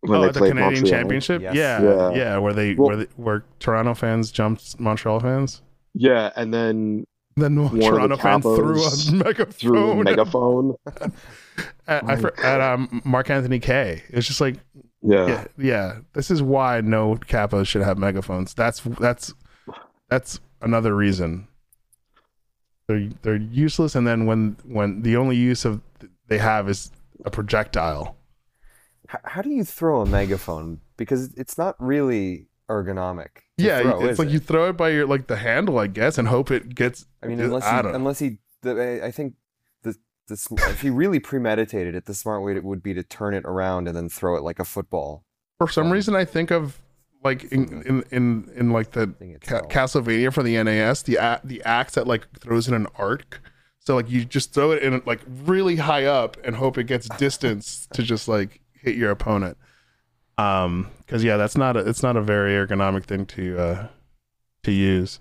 when 0.00 0.18
oh, 0.20 0.22
they 0.22 0.28
the 0.32 0.38
played 0.38 0.52
Canadian 0.52 0.82
Montreal? 0.82 1.00
Championship. 1.00 1.42
Yes. 1.42 1.54
Yeah, 1.54 1.82
Yeah. 1.82 2.10
yeah, 2.12 2.38
where 2.38 2.52
they 2.52 2.74
Well- 2.74 2.88
where 2.88 2.96
they, 2.96 3.06
where 3.16 3.44
Toronto 3.58 3.94
fans 3.94 4.30
jumped 4.30 4.78
Montreal 4.80 5.20
fans. 5.20 5.62
Yeah, 5.94 6.30
and 6.36 6.52
then 6.54 7.04
Then 7.36 7.58
of 7.58 7.72
the 7.72 7.80
Toronto 7.80 8.16
fan 8.16 8.40
threw 8.42 8.74
a 8.82 8.88
Capos 8.88 9.12
megaphone. 9.12 9.52
through 9.52 9.90
a 9.92 10.04
megaphone. 10.04 10.74
at, 11.88 12.04
I, 12.04 12.16
for- 12.16 12.38
at 12.40 12.60
um, 12.60 13.02
Mark 13.04 13.30
Anthony 13.30 13.58
K. 13.58 14.02
It's 14.10 14.26
just 14.26 14.40
like, 14.40 14.56
Yeah. 15.02 15.26
yeah, 15.26 15.44
yeah. 15.56 15.96
This 16.12 16.30
is 16.30 16.42
why 16.42 16.80
no 16.80 17.16
capos 17.16 17.66
should 17.66 17.82
have 17.82 17.98
megaphones. 17.98 18.54
That's 18.54 18.80
that's 19.00 19.32
that's 20.08 20.40
another 20.62 20.94
reason. 20.94 21.48
They're 22.86 23.08
they're 23.22 23.36
useless, 23.36 23.94
and 23.94 24.06
then 24.06 24.26
when 24.26 24.56
when 24.64 25.02
the 25.02 25.16
only 25.16 25.36
use 25.36 25.64
of 25.64 25.80
they 26.28 26.38
have 26.38 26.68
is 26.68 26.90
a 27.24 27.30
projectile. 27.30 28.16
H- 29.12 29.20
how 29.24 29.42
do 29.42 29.50
you 29.50 29.64
throw 29.64 30.00
a 30.02 30.06
megaphone? 30.06 30.80
Because 30.96 31.32
it's 31.34 31.56
not 31.58 31.76
really 31.78 32.46
ergonomic. 32.68 33.28
Yeah, 33.56 33.82
throw, 33.82 34.04
it's 34.04 34.18
like 34.18 34.28
it? 34.28 34.32
you 34.32 34.38
throw 34.38 34.68
it 34.68 34.76
by 34.76 34.90
your 34.90 35.06
like 35.06 35.26
the 35.26 35.36
handle, 35.36 35.78
I 35.78 35.86
guess, 35.86 36.18
and 36.18 36.28
hope 36.28 36.50
it 36.50 36.74
gets. 36.74 37.06
I 37.22 37.26
mean, 37.26 37.40
unless 37.40 37.64
I 37.64 37.82
he, 37.82 37.88
unless 37.88 38.18
he, 38.18 38.38
the, 38.62 39.04
I- 39.04 39.10
think 39.10 39.34
the 40.28 40.36
sm- 40.36 40.56
if 40.58 40.82
he 40.82 40.90
really 40.90 41.18
premeditated 41.20 41.94
it, 41.94 42.04
the 42.04 42.12
smart 42.14 42.44
way 42.44 42.58
would 42.58 42.82
be 42.82 42.92
to 42.94 43.02
turn 43.02 43.32
it 43.34 43.44
around 43.46 43.88
and 43.88 43.96
then 43.96 44.08
throw 44.10 44.36
it 44.36 44.42
like 44.42 44.58
a 44.58 44.64
football. 44.64 45.24
For 45.58 45.68
some 45.68 45.86
Um, 45.86 45.92
reason, 45.92 46.14
I 46.14 46.24
think 46.26 46.50
of 46.50 46.78
like 47.24 47.44
in 47.44 47.82
in 47.86 48.04
in, 48.10 48.50
in 48.54 48.70
like 48.70 48.90
the 48.92 49.06
Ca- 49.40 49.62
Castlevania 49.62 50.30
for 50.32 50.42
the 50.42 50.62
NES, 50.62 51.02
the 51.02 51.16
a- 51.16 51.40
the 51.42 51.62
axe 51.64 51.94
that 51.94 52.06
like 52.06 52.26
throws 52.38 52.68
in 52.68 52.74
an 52.74 52.86
arc. 52.96 53.40
So 53.80 53.94
like 53.96 54.10
you 54.10 54.26
just 54.26 54.52
throw 54.52 54.70
it 54.72 54.82
in 54.82 55.02
like 55.06 55.20
really 55.46 55.76
high 55.76 56.04
up 56.04 56.36
and 56.44 56.54
hope 56.56 56.76
it 56.76 56.84
gets 56.84 57.08
distance 57.16 57.88
to 57.94 58.02
just 58.02 58.28
like 58.28 58.60
hit 58.82 58.96
your 58.96 59.10
opponent. 59.10 59.56
Um, 60.36 60.90
because 60.98 61.24
yeah, 61.24 61.36
that's 61.36 61.56
not 61.56 61.76
a 61.76 61.80
it's 61.80 62.02
not 62.02 62.16
a 62.16 62.22
very 62.22 62.52
ergonomic 62.52 63.04
thing 63.04 63.26
to 63.26 63.58
uh 63.58 63.88
to 64.64 64.72
use. 64.72 65.20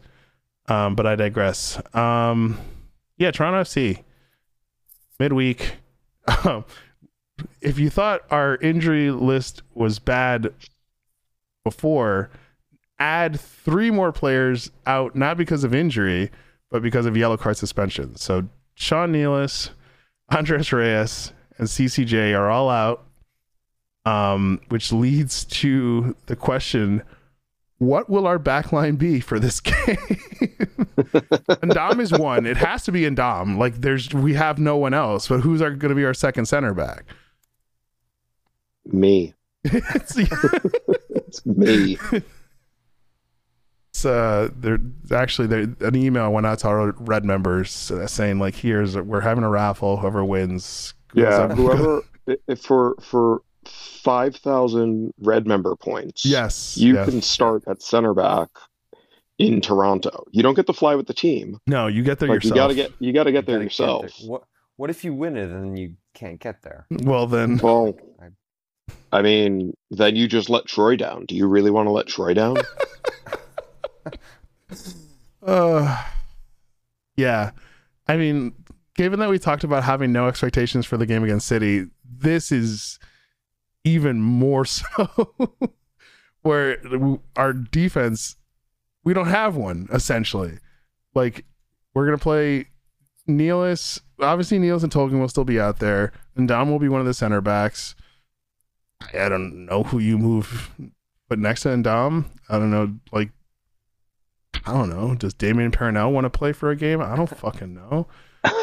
Um, 0.68 0.96
but 0.96 1.08
I 1.08 1.16
digress. 1.16 1.82
Um, 1.96 2.60
yeah, 3.18 3.32
Toronto 3.32 3.62
FC 3.62 4.04
midweek. 5.20 5.78
Um, 6.44 6.66
if 7.62 7.80
you 7.80 7.90
thought 7.90 8.22
our 8.32 8.58
injury 8.58 9.12
list 9.12 9.62
was 9.74 10.00
bad 10.00 10.54
before, 11.64 12.30
add 13.00 13.40
three 13.40 13.92
more 13.92 14.12
players 14.12 14.72
out, 14.86 15.16
not 15.16 15.38
because 15.38 15.64
of 15.64 15.74
injury, 15.74 16.32
but 16.70 16.82
because 16.82 17.06
of 17.06 17.16
yellow 17.16 17.38
card 17.38 17.58
suspension. 17.58 18.16
So 18.16 18.48
Sean 18.76 19.14
Nealis, 19.14 19.70
Andres 20.30 20.74
Reyes, 20.74 21.32
and 21.58 21.68
CCJ 21.68 22.38
are 22.38 22.50
all 22.50 22.70
out, 22.70 23.07
um, 24.08 24.62
which 24.70 24.92
leads 24.92 25.44
to 25.46 26.16
the 26.28 26.36
question 26.36 27.04
what 27.80 28.10
will 28.10 28.26
our 28.26 28.40
back 28.40 28.72
line 28.72 28.96
be 28.96 29.20
for 29.20 29.40
this 29.40 29.60
game? 29.62 29.76
Ndam 30.96 32.00
is 32.00 32.12
one. 32.12 32.46
It 32.46 32.58
has 32.58 32.84
to 32.86 32.92
be 32.92 33.02
Ndam. 33.02 33.58
Like 33.58 33.82
there's 33.82 34.12
we 34.14 34.34
have 34.34 34.58
no 34.58 34.78
one 34.78 34.94
else. 34.94 35.28
But 35.28 35.42
who's 35.42 35.60
going 35.62 35.80
to 35.80 35.96
be 35.96 36.06
our 36.06 36.14
second 36.14 36.46
center 36.48 36.74
back? 36.74 37.06
Me. 38.86 39.36
it's, 39.64 40.16
It's 40.18 41.46
me. 41.46 41.98
it's, 43.90 44.06
uh, 44.06 44.50
there 44.56 44.80
actually 45.12 45.48
there 45.48 45.68
an 45.82 45.96
email 45.96 46.32
went 46.32 46.48
out 46.48 46.60
to 46.60 46.68
our 46.70 46.92
red 47.00 47.26
members 47.26 47.92
uh, 47.92 48.08
saying 48.08 48.40
like, 48.40 48.56
here's 48.56 48.96
we're 48.98 49.22
having 49.22 49.44
a 49.44 49.50
raffle. 49.50 49.98
Whoever 49.98 50.24
wins, 50.26 50.96
Yeah, 51.14 51.54
whoever 51.54 52.02
for 52.58 52.96
for 53.02 53.42
five 53.68 54.36
thousand 54.36 55.14
red 55.20 55.46
member 55.48 55.76
points, 55.76 56.26
yes, 56.26 56.78
you 56.78 56.96
yes. 56.96 57.10
can 57.10 57.22
start 57.22 57.64
at 57.68 57.82
center 57.82 58.14
back 58.14 58.50
in 59.38 59.62
Toronto. 59.62 60.26
You 60.32 60.44
don't 60.44 60.56
get 60.56 60.66
to 60.68 60.74
fly 60.74 60.96
with 60.96 61.08
the 61.08 61.14
team. 61.14 61.60
No, 61.68 61.88
you 61.88 62.04
get 62.04 62.20
there 62.20 62.30
Like 62.30 62.44
you 62.44 62.50
yourself. 62.50 62.56
gotta 62.70 62.76
get 62.76 62.92
you 63.00 63.14
gotta 63.14 63.32
get 63.32 63.44
You 63.44 63.46
there 63.48 63.56
gotta 63.58 63.64
yourself. 63.66 64.12
What 64.26 64.44
what 64.78 64.90
if 64.90 65.04
you 65.04 65.14
win 65.14 65.38
it 65.38 65.50
and 65.50 65.78
you 65.78 65.96
can't 66.14 66.40
get 66.40 66.62
there? 66.62 66.86
Well 66.90 67.28
then, 67.28 67.58
Well, 67.58 67.96
I- 68.22 68.28
I 69.12 69.22
mean, 69.22 69.74
then 69.92 70.16
you 70.16 70.28
just 70.28 70.50
let 70.50 70.66
Troy 70.66 70.96
down. 70.96 71.26
Do 71.26 71.36
you 71.36 71.48
really 71.48 71.72
want 71.72 71.88
to 71.88 71.92
let 71.92 72.08
Troy 72.08 72.34
down? 72.34 72.58
uh, 75.46 76.04
yeah. 77.16 77.52
I 78.08 78.18
mean, 78.18 78.54
given 78.96 79.20
that 79.20 79.30
we 79.30 79.40
talked 79.40 79.64
about 79.64 79.84
having 79.84 80.12
no 80.12 80.28
expectations 80.28 80.86
for 80.86 80.98
the 80.98 81.06
game 81.06 81.24
against 81.24 81.48
City, 81.48 81.86
this 82.06 82.52
is 82.52 83.00
even 83.88 84.22
more 84.22 84.66
so. 84.66 85.10
where 86.42 86.78
our 87.36 87.54
defense, 87.54 88.36
we 89.04 89.14
don't 89.14 89.28
have 89.28 89.56
one 89.56 89.88
essentially. 89.92 90.60
Like 91.14 91.46
we're 91.94 92.06
gonna 92.06 92.18
play 92.18 92.68
Nealis. 93.28 94.00
Obviously, 94.20 94.60
Nealis 94.60 94.84
and 94.84 94.92
Tolkin 94.92 95.20
will 95.20 95.30
still 95.30 95.44
be 95.44 95.60
out 95.60 95.80
there, 95.80 96.12
and 96.36 96.48
Dom 96.48 96.70
will 96.70 96.80
be 96.80 96.90
one 96.90 97.00
of 97.00 97.08
the 97.08 97.14
center 97.14 97.42
backs. 97.42 97.96
I 99.14 99.30
don't 99.30 99.66
know 99.66 99.84
who 99.84 100.00
you 100.00 100.18
move, 100.18 100.72
but 101.30 101.40
next 101.40 101.62
to 101.62 101.78
Dom 101.78 102.32
I 102.50 102.58
don't 102.58 102.72
know. 102.72 102.96
Like, 103.12 103.32
I 104.66 104.74
don't 104.74 104.90
know. 104.90 105.16
Does 105.16 105.34
Damien 105.34 105.72
Perrinelle 105.72 106.12
want 106.12 106.26
to 106.26 106.30
play 106.30 106.52
for 106.52 106.72
a 106.72 106.76
game? 106.76 107.02
I 107.02 107.16
don't 107.16 107.30
fucking 107.30 107.74
know. 107.74 108.08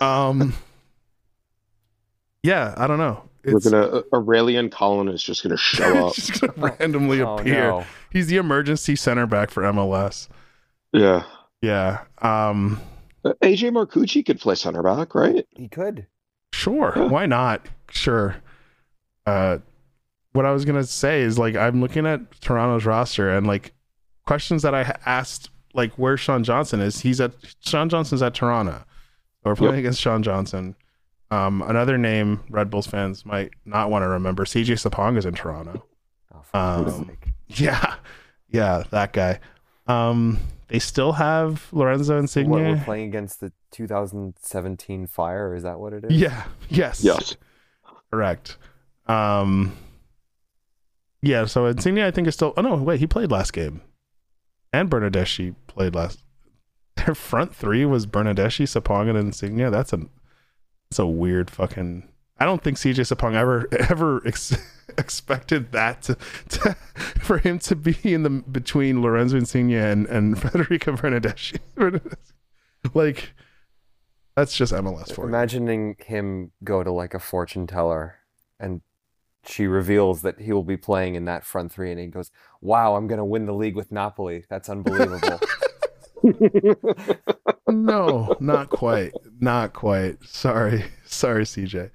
Um, 0.00 0.54
yeah, 2.42 2.74
I 2.76 2.86
don't 2.88 2.98
know. 2.98 3.22
We're 3.46 3.56
It's 3.56 3.68
gonna 3.68 4.02
Aurélien 4.12 4.70
Collin 4.70 5.08
is 5.08 5.22
just 5.22 5.42
gonna 5.42 5.56
show 5.56 6.06
up. 6.08 6.14
just 6.14 6.40
gonna 6.40 6.52
randomly 6.80 7.20
Oh, 7.22 7.36
appear. 7.36 7.68
no. 7.68 7.84
He's 8.10 8.26
the 8.28 8.36
emergency 8.36 8.96
center 8.96 9.26
back 9.26 9.50
for 9.50 9.62
MLS. 9.64 10.28
yeah. 10.92 11.24
Yeah. 11.62 12.02
Um. 12.20 12.80
Uh, 13.24 13.32
AJ 13.42 13.70
Marcucci 13.70 14.24
could 14.24 14.38
play 14.38 14.54
center 14.54 14.82
back, 14.82 15.14
right? 15.14 15.46
He 15.56 15.66
could. 15.68 16.06
Sure. 16.52 16.92
Yeah. 16.94 17.06
Why 17.06 17.24
not? 17.26 17.66
Sure. 17.90 18.36
Uh, 19.26 19.58
what 20.32 20.44
I 20.44 20.50
was 20.52 20.64
gonna 20.66 20.84
say 20.84 21.22
is 21.22 21.38
like 21.38 21.56
I'm 21.56 21.80
looking 21.80 22.06
at 22.06 22.40
Toronto's 22.42 22.84
roster 22.84 23.30
and 23.30 23.46
like 23.46 23.72
questions 24.26 24.62
that 24.62 24.74
I 24.74 24.96
asked 25.06 25.48
like 25.72 25.92
where 25.94 26.16
Sean 26.16 26.44
Johnson 26.44 26.80
is. 26.80 27.00
He's 27.00 27.20
at 27.20 27.32
Sean 27.60 27.88
Johnson's 27.88 28.22
at 28.22 28.34
Toronto. 28.34 28.84
So 29.42 29.50
we're 29.50 29.56
playing 29.56 29.74
Yep. 29.74 29.78
against 29.80 30.00
Sean 30.00 30.22
Johnson. 30.22 30.76
Um, 31.34 31.62
another 31.62 31.98
name 31.98 32.40
Red 32.50 32.70
Bulls 32.70 32.86
fans 32.86 33.24
might 33.26 33.50
not 33.64 33.90
want 33.90 34.02
to 34.04 34.08
remember. 34.08 34.44
CJ 34.44 34.74
Sapong 34.88 35.16
is 35.18 35.26
in 35.26 35.34
Toronto. 35.34 35.84
Oh, 36.32 36.58
Um. 36.58 37.10
Yeah, 37.46 37.96
yeah, 38.48 38.84
that 38.90 39.12
guy. 39.12 39.38
Um, 39.86 40.38
they 40.68 40.78
still 40.78 41.12
have 41.12 41.68
Lorenzo 41.72 42.18
Insigne. 42.18 42.48
What, 42.48 42.62
Insigne. 42.62 42.78
we're 42.78 42.84
playing 42.84 43.08
against 43.08 43.40
the 43.40 43.52
2017 43.72 45.06
Fire. 45.06 45.54
Is 45.54 45.62
that 45.64 45.78
what 45.78 45.92
it 45.92 46.04
is? 46.04 46.12
Yeah. 46.12 46.44
Yes. 46.70 47.04
Yes. 47.04 47.36
Correct. 48.10 48.56
Um. 49.06 49.76
Yeah. 51.20 51.44
So 51.44 51.66
Insigne, 51.66 51.98
I 52.00 52.10
think 52.10 52.26
is 52.28 52.34
still. 52.34 52.54
Oh 52.56 52.62
no! 52.62 52.74
Wait, 52.76 52.98
he 52.98 53.06
played 53.06 53.30
last 53.30 53.52
game, 53.52 53.82
and 54.72 54.88
Bernadeschi 54.90 55.54
played 55.66 55.94
last. 55.94 56.22
Their 56.96 57.14
front 57.14 57.54
three 57.54 57.84
was 57.84 58.06
Bernadeschi, 58.06 58.64
Sapong, 58.66 59.08
and 59.10 59.18
Insigne. 59.18 59.70
That's 59.70 59.92
a. 59.92 60.00
That's 60.94 61.00
a 61.00 61.06
weird 61.08 61.50
fucking. 61.50 62.06
I 62.38 62.44
don't 62.44 62.62
think 62.62 62.76
CJ 62.76 63.12
Sapong 63.12 63.34
ever 63.34 63.66
ever 63.90 64.24
ex- 64.24 64.56
expected 64.96 65.72
that 65.72 66.02
to, 66.02 66.16
to 66.50 66.74
for 67.20 67.38
him 67.38 67.58
to 67.58 67.74
be 67.74 67.96
in 68.04 68.22
the 68.22 68.30
between 68.30 69.02
Lorenzo 69.02 69.36
Insigne 69.36 69.72
and 69.72 70.06
and 70.06 70.40
Federico 70.40 70.92
Bernadeschi. 70.92 71.58
like, 72.94 73.34
that's 74.36 74.56
just 74.56 74.72
MLS 74.72 75.12
for 75.12 75.22
you. 75.22 75.30
Imagining 75.30 75.96
him 75.98 76.52
go 76.62 76.84
to 76.84 76.92
like 76.92 77.12
a 77.12 77.18
fortune 77.18 77.66
teller 77.66 78.20
and 78.60 78.80
she 79.44 79.66
reveals 79.66 80.22
that 80.22 80.42
he 80.42 80.52
will 80.52 80.62
be 80.62 80.76
playing 80.76 81.16
in 81.16 81.24
that 81.24 81.44
front 81.44 81.72
three 81.72 81.90
and 81.90 81.98
he 81.98 82.06
goes, 82.06 82.30
Wow, 82.60 82.94
I'm 82.94 83.08
gonna 83.08 83.24
win 83.24 83.46
the 83.46 83.52
league 83.52 83.74
with 83.74 83.90
Napoli. 83.90 84.44
That's 84.48 84.68
unbelievable. 84.68 85.40
No, 87.68 88.36
not 88.40 88.70
quite. 88.70 89.12
Not 89.40 89.72
quite. 89.72 90.22
Sorry. 90.24 90.84
Sorry, 91.04 91.44
CJ. 91.44 91.90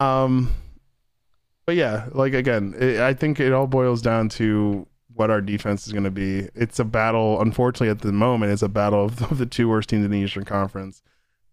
Um 0.00 0.52
but 1.64 1.76
yeah, 1.76 2.08
like 2.12 2.34
again, 2.34 2.74
it, 2.78 3.00
I 3.00 3.14
think 3.14 3.38
it 3.38 3.52
all 3.52 3.66
boils 3.66 4.02
down 4.02 4.28
to 4.30 4.86
what 5.14 5.30
our 5.30 5.40
defense 5.40 5.86
is 5.86 5.92
going 5.92 6.04
to 6.04 6.10
be. 6.10 6.48
It's 6.54 6.78
a 6.78 6.84
battle, 6.84 7.40
unfortunately, 7.40 7.90
at 7.90 8.00
the 8.00 8.12
moment, 8.12 8.52
it's 8.52 8.62
a 8.62 8.68
battle 8.68 9.04
of, 9.04 9.22
of 9.30 9.38
the 9.38 9.46
two 9.46 9.68
worst 9.68 9.90
teams 9.90 10.04
in 10.04 10.10
the 10.10 10.18
Eastern 10.18 10.44
Conference. 10.44 11.02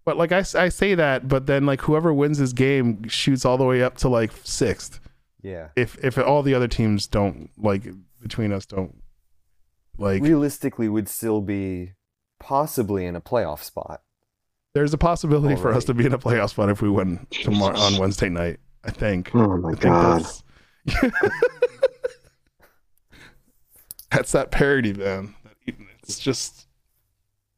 But 0.05 0.17
like 0.17 0.31
I, 0.31 0.39
I 0.55 0.69
say 0.69 0.95
that, 0.95 1.27
but 1.27 1.45
then 1.45 1.65
like 1.65 1.81
whoever 1.81 2.13
wins 2.13 2.39
this 2.39 2.53
game 2.53 3.07
shoots 3.07 3.45
all 3.45 3.57
the 3.57 3.65
way 3.65 3.83
up 3.83 3.97
to 3.97 4.09
like 4.09 4.31
sixth. 4.43 4.99
yeah. 5.41 5.69
If 5.75 6.03
if 6.03 6.17
all 6.17 6.41
the 6.41 6.55
other 6.55 6.67
teams 6.67 7.05
don't 7.05 7.51
like 7.57 7.87
between 8.19 8.51
us 8.51 8.65
don't 8.65 9.03
like 9.97 10.23
Realistically 10.23 10.89
would 10.89 11.07
still 11.07 11.41
be 11.41 11.91
possibly 12.39 13.05
in 13.05 13.15
a 13.15 13.21
playoff 13.21 13.63
spot. 13.63 14.01
There's 14.73 14.93
a 14.93 14.97
possibility 14.97 15.55
for 15.55 15.73
us 15.73 15.85
to 15.85 15.93
be 15.93 16.05
in 16.05 16.13
a 16.13 16.19
playoff 16.19 16.51
spot 16.51 16.69
if 16.69 16.81
we 16.81 16.89
win 16.89 17.25
tomorrow 17.31 17.77
on 17.77 17.97
Wednesday 17.97 18.29
night. 18.29 18.59
I 18.83 18.91
think. 18.91 19.33
Oh 19.35 19.57
my 19.57 19.69
I 19.69 19.71
think 19.73 19.81
god. 19.81 20.21
that's 20.21 20.43
that's 24.11 24.31
that 24.31 24.51
parody, 24.51 24.93
man. 24.93 25.35
It's 26.03 26.19
just 26.19 26.67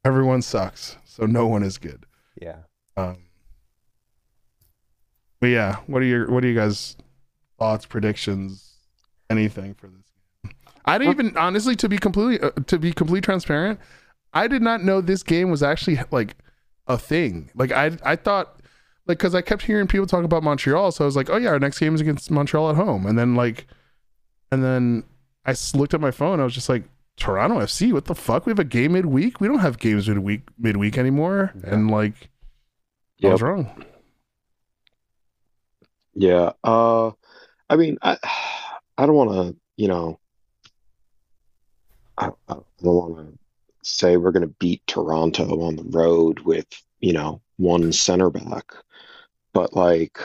everyone 0.03 0.41
sucks, 0.41 0.97
so 1.05 1.25
no 1.25 1.47
one 1.47 1.63
is 1.63 1.77
good. 1.77 2.05
Yeah. 2.41 2.59
Um, 2.97 3.17
but 5.39 5.47
yeah, 5.47 5.77
what 5.87 6.01
are 6.01 6.05
your 6.05 6.29
what 6.29 6.43
are 6.43 6.47
you 6.47 6.55
guys 6.55 6.95
thoughts, 7.59 7.85
predictions, 7.85 8.73
anything 9.29 9.73
for 9.73 9.87
this? 9.87 10.53
I 10.85 10.97
didn't 10.97 11.13
even 11.13 11.37
honestly 11.37 11.75
to 11.77 11.87
be 11.87 11.97
completely 11.97 12.39
uh, 12.41 12.51
to 12.67 12.79
be 12.79 12.91
completely 12.91 13.21
transparent. 13.21 13.79
I 14.33 14.47
did 14.47 14.61
not 14.61 14.83
know 14.83 15.01
this 15.01 15.23
game 15.23 15.49
was 15.49 15.63
actually 15.63 15.99
like 16.11 16.35
a 16.87 16.97
thing. 16.97 17.49
Like 17.55 17.71
I 17.71 17.97
I 18.03 18.15
thought 18.15 18.61
like 19.07 19.17
because 19.17 19.35
I 19.35 19.41
kept 19.41 19.63
hearing 19.63 19.87
people 19.87 20.05
talk 20.07 20.23
about 20.23 20.43
Montreal, 20.43 20.91
so 20.91 21.03
I 21.03 21.07
was 21.07 21.15
like, 21.15 21.29
oh 21.29 21.37
yeah, 21.37 21.49
our 21.49 21.59
next 21.59 21.79
game 21.79 21.95
is 21.95 22.01
against 22.01 22.31
Montreal 22.31 22.69
at 22.69 22.75
home, 22.75 23.05
and 23.05 23.17
then 23.17 23.35
like, 23.35 23.67
and 24.51 24.63
then 24.63 25.03
I 25.45 25.55
looked 25.73 25.93
at 25.93 26.01
my 26.01 26.11
phone. 26.11 26.39
I 26.39 26.43
was 26.43 26.53
just 26.53 26.69
like, 26.69 26.83
Toronto 27.17 27.59
FC, 27.59 27.91
what 27.93 28.05
the 28.05 28.15
fuck? 28.15 28.45
We 28.45 28.51
have 28.51 28.59
a 28.59 28.63
game 28.63 28.93
midweek. 28.93 29.39
We 29.41 29.47
don't 29.47 29.59
have 29.59 29.79
games 29.79 30.07
midweek 30.07 30.41
midweek 30.57 30.97
anymore. 30.97 31.53
Yeah. 31.63 31.73
And 31.73 31.91
like, 31.91 32.29
I 33.23 33.27
was 33.27 33.41
wrong. 33.41 33.85
Yeah. 36.13 36.51
Uh, 36.63 37.11
I 37.69 37.75
mean, 37.75 37.97
I 38.01 38.17
I 38.97 39.05
don't 39.05 39.15
want 39.15 39.31
to, 39.31 39.55
you 39.77 39.87
know, 39.87 40.19
I, 42.17 42.29
I 42.47 42.53
don't 42.53 42.65
want 42.83 43.17
to 43.17 43.39
say 43.83 44.17
we're 44.17 44.31
going 44.31 44.47
to 44.47 44.55
beat 44.59 44.85
Toronto 44.87 45.61
on 45.61 45.75
the 45.75 45.83
road 45.83 46.41
with, 46.41 46.67
you 46.99 47.13
know, 47.13 47.41
one 47.57 47.91
center 47.91 48.29
back, 48.29 48.73
but 49.53 49.75
like 49.75 50.19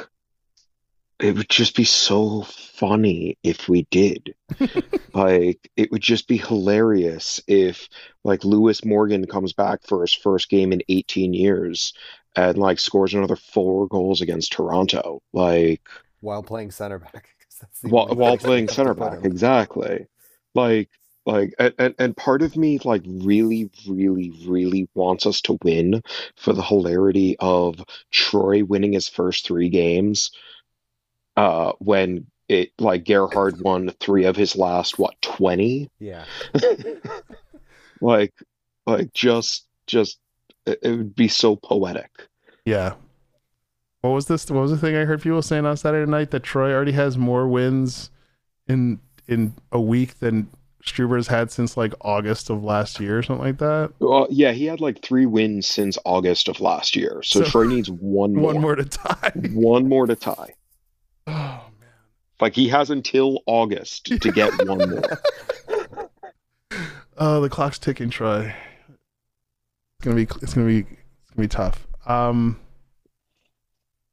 it 1.19 1.35
would 1.35 1.49
just 1.49 1.75
be 1.75 1.85
so 1.85 2.43
funny 2.43 3.39
if 3.43 3.69
we 3.69 3.87
did. 3.91 4.35
Like 5.15 5.71
it 5.77 5.91
would 5.91 6.03
just 6.03 6.29
be 6.29 6.37
hilarious 6.37 7.41
if 7.47 7.89
like 8.23 8.45
Lewis 8.45 8.85
Morgan 8.85 9.27
comes 9.27 9.55
back 9.55 9.81
for 9.83 10.03
his 10.03 10.13
first 10.13 10.51
game 10.51 10.75
in 10.75 10.83
18 10.91 11.33
years 11.33 11.95
and 12.37 12.59
like 12.59 12.79
scores 12.79 13.15
another 13.15 13.37
four 13.37 13.89
goals 13.89 14.21
against 14.21 14.53
Toronto. 14.53 15.23
Like 15.33 15.81
while 16.21 16.43
playing 16.43 16.71
center 16.71 16.99
back 16.99 17.31
because 17.39 17.59
that's 17.63 17.81
the 17.81 17.89
while 17.89 18.09
while 18.09 18.37
playing 18.37 18.69
center 18.69 18.93
back, 18.93 19.25
exactly. 19.25 20.07
Like 20.55 20.91
like 21.27 21.55
and, 21.59 21.95
and 21.99 22.17
part 22.17 22.41
of 22.41 22.57
me 22.57 22.79
like 22.85 23.03
really, 23.07 23.69
really, 23.89 24.33
really 24.47 24.89
wants 24.95 25.27
us 25.27 25.41
to 25.43 25.59
win 25.63 26.03
for 26.37 26.53
the 26.53 26.63
hilarity 26.63 27.37
of 27.41 27.85
Troy 28.11 28.65
winning 28.65 28.93
his 28.93 29.09
first 29.09 29.47
three 29.47 29.69
games 29.69 30.31
uh 31.37 31.73
when 31.81 32.27
it 32.49 32.71
like 32.79 33.05
Gerhard 33.05 33.61
won 33.61 33.91
three 34.01 34.25
of 34.25 34.37
his 34.37 34.57
last 34.57 34.99
what 34.99 35.21
20 35.23 35.91
Yeah. 35.99 36.25
like 38.01 38.33
like 38.87 39.13
just 39.13 39.67
just 39.87 40.19
it, 40.65 40.79
it 40.83 40.91
would 40.91 41.15
be 41.17 41.29
so 41.29 41.57
poetic 41.57 42.11
Yeah. 42.65 42.95
What 44.03 44.11
was 44.11 44.27
this? 44.27 44.49
What 44.49 44.61
was 44.61 44.71
the 44.71 44.79
thing 44.79 44.95
I 44.95 45.05
heard 45.05 45.21
people 45.21 45.43
saying 45.43 45.67
on 45.67 45.77
Saturday 45.77 46.09
night 46.09 46.31
that 46.31 46.45
Troy 46.45 46.73
already 46.73 46.93
has 46.93 47.19
more 47.19 47.49
wins 47.49 48.11
in 48.69 49.01
in 49.27 49.55
a 49.73 49.81
week 49.81 50.21
than 50.21 50.49
Struber's 50.87 51.27
had 51.27 51.51
since 51.51 51.77
like 51.77 51.93
August 52.01 52.49
of 52.49 52.63
last 52.63 53.01
year 53.01 53.19
or 53.19 53.23
something 53.23 53.45
like 53.45 53.59
that. 53.59 53.93
well 53.99 54.27
yeah 54.31 54.53
he 54.53 54.65
had 54.67 54.81
like 54.81 55.03
three 55.03 55.27
wins 55.27 55.67
since 55.67 55.99
August 56.05 56.49
of 56.49 56.61
last 56.61 56.95
year 56.97 57.21
so, 57.25 57.43
So- 57.43 57.51
Troy 57.51 57.65
needs 57.67 57.91
one 57.91 58.33
more 58.35 58.53
One 58.55 58.61
more 58.63 58.77
to 58.77 58.85
tie. 58.85 59.33
one 59.53 59.89
more 59.89 60.07
to 60.07 60.15
tie 60.17 60.55
Oh 61.27 61.33
man. 61.81 61.91
like 62.41 62.55
he 62.55 62.69
has 62.69 62.91
until 62.91 63.43
August 63.47 64.07
to 64.07 64.19
get 64.33 64.53
one 64.67 64.89
more 64.91 65.03
Oh, 67.19 67.41
the 67.41 67.49
clock's 67.49 67.79
ticking, 67.79 68.11
Troy. 68.11 68.55
It's 68.89 70.05
gonna 70.05 70.17
be 70.17 70.23
it's 70.43 70.53
gonna 70.53 70.67
be 70.67 70.81
it's 70.81 71.31
gonna 71.35 71.45
be 71.45 71.49
tough. 71.49 71.87
Um. 72.07 72.61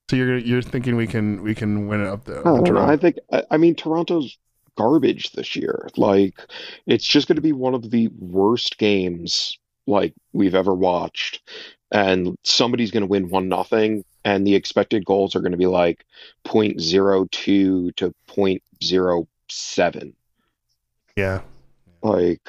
So 0.09 0.15
you're 0.15 0.38
you're 0.38 0.61
thinking 0.61 0.95
we 0.95 1.05
can 1.07 1.43
we 1.43 1.53
can 1.53 1.88
win 1.88 1.99
it 2.01 2.07
up 2.07 2.24
there? 2.24 2.47
I. 2.47 2.93
I 2.93 2.97
think 2.97 3.17
I, 3.32 3.43
I 3.51 3.57
mean 3.57 3.76
Toronto's 3.76 4.38
garbage 4.78 5.32
this 5.32 5.55
year. 5.55 5.89
Like 5.97 6.39
it's 6.86 7.05
just 7.05 7.28
going 7.28 7.36
to 7.36 7.41
be 7.41 7.53
one 7.53 7.74
of 7.74 7.91
the 7.91 8.09
worst 8.19 8.78
games 8.78 9.57
like 9.86 10.13
we've 10.32 10.55
ever 10.55 10.74
watched, 10.74 11.41
and 11.91 12.36
somebody's 12.43 12.91
going 12.91 13.01
to 13.01 13.07
win 13.07 13.30
one 13.30 13.49
nothing, 13.49 14.05
and 14.24 14.45
the 14.47 14.55
expected 14.55 15.05
goals 15.05 15.36
are 15.36 15.41
going 15.41 15.51
to 15.51 15.57
be 15.57 15.67
like 15.67 16.05
point 16.43 16.80
zero 16.82 17.28
two 17.32 17.91
to 17.93 18.13
point 18.28 18.61
zero 18.84 19.28
seven. 19.49 20.13
Yeah. 21.15 21.41
Like, 22.01 22.41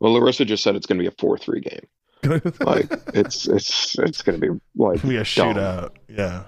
well, 0.00 0.12
Larissa 0.12 0.44
just 0.44 0.62
said 0.62 0.76
it's 0.76 0.86
going 0.86 0.98
to 0.98 1.02
be 1.02 1.08
a 1.08 1.18
four 1.18 1.38
three 1.38 1.60
game. 1.60 1.86
Like 2.60 2.90
it's 3.14 3.46
it's 3.46 3.96
it's 3.98 4.22
going 4.22 4.40
to 4.40 4.52
be 4.52 4.60
like 4.76 5.00
be 5.02 5.16
a 5.16 5.18
dumb. 5.18 5.54
shootout. 5.54 5.90
Yeah. 6.08 6.44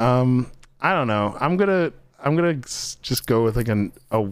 Um, 0.00 0.50
I 0.80 0.92
don't 0.94 1.06
know. 1.06 1.36
I'm 1.38 1.56
gonna 1.56 1.92
I'm 2.22 2.36
gonna 2.36 2.54
just 2.54 3.26
go 3.26 3.44
with 3.44 3.56
like 3.56 3.68
an 3.68 3.92
a 4.10 4.28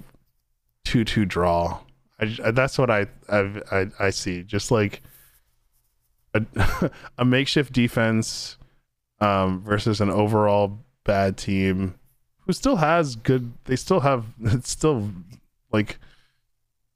two 0.85 1.05
two 1.05 1.25
draw. 1.25 1.81
I, 2.21 2.51
that's 2.51 2.79
what 2.79 2.91
I 2.91 3.07
I 3.29 3.61
I, 3.71 3.87
I 3.99 4.11
see. 4.11 4.43
Just 4.43 4.71
like 4.71 5.03
a 6.35 6.91
a 7.19 7.25
makeshift 7.25 7.73
defense 7.73 8.57
um 9.21 9.63
versus 9.63 10.01
an 10.01 10.11
overall 10.11 10.79
bad 11.05 11.37
team 11.37 11.97
who 12.47 12.53
still 12.53 12.77
has 12.77 13.17
good. 13.17 13.53
They 13.65 13.77
still 13.77 14.01
have 14.01 14.27
it's 14.41 14.71
still 14.71 15.11
like 15.73 15.99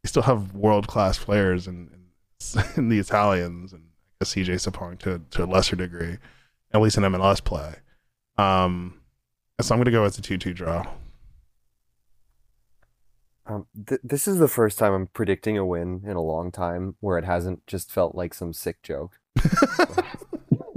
they 0.03 0.09
still 0.09 0.23
have 0.23 0.55
world 0.55 0.87
class 0.87 1.19
players 1.19 1.67
and 1.67 1.91
in 2.77 2.89
the 2.89 2.99
Italians 2.99 3.73
and 3.73 3.83
I 3.83 4.25
guess 4.25 4.35
CJ 4.35 4.71
Sapong 4.71 4.99
to 5.01 5.21
to 5.31 5.45
a 5.45 5.47
lesser 5.47 5.77
degree, 5.77 6.19
at 6.73 6.81
least 6.81 6.97
in 6.97 7.03
MLS 7.03 7.43
play. 7.43 7.75
Um, 8.37 9.01
so 9.61 9.75
I'm 9.75 9.81
gonna 9.81 9.91
go 9.91 10.03
with 10.03 10.19
a 10.19 10.23
two 10.23 10.39
two 10.39 10.55
draw. 10.55 10.87
Um, 13.47 13.67
th 13.87 14.01
this 14.03 14.27
is 14.27 14.39
the 14.39 14.49
first 14.49 14.79
time 14.79 14.93
I'm 14.93 15.07
predicting 15.09 15.59
a 15.59 15.67
win 15.67 16.03
in 16.05 16.17
a 16.17 16.23
long 16.23 16.51
time 16.51 16.97
where 17.01 17.19
it 17.19 17.25
hasn't 17.25 17.67
just 17.67 17.91
felt 17.91 18.15
like 18.15 18.35
some 18.35 18.53
sick 18.53 18.83
joke. 18.83 19.19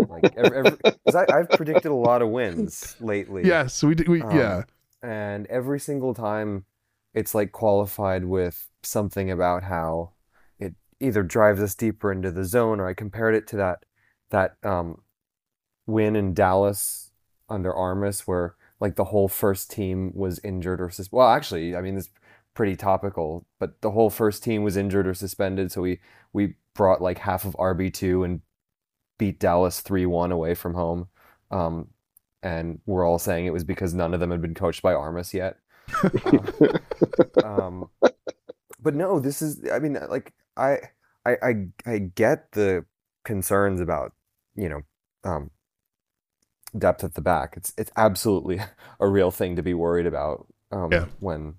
Like 0.09 0.35
every, 0.37 0.57
every, 0.57 0.77
I, 1.13 1.25
I've 1.31 1.49
predicted 1.49 1.91
a 1.91 1.95
lot 1.95 2.23
of 2.23 2.29
wins 2.29 2.95
lately. 2.99 3.45
yes, 3.45 3.83
we 3.83 3.93
did. 3.93 4.07
We 4.07 4.21
Um, 4.21 4.35
yeah 4.35 4.63
and 5.01 5.45
every 5.47 5.79
single 5.79 6.13
time 6.13 6.65
it's 7.13 7.35
like 7.35 7.51
qualified 7.51 8.25
with 8.25 8.67
something 8.83 9.31
about 9.31 9.63
how 9.63 10.11
it 10.59 10.75
either 10.99 11.23
drives 11.23 11.61
us 11.61 11.75
deeper 11.75 12.11
into 12.11 12.31
the 12.31 12.45
zone 12.45 12.79
or 12.79 12.87
I 12.87 12.93
compared 12.93 13.35
it 13.35 13.47
to 13.47 13.57
that 13.57 13.85
that 14.29 14.55
um 14.63 15.01
win 15.85 16.15
in 16.15 16.33
Dallas 16.33 17.11
under 17.49 17.73
Armas 17.73 18.27
where 18.27 18.55
like 18.79 18.95
the 18.95 19.05
whole 19.05 19.27
first 19.27 19.71
team 19.71 20.11
was 20.13 20.39
injured 20.43 20.81
or 20.81 20.89
sus 20.89 21.11
well 21.11 21.27
actually 21.27 21.75
I 21.75 21.81
mean 21.81 21.97
it's 21.97 22.09
pretty 22.53 22.75
topical 22.75 23.45
but 23.59 23.81
the 23.81 23.91
whole 23.91 24.09
first 24.09 24.43
team 24.43 24.63
was 24.63 24.77
injured 24.77 25.07
or 25.07 25.13
suspended 25.13 25.71
so 25.71 25.81
we 25.81 25.99
we 26.33 26.55
brought 26.73 27.01
like 27.01 27.19
half 27.19 27.45
of 27.45 27.55
RB2 27.55 28.25
and 28.25 28.41
beat 29.17 29.39
Dallas 29.39 29.81
3-1 29.81 30.31
away 30.31 30.53
from 30.53 30.73
home 30.73 31.07
um 31.51 31.89
and 32.43 32.79
we're 32.85 33.05
all 33.05 33.19
saying 33.19 33.45
it 33.45 33.53
was 33.53 33.63
because 33.63 33.93
none 33.93 34.13
of 34.13 34.19
them 34.19 34.31
had 34.31 34.41
been 34.41 34.53
coached 34.53 34.81
by 34.81 34.93
Armas 34.93 35.33
yet. 35.33 35.57
Um, 37.43 37.89
but 38.81 38.93
no, 38.93 39.19
this 39.19 39.41
is, 39.41 39.61
I 39.71 39.79
mean, 39.79 39.97
like, 40.09 40.33
I, 40.55 40.77
I, 41.25 41.35
I, 41.41 41.53
I 41.85 41.97
get 41.99 42.51
the 42.51 42.85
concerns 43.23 43.79
about, 43.79 44.13
you 44.55 44.69
know, 44.69 44.81
um, 45.23 45.51
depth 46.77 47.03
at 47.03 47.13
the 47.15 47.21
back. 47.21 47.55
It's, 47.57 47.73
it's 47.77 47.91
absolutely 47.97 48.59
a 48.99 49.07
real 49.07 49.31
thing 49.31 49.55
to 49.55 49.63
be 49.63 49.73
worried 49.73 50.05
about, 50.05 50.47
um, 50.71 50.91
Yeah. 50.91 51.05
when 51.19 51.55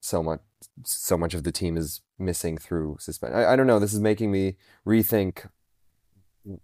so 0.00 0.22
much, 0.22 0.40
so 0.84 1.16
much 1.18 1.34
of 1.34 1.44
the 1.44 1.52
team 1.52 1.76
is 1.76 2.00
missing 2.18 2.58
through 2.58 2.96
suspend. 3.00 3.34
I, 3.34 3.52
I 3.52 3.56
don't 3.56 3.66
know. 3.66 3.78
This 3.78 3.92
is 3.94 4.00
making 4.00 4.30
me 4.32 4.56
rethink, 4.86 5.46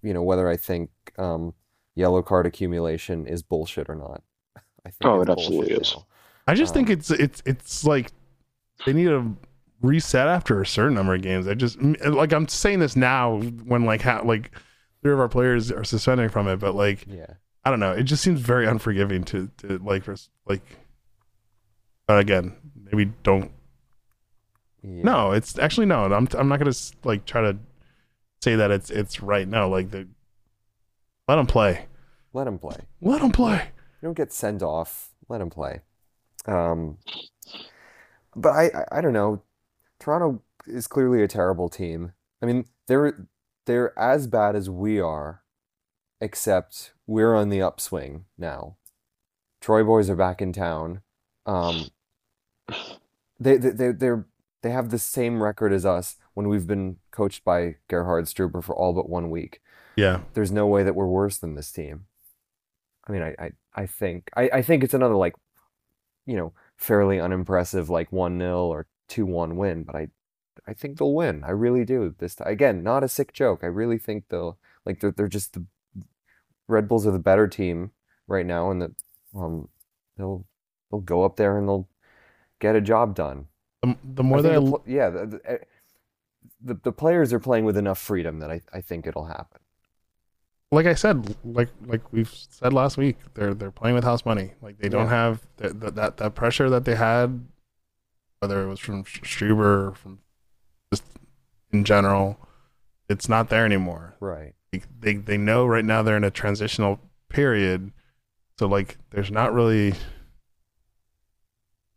you 0.02 0.14
know, 0.14 0.22
whether 0.22 0.48
I 0.48 0.56
think, 0.56 0.90
um, 1.18 1.54
yellow 1.96 2.22
card 2.22 2.46
accumulation 2.46 3.26
is 3.26 3.42
bullshit 3.42 3.88
or 3.88 3.94
not. 3.94 4.22
I 4.86 4.90
think 4.90 5.04
Oh, 5.04 5.20
it 5.22 5.28
absolutely 5.30 5.74
is. 5.74 5.94
now. 5.94 6.06
I 6.46 6.54
just 6.54 6.74
think 6.74 6.88
um, 6.88 6.92
it's 6.94 7.10
it's 7.10 7.42
it's 7.46 7.84
like 7.84 8.10
they 8.84 8.92
need 8.92 9.06
to 9.06 9.34
reset 9.80 10.26
after 10.28 10.60
a 10.60 10.66
certain 10.66 10.94
number 10.94 11.14
of 11.14 11.22
games. 11.22 11.46
I 11.48 11.54
just 11.54 11.80
like 11.80 12.32
I'm 12.32 12.48
saying 12.48 12.80
this 12.80 12.96
now 12.96 13.38
when 13.40 13.84
like 13.86 14.02
how 14.02 14.22
like 14.24 14.50
three 15.02 15.12
of 15.12 15.20
our 15.20 15.28
players 15.28 15.72
are 15.72 15.84
suspending 15.84 16.28
from 16.28 16.48
it, 16.48 16.56
but 16.58 16.74
like 16.74 17.06
Yeah. 17.08 17.34
I 17.64 17.70
don't 17.70 17.80
know. 17.80 17.92
It 17.92 18.04
just 18.04 18.22
seems 18.22 18.40
very 18.40 18.66
unforgiving 18.66 19.24
to 19.24 19.50
to 19.58 19.78
like 19.78 20.04
like. 20.46 20.62
But 22.06 22.18
again, 22.18 22.54
maybe 22.76 23.12
don't. 23.22 23.50
Yeah. 24.82 25.02
No, 25.02 25.32
it's 25.32 25.58
actually 25.58 25.86
no. 25.86 26.04
I'm 26.04 26.28
I'm 26.36 26.48
not 26.48 26.58
gonna 26.58 26.74
like 27.04 27.24
try 27.24 27.40
to 27.40 27.56
say 28.42 28.56
that 28.56 28.70
it's 28.70 28.90
it's 28.90 29.22
right. 29.22 29.48
now. 29.48 29.68
like 29.68 29.90
the 29.90 30.06
let 31.26 31.36
them 31.36 31.46
play. 31.46 31.86
Let 32.32 32.46
him 32.46 32.58
play. 32.58 32.76
Let 33.00 33.22
them 33.22 33.32
play. 33.32 33.70
You 34.02 34.08
don't 34.08 34.16
get 34.16 34.32
sent 34.32 34.62
off. 34.62 35.10
Let 35.28 35.40
him 35.40 35.48
play. 35.48 35.80
Um, 36.46 36.98
but 38.36 38.50
I, 38.50 38.64
I, 38.64 38.98
I 38.98 39.00
don't 39.00 39.12
know. 39.12 39.42
Toronto 39.98 40.42
is 40.66 40.86
clearly 40.86 41.22
a 41.22 41.28
terrible 41.28 41.68
team. 41.68 42.12
I 42.42 42.46
mean, 42.46 42.66
they're 42.88 43.26
they're 43.64 43.98
as 43.98 44.26
bad 44.26 44.54
as 44.56 44.68
we 44.68 45.00
are, 45.00 45.42
except 46.24 46.94
we're 47.06 47.34
on 47.34 47.50
the 47.50 47.60
upswing 47.60 48.24
now. 48.38 48.76
Troy 49.60 49.84
boys 49.84 50.08
are 50.08 50.16
back 50.16 50.40
in 50.40 50.54
town. 50.54 51.02
Um, 51.44 51.90
they 53.38 53.58
they 53.58 53.70
they 53.70 53.92
they're 53.92 54.26
they 54.62 54.70
have 54.70 54.88
the 54.88 54.98
same 54.98 55.42
record 55.42 55.70
as 55.72 55.84
us 55.84 56.16
when 56.32 56.48
we've 56.48 56.66
been 56.66 56.96
coached 57.10 57.44
by 57.44 57.76
Gerhard 57.88 58.24
Struber 58.24 58.64
for 58.64 58.74
all 58.74 58.94
but 58.94 59.08
one 59.08 59.28
week. 59.28 59.60
Yeah. 59.96 60.20
There's 60.32 60.50
no 60.50 60.66
way 60.66 60.82
that 60.82 60.94
we're 60.94 61.06
worse 61.06 61.36
than 61.36 61.54
this 61.54 61.70
team. 61.70 62.06
I 63.06 63.12
mean, 63.12 63.22
I, 63.22 63.34
I, 63.38 63.50
I 63.74 63.86
think 63.86 64.30
I, 64.34 64.48
I 64.54 64.62
think 64.62 64.82
it's 64.82 64.94
another 64.94 65.16
like, 65.16 65.34
you 66.24 66.36
know, 66.36 66.54
fairly 66.78 67.20
unimpressive 67.20 67.90
like 67.90 68.10
one 68.10 68.38
0 68.38 68.64
or 68.64 68.86
two 69.08 69.26
one 69.26 69.56
win, 69.56 69.82
but 69.82 69.94
I 69.94 70.08
I 70.66 70.72
think 70.72 70.98
they'll 70.98 71.12
win. 71.12 71.44
I 71.44 71.50
really 71.50 71.84
do. 71.84 72.14
This 72.18 72.36
time. 72.36 72.48
again, 72.48 72.82
not 72.82 73.04
a 73.04 73.08
sick 73.08 73.34
joke. 73.34 73.60
I 73.62 73.66
really 73.66 73.98
think 73.98 74.24
they'll 74.28 74.58
like 74.86 75.00
they're 75.00 75.12
they're 75.12 75.28
just 75.28 75.52
the 75.52 75.66
Red 76.68 76.88
Bulls 76.88 77.06
are 77.06 77.10
the 77.12 77.18
better 77.18 77.46
team. 77.48 77.90
right 78.26 78.46
now, 78.46 78.70
and 78.70 78.80
that 78.82 78.90
um, 79.34 79.68
they'll 80.16 80.46
they'll 80.90 81.00
go 81.00 81.24
up 81.24 81.36
there 81.36 81.58
and 81.58 81.68
they'll 81.68 81.88
get 82.60 82.74
a 82.76 82.80
job 82.80 83.14
done. 83.14 83.46
The, 83.82 83.96
the 84.02 84.22
more 84.22 84.38
I 84.38 84.42
that 84.42 84.52
I, 84.52 84.60
the, 84.60 84.78
yeah, 84.86 85.10
the, 85.10 85.26
the, 85.26 85.40
eh, 85.44 85.58
the 86.62 86.74
the 86.82 86.92
players 86.92 87.32
are 87.32 87.40
playing 87.40 87.64
with 87.66 87.76
enough 87.76 87.98
freedom 87.98 88.38
that 88.38 88.50
I, 88.50 88.60
I 88.72 88.80
think 88.80 89.06
it'll 89.06 89.26
happen. 89.26 89.60
like 90.72 90.86
I 90.86 90.94
said, 90.94 91.36
like 91.44 91.68
like 91.86 92.10
we've 92.12 92.32
said 92.32 92.72
last 92.72 92.96
week, 92.96 93.16
they're 93.34 93.52
they're 93.54 93.70
playing 93.70 93.94
with 93.94 94.04
house 94.04 94.24
money. 94.24 94.52
Like 94.62 94.78
they 94.78 94.88
don't 94.88 95.04
Yeah. 95.06 95.10
have 95.10 95.42
that 95.58 95.80
that 95.80 95.94
that, 95.96 96.16
that 96.16 96.34
pressure 96.34 96.70
that 96.70 96.84
they 96.86 96.94
had, 96.94 97.44
whether 98.40 98.62
it 98.62 98.68
was 98.68 98.80
from 98.80 99.04
Struber 99.04 99.88
or 99.90 99.94
from 99.94 100.20
just 100.90 101.04
in 101.72 101.84
general. 101.84 102.38
It's 103.10 103.28
not 103.28 103.50
there 103.50 103.66
anymore. 103.66 104.16
Right. 104.18 104.54
They 105.00 105.14
they 105.14 105.36
know 105.36 105.66
right 105.66 105.84
now 105.84 106.02
they're 106.02 106.16
in 106.16 106.24
a 106.24 106.30
transitional 106.30 107.00
period, 107.28 107.92
so 108.58 108.66
like 108.66 108.98
there's 109.10 109.30
not 109.30 109.52
really 109.52 109.94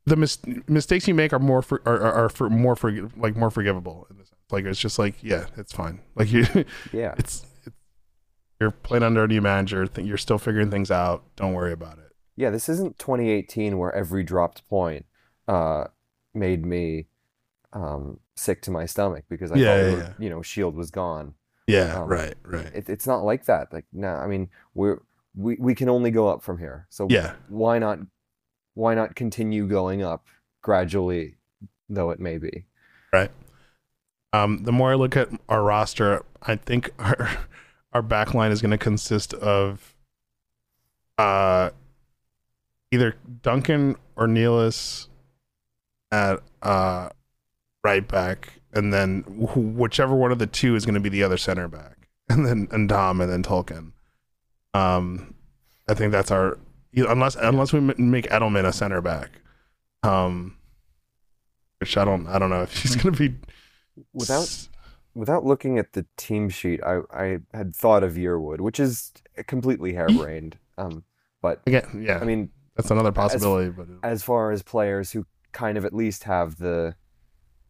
the 0.06 0.16
mis- 0.16 0.40
mistakes 0.68 1.08
you 1.08 1.14
make 1.14 1.34
are 1.34 1.40
more 1.40 1.62
for 1.62 1.82
are, 1.86 2.00
are, 2.00 2.14
are 2.14 2.30
for 2.30 2.50
more 2.50 2.76
for 2.76 2.92
like 3.18 3.36
more 3.36 3.52
forgivable 3.52 4.08
in 4.10 4.18
the 4.18 4.26
sense. 4.26 4.40
Like 4.52 4.66
it's 4.66 4.80
just 4.80 4.98
like 4.98 5.16
yeah, 5.22 5.48
it's 5.58 5.74
fine. 5.74 6.00
Like 6.16 6.32
you 6.32 6.46
Yeah. 6.94 7.14
it's, 7.18 7.46
it's 7.66 7.76
you're 8.60 8.72
playing 8.72 9.04
under 9.04 9.24
a 9.24 9.28
new 9.28 9.42
manager. 9.42 9.86
Th- 9.86 10.08
you're 10.08 10.18
still 10.18 10.38
figuring 10.38 10.72
things 10.72 10.90
out. 10.90 11.24
Don't 11.36 11.54
worry 11.54 11.74
about 11.74 11.98
it. 12.00 12.06
Yeah, 12.36 12.50
this 12.52 12.70
isn't 12.70 13.00
2018 13.00 13.78
where 13.78 13.94
every 13.94 14.24
dropped 14.24 14.68
point 14.70 15.06
uh 15.48 15.86
made 16.34 16.66
me 16.66 17.08
um 17.74 18.20
sick 18.36 18.62
to 18.62 18.72
my 18.72 18.86
stomach 18.86 19.26
because 19.30 19.52
I 19.52 19.58
Yeah, 19.58 19.66
thought 19.66 19.76
yeah, 19.86 19.92
were, 19.92 20.00
yeah. 20.00 20.14
you 20.20 20.30
know, 20.30 20.42
Shield 20.42 20.76
was 20.76 20.90
gone. 20.92 21.34
Yeah, 21.68 22.02
Um, 22.02 22.08
right, 22.08 22.36
right. 22.44 22.72
It, 22.74 22.90
it's 22.90 23.06
not 23.06 23.24
like 23.24 23.46
that. 23.46 23.74
Like 23.74 23.86
now, 23.92 24.16
I 24.16 24.28
mean, 24.28 24.50
we're 24.74 25.00
we 25.36 25.58
we 25.60 25.76
can 25.76 25.90
only 25.90 26.12
go 26.12 26.28
up 26.30 26.42
from 26.42 26.58
here. 26.58 26.88
So 26.90 27.08
yeah, 27.10 27.34
why 27.50 27.78
not 27.78 28.00
why 28.74 28.96
not 28.96 29.16
continue 29.16 29.68
going 29.68 30.02
up 30.02 30.26
gradually, 30.62 31.36
though 31.90 32.12
it 32.12 32.20
may 32.20 32.38
be? 32.38 32.66
Right. 33.12 33.32
Um, 34.34 34.64
the 34.64 34.72
more 34.72 34.92
I 34.92 34.96
look 34.96 35.18
at 35.18 35.30
our 35.50 35.64
roster, 35.64 36.24
I 36.42 36.56
think 36.56 36.92
our 37.00 37.30
our 37.94 38.02
back 38.02 38.34
line 38.34 38.52
is 38.52 38.62
going 38.62 38.72
to 38.72 38.78
consist 38.78 39.34
of 39.34 39.94
uh 41.18 41.72
either 42.92 43.16
Duncan 43.42 43.96
or 44.16 44.28
Nealis 44.28 45.08
at 46.12 46.42
uh 46.62 47.10
right 47.84 48.08
back, 48.08 48.57
and 48.78 48.94
then 48.94 49.22
wh- 49.24 49.58
whichever 49.78 50.16
one 50.16 50.32
of 50.32 50.40
the 50.40 50.48
two 50.48 50.76
is 50.76 50.86
going 50.86 50.96
to 50.96 51.02
be 51.02 51.10
the 51.10 51.24
other 51.24 51.38
center 51.38 51.68
back, 51.68 52.08
and 52.30 52.46
then 52.46 52.68
and 52.72 52.88
Dom 52.88 53.20
and 53.22 53.32
then 53.32 53.44
Tolkin. 53.44 53.92
Um, 54.74 55.34
I 55.90 55.94
think 55.94 56.12
that's 56.12 56.32
our 56.32 56.58
unless 56.96 57.36
unless 57.36 57.74
we 57.74 57.80
m- 57.80 57.94
make 57.98 58.30
Edelman 58.30 58.66
a 58.66 58.74
center 58.74 59.02
back. 59.02 59.30
Um, 60.04 60.58
which 61.80 61.98
I 61.98 62.06
don't 62.06 62.28
I 62.28 62.40
don't 62.40 62.50
know 62.50 62.62
if 62.64 62.76
he's 62.82 62.96
going 62.96 63.14
to 63.14 63.30
be 63.30 63.36
Without 64.14 64.44
s- 64.44 64.70
without 65.16 65.44
looking 65.44 65.80
at 65.80 65.94
the 65.94 66.06
team 66.18 66.50
sheet, 66.50 66.82
I 66.84 67.00
I 67.12 67.40
had 67.54 67.76
thought 67.76 68.04
of 68.04 68.14
Yearwood, 68.14 68.62
which 68.62 68.80
is 68.80 69.12
completely 69.48 69.94
harebrained. 69.94 70.58
Um, 70.78 71.04
but 71.42 71.62
again, 71.66 72.04
yeah, 72.08 72.20
I 72.20 72.24
mean, 72.24 72.52
that's 72.76 72.92
another 72.92 73.12
possibility. 73.12 73.72
But 73.72 73.88
as 74.04 74.22
far 74.24 74.52
as 74.52 74.62
players 74.62 75.12
who 75.12 75.26
kind 75.52 75.78
of 75.80 75.86
at 75.86 75.94
least 75.94 76.26
have 76.26 76.58
the, 76.58 76.96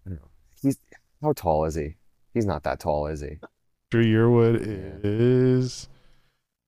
I 0.06 0.10
don't 0.10 0.20
know, 0.20 0.28
he's 0.62 0.78
how 1.22 1.34
tall 1.34 1.66
is 1.66 1.76
he? 1.76 1.96
He's 2.34 2.46
not 2.46 2.64
that 2.64 2.80
tall, 2.80 3.08
is 3.08 3.22
he? 3.22 3.40
Dru 3.90 4.04
Yearwood 4.04 5.00
is, 5.04 5.88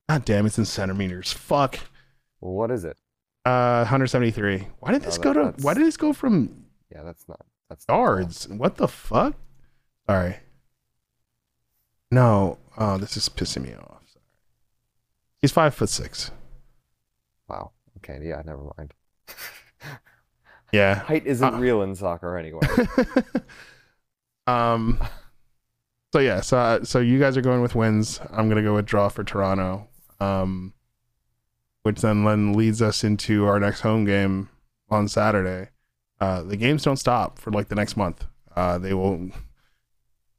god 0.08 0.24
damn, 0.24 0.46
it's 0.46 0.58
in 0.58 0.64
centimeters. 0.64 1.32
Fuck, 1.32 1.78
Well, 2.40 2.54
what 2.54 2.70
is 2.70 2.84
it? 2.84 2.96
uh, 3.44 3.80
173. 3.84 4.66
Why 4.80 4.92
did 4.92 5.02
this 5.02 5.18
Oh, 5.18 5.22
go 5.22 5.32
that- 5.34 5.58
to? 5.58 5.62
Why 5.64 5.74
did 5.74 5.84
this 5.86 5.96
go 5.96 6.12
from 6.12 6.66
Yeah, 6.90 7.02
that's 7.02 7.28
not 7.28 7.40
that's 7.68 7.86
not 7.88 7.94
tall. 7.94 8.04
yards? 8.04 8.48
What 8.48 8.76
the 8.76 8.88
fuck? 8.88 9.34
Sorry. 10.08 10.36
No, 12.10 12.58
oh, 12.76 12.98
this 12.98 13.16
is 13.16 13.28
pissing 13.28 13.62
me 13.62 13.74
off. 13.74 14.02
Sorry. 14.12 14.24
He's 15.40 15.52
five 15.52 15.74
foot 15.74 15.88
six. 15.88 16.30
Wow. 17.48 17.70
Okay, 17.98 18.18
yeah, 18.26 18.42
never 18.44 18.64
mind. 18.76 18.94
Yeah. 20.72 20.94
Height 21.00 21.26
isn't 21.26 21.54
Uh, 21.54 21.58
real 21.58 21.82
in 21.82 21.96
soccer 21.96 22.36
anyway. 22.38 22.60
um. 24.46 24.98
So 26.12 26.18
yeah, 26.18 26.40
so 26.40 26.80
so 26.82 26.98
you 26.98 27.20
guys 27.20 27.36
are 27.36 27.42
going 27.42 27.62
with 27.62 27.74
wins. 27.74 28.20
I'm 28.30 28.48
gonna 28.48 28.62
go 28.62 28.74
with 28.74 28.86
draw 28.86 29.08
for 29.08 29.22
Toronto. 29.22 29.88
Um, 30.18 30.74
which 31.82 32.00
then 32.00 32.24
then 32.24 32.52
leads 32.52 32.82
us 32.82 33.04
into 33.04 33.46
our 33.46 33.58
next 33.58 33.80
home 33.80 34.04
game 34.04 34.48
on 34.88 35.08
Saturday. 35.08 35.70
Uh, 36.20 36.42
the 36.42 36.56
games 36.56 36.82
don't 36.82 36.96
stop 36.98 37.38
for 37.38 37.50
like 37.50 37.68
the 37.68 37.74
next 37.74 37.96
month. 37.96 38.26
Uh, 38.54 38.78
they 38.78 38.92
will 38.92 39.30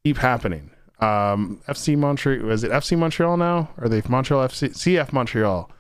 keep 0.04 0.18
happening. 0.18 0.72
Um, 1.00 1.62
FC 1.68 1.98
Montreal 1.98 2.52
is 2.52 2.64
it 2.64 2.72
FC 2.72 2.98
Montreal 2.98 3.38
now? 3.38 3.70
Are 3.78 3.90
they 3.90 4.04
Montreal 4.08 4.48
FC 4.48 4.70
CF 4.70 5.12
Montreal? 5.12 5.72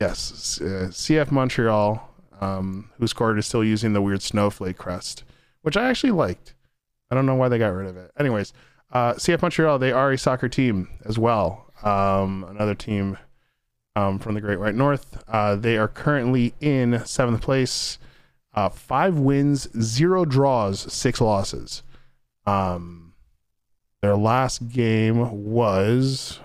Yes, 0.00 0.60
uh, 0.60 0.88
CF 0.90 1.30
Montreal. 1.30 2.04
Um, 2.40 2.90
whose 2.98 3.12
court 3.12 3.36
is 3.36 3.46
still 3.46 3.64
using 3.64 3.94
the 3.94 4.00
weird 4.00 4.22
snowflake 4.22 4.78
crest, 4.78 5.24
which 5.62 5.76
I 5.76 5.90
actually 5.90 6.12
liked. 6.12 6.54
I 7.10 7.14
don't 7.14 7.26
know 7.26 7.34
why 7.34 7.48
they 7.48 7.58
got 7.58 7.68
rid 7.68 7.88
of 7.88 7.96
it. 7.96 8.10
Anyways, 8.18 8.52
uh, 8.92 9.14
CF 9.14 9.42
Montreal, 9.42 9.78
they 9.78 9.92
are 9.92 10.12
a 10.12 10.18
soccer 10.18 10.48
team 10.48 10.88
as 11.04 11.18
well. 11.18 11.72
Um, 11.82 12.44
another 12.48 12.74
team 12.74 13.18
um, 13.96 14.18
from 14.18 14.34
the 14.34 14.40
Great 14.40 14.60
White 14.60 14.74
North. 14.74 15.22
Uh, 15.28 15.56
they 15.56 15.76
are 15.76 15.88
currently 15.88 16.54
in 16.60 17.04
seventh 17.04 17.40
place, 17.40 17.98
uh, 18.54 18.68
five 18.68 19.18
wins, 19.18 19.68
zero 19.80 20.24
draws, 20.24 20.92
six 20.92 21.20
losses. 21.20 21.82
Um, 22.46 23.14
their 24.00 24.16
last 24.16 24.68
game 24.68 25.44
was 25.44 26.40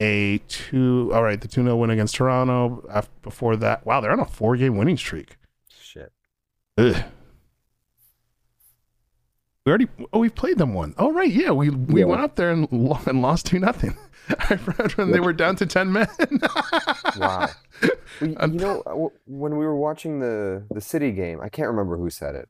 a 0.00 0.38
two. 0.48 1.10
All 1.14 1.22
right, 1.22 1.40
the 1.40 1.48
two 1.48 1.62
0 1.62 1.76
win 1.76 1.90
against 1.90 2.14
Toronto. 2.14 2.86
After, 2.90 3.10
before 3.22 3.56
that, 3.56 3.86
wow, 3.86 4.00
they're 4.00 4.12
on 4.12 4.20
a 4.20 4.26
four 4.26 4.56
game 4.56 4.76
winning 4.76 4.96
streak. 4.96 5.36
Shit. 5.68 6.12
Ugh. 6.76 7.02
We 9.64 9.70
already 9.70 9.88
oh 10.12 10.18
we've 10.18 10.34
played 10.34 10.58
them 10.58 10.74
one. 10.74 10.94
Oh 10.98 11.10
right, 11.12 11.30
yeah, 11.30 11.50
we 11.50 11.70
we 11.70 12.00
Yeah. 12.00 12.06
went 12.06 12.20
up 12.20 12.36
there 12.36 12.50
and, 12.50 12.68
lo- 12.70 12.98
and 13.06 13.22
lost 13.22 13.46
two 13.46 13.58
nothing. 13.58 13.96
I 14.28 14.58
remember 14.66 14.88
when 14.96 15.10
they 15.10 15.20
were 15.20 15.32
down 15.32 15.56
to 15.56 15.66
ten 15.66 15.90
men. 15.92 16.06
Wow. 17.16 17.48
Well, 17.80 17.90
y- 18.20 18.34
Um, 18.40 18.52
you 18.54 18.58
know, 18.66 18.82
uh, 18.86 19.08
when 19.26 19.56
we 19.56 19.64
were 19.64 19.76
watching 19.76 20.20
the 20.20 20.64
the 20.70 20.80
City 20.82 21.12
game, 21.12 21.40
I 21.40 21.48
can't 21.48 21.68
remember 21.68 21.96
who 21.96 22.10
said 22.10 22.34
it. 22.34 22.48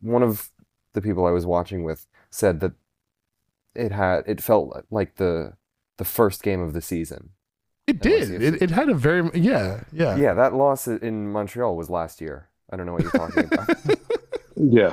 One 0.00 0.22
of 0.24 0.50
the 0.94 1.00
people 1.00 1.26
I 1.26 1.30
was 1.30 1.46
watching 1.46 1.84
with 1.84 2.06
said 2.30 2.58
that 2.60 2.72
it 3.76 3.92
had 3.92 4.24
it 4.26 4.40
felt 4.40 4.84
like 4.90 5.14
the 5.16 5.52
the 5.98 6.04
first 6.04 6.42
game 6.42 6.60
of 6.60 6.72
the 6.72 6.80
season. 6.82 7.30
It 7.86 8.02
That 8.02 8.08
did. 8.08 8.42
It, 8.42 8.62
it 8.62 8.70
had 8.70 8.88
a 8.88 8.94
very 8.94 9.30
yeah 9.32 9.84
yeah. 9.92 10.16
Yeah, 10.16 10.34
that 10.34 10.54
loss 10.54 10.88
in 10.88 11.30
Montreal 11.30 11.76
was 11.76 11.88
last 11.88 12.20
year. 12.20 12.48
I 12.70 12.76
don't 12.76 12.84
know 12.86 12.94
what 12.94 13.02
you're 13.02 13.12
talking 13.12 13.44
about. 13.44 13.68
Yeah, 14.56 14.92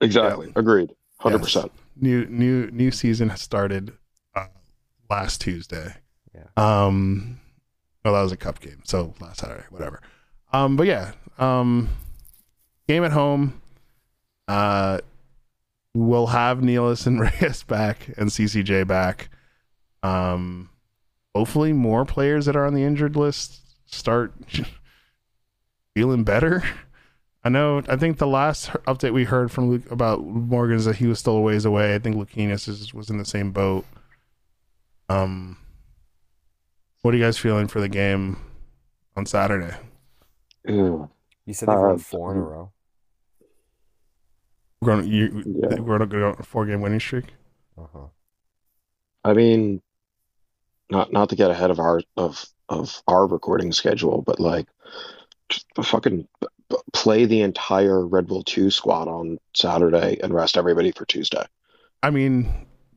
exactly. 0.00 0.52
Agreed. 0.56 0.94
Hundred 1.18 1.40
percent. 1.40 1.72
New 1.98 2.26
new 2.26 2.70
new 2.70 2.90
season 2.90 3.30
has 3.30 3.40
started 3.40 3.92
uh, 4.34 4.46
last 5.08 5.40
Tuesday. 5.40 5.96
Yeah. 6.34 6.44
Um, 6.56 7.40
well, 8.04 8.14
that 8.14 8.22
was 8.22 8.32
a 8.32 8.36
cup 8.36 8.60
game, 8.60 8.82
so 8.84 9.14
last 9.20 9.40
Saturday, 9.40 9.64
whatever. 9.70 10.00
Um, 10.52 10.76
but 10.76 10.86
yeah, 10.86 11.12
um, 11.38 11.88
game 12.86 13.02
at 13.04 13.12
home. 13.12 13.60
Uh, 14.46 14.98
we'll 15.94 16.28
have 16.28 16.58
Nealis 16.58 17.06
and 17.06 17.20
Reyes 17.42 17.62
back 17.62 18.08
and 18.16 18.30
CCJ 18.30 18.86
back. 18.86 19.30
Um, 20.02 20.68
hopefully, 21.34 21.72
more 21.72 22.04
players 22.04 22.46
that 22.46 22.56
are 22.56 22.66
on 22.66 22.74
the 22.74 22.84
injured 22.84 23.16
list 23.16 23.60
start 23.86 24.32
feeling 25.94 26.24
better. 26.24 26.62
I 27.46 27.48
know. 27.48 27.80
I 27.88 27.94
think 27.94 28.18
the 28.18 28.26
last 28.26 28.70
update 28.88 29.12
we 29.12 29.22
heard 29.22 29.52
from 29.52 29.70
Luke 29.70 29.88
about 29.92 30.24
Morgan 30.26 30.76
is 30.78 30.86
that 30.86 30.96
he 30.96 31.06
was 31.06 31.20
still 31.20 31.36
a 31.36 31.40
ways 31.40 31.64
away. 31.64 31.94
I 31.94 32.00
think 32.00 32.16
Luquinhas 32.16 32.66
is, 32.66 32.92
was 32.92 33.08
in 33.08 33.18
the 33.18 33.24
same 33.24 33.52
boat. 33.52 33.84
Um, 35.08 35.56
what 37.02 37.14
are 37.14 37.16
you 37.16 37.22
guys 37.22 37.38
feeling 37.38 37.68
for 37.68 37.80
the 37.80 37.88
game 37.88 38.36
on 39.16 39.26
Saturday? 39.26 39.76
Ew. 40.66 41.08
You 41.44 41.54
said 41.54 41.68
they've 41.68 41.78
won 41.78 41.94
Uh, 41.94 41.98
four 41.98 42.32
in 42.32 42.38
a 42.38 42.42
row. 42.42 42.72
We're 44.80 44.96
going. 44.96 45.06
You, 45.06 45.44
Yeah. 45.46 45.78
We're 45.78 45.98
going 45.98 46.10
to 46.10 46.18
go 46.18 46.28
on 46.30 46.36
a 46.40 46.42
four 46.42 46.66
game 46.66 46.80
winning 46.80 46.98
streak. 46.98 47.26
Uh-huh. 47.78 48.08
I 49.22 49.34
mean, 49.34 49.82
not 50.90 51.12
not 51.12 51.28
to 51.28 51.36
get 51.36 51.52
ahead 51.52 51.70
of 51.70 51.78
our 51.78 52.00
of 52.16 52.44
of 52.68 53.04
our 53.06 53.24
recording 53.28 53.70
schedule, 53.70 54.22
but 54.22 54.40
like, 54.40 54.66
just 55.48 55.66
a 55.78 55.84
fucking 55.84 56.26
b- 56.40 56.46
b- 56.50 56.55
play 56.92 57.24
the 57.24 57.40
entire 57.42 58.04
Red 58.06 58.26
Bull 58.26 58.42
Two 58.42 58.70
squad 58.70 59.08
on 59.08 59.38
Saturday 59.54 60.18
and 60.22 60.34
rest 60.34 60.56
everybody 60.56 60.92
for 60.92 61.04
Tuesday. 61.04 61.44
I 62.02 62.10
mean, 62.10 62.52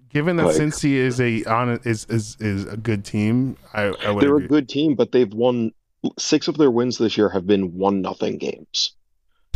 given 0.10 0.38
that 0.38 0.48
Like- 0.48 0.56
Cincy 0.56 0.94
is 0.94 1.20
a 1.22 1.44
on 1.46 1.80
is 1.84 2.06
is 2.06 2.38
is 2.40 2.66
a 2.66 2.78
good 2.78 3.06
team, 3.06 3.58
I 3.74 3.84
I 4.04 4.12
would 4.12 4.24
They're 4.24 4.36
agree. 4.36 4.46
a 4.46 4.48
good 4.48 4.70
team, 4.70 4.96
but 4.96 5.12
they've 5.12 5.34
won 5.34 5.72
six 6.18 6.48
of 6.48 6.58
their 6.58 6.72
wins 6.72 6.98
this 6.98 7.18
year 7.18 7.30
have 7.30 7.46
been 7.46 7.78
one 7.78 8.02
nothing 8.02 8.38
games. 8.38 8.94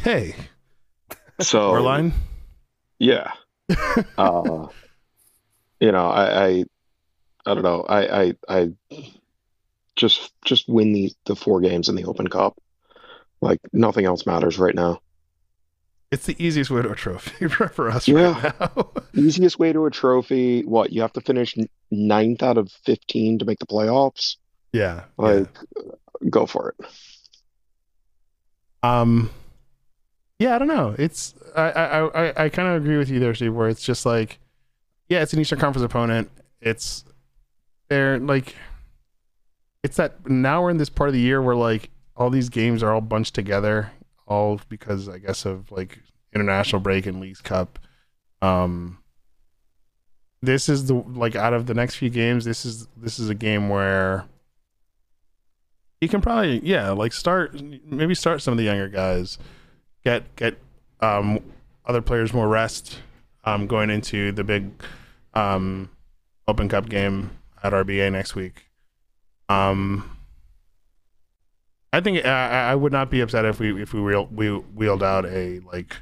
Hey, 0.01 0.35
So 1.39 1.69
Orline. 1.71 2.11
yeah, 2.99 3.31
uh, 4.17 4.67
you 5.79 5.91
know, 5.91 6.07
I, 6.09 6.45
I, 6.47 6.63
I 7.45 7.53
don't 7.53 7.63
know, 7.63 7.81
I, 7.87 8.21
I, 8.23 8.33
I 8.49 8.69
just 9.95 10.33
just 10.43 10.67
win 10.67 10.91
the 10.93 11.11
the 11.25 11.35
four 11.35 11.61
games 11.61 11.87
in 11.89 11.95
the 11.95 12.03
Open 12.05 12.27
Cup. 12.27 12.57
Like 13.43 13.59
nothing 13.73 14.05
else 14.05 14.25
matters 14.25 14.57
right 14.57 14.73
now. 14.75 14.99
It's 16.11 16.25
the 16.27 16.35
easiest 16.43 16.69
way 16.69 16.81
to 16.83 16.91
a 16.91 16.95
trophy 16.95 17.47
for 17.73 17.89
us 17.89 18.07
Yeah. 18.07 18.33
right 18.41 18.59
now. 18.59 18.91
Easiest 19.15 19.57
way 19.59 19.73
to 19.73 19.85
a 19.85 19.91
trophy. 19.91 20.63
What 20.63 20.91
you 20.93 21.01
have 21.01 21.13
to 21.13 21.21
finish 21.21 21.55
ninth 21.91 22.41
out 22.43 22.57
of 22.57 22.71
fifteen 22.85 23.39
to 23.39 23.45
make 23.45 23.59
the 23.59 23.65
playoffs. 23.65 24.35
yeah. 24.71 25.05
Like, 25.17 25.47
go 26.29 26.45
for 26.45 26.73
it. 26.79 26.85
Um. 28.83 29.29
Yeah, 30.39 30.55
I 30.55 30.59
don't 30.59 30.67
know. 30.67 30.95
It's 30.97 31.33
I 31.55 31.71
I 31.71 32.07
I, 32.29 32.43
I 32.45 32.49
kind 32.49 32.67
of 32.69 32.81
agree 32.83 32.97
with 32.97 33.09
you 33.09 33.19
there, 33.19 33.33
Steve. 33.33 33.53
Where 33.55 33.69
it's 33.69 33.83
just 33.83 34.05
like, 34.05 34.39
yeah, 35.09 35.21
it's 35.21 35.33
an 35.33 35.39
Eastern 35.39 35.59
Conference 35.59 35.85
opponent. 35.85 36.29
It's 36.61 37.05
they're 37.89 38.19
like, 38.19 38.55
it's 39.83 39.97
that 39.97 40.29
now 40.29 40.61
we're 40.63 40.69
in 40.71 40.77
this 40.77 40.89
part 40.89 41.09
of 41.09 41.13
the 41.13 41.19
year 41.19 41.41
where 41.41 41.55
like 41.55 41.89
all 42.15 42.29
these 42.29 42.49
games 42.49 42.83
are 42.83 42.93
all 42.93 43.01
bunched 43.01 43.33
together, 43.35 43.91
all 44.27 44.59
because 44.69 45.09
I 45.09 45.17
guess 45.17 45.45
of 45.45 45.71
like 45.71 45.99
international 46.33 46.81
break 46.81 47.05
and 47.05 47.19
Leagues 47.19 47.41
Cup. 47.41 47.79
Um. 48.41 48.99
This 50.41 50.67
is 50.67 50.87
the 50.87 50.95
like 50.95 51.37
out 51.37 51.53
of 51.53 51.67
the 51.67 51.73
next 51.73 51.95
few 51.95 52.09
games, 52.09 52.43
this 52.43 52.65
is 52.65 52.87
this 52.97 53.17
is 53.17 53.29
a 53.29 53.35
game 53.35 53.69
where 53.69 54.25
you 56.03 56.09
can 56.09 56.19
probably 56.19 56.59
yeah 56.65 56.91
like 56.91 57.13
start 57.13 57.59
maybe 57.85 58.13
start 58.13 58.41
some 58.41 58.51
of 58.51 58.57
the 58.57 58.65
younger 58.65 58.89
guys 58.89 59.37
get 60.03 60.35
get 60.35 60.57
um 60.99 61.39
other 61.85 62.01
players 62.01 62.33
more 62.33 62.49
rest 62.49 62.99
um 63.45 63.67
going 63.67 63.89
into 63.89 64.33
the 64.33 64.43
big 64.43 64.69
um 65.33 65.89
open 66.45 66.67
cup 66.67 66.89
game 66.89 67.31
at 67.63 67.71
RBA 67.71 68.11
next 68.11 68.35
week 68.35 68.65
um 69.47 70.12
I 71.93 72.01
think 72.01 72.25
I, 72.25 72.71
I 72.71 72.75
would 72.75 72.91
not 72.91 73.09
be 73.09 73.21
upset 73.21 73.45
if 73.45 73.59
we 73.59 73.81
if 73.81 73.93
we 73.93 74.01
wheel, 74.01 74.27
we 74.31 74.49
wheeled 74.49 75.03
out 75.03 75.25
a 75.25 75.59
like 75.59 75.95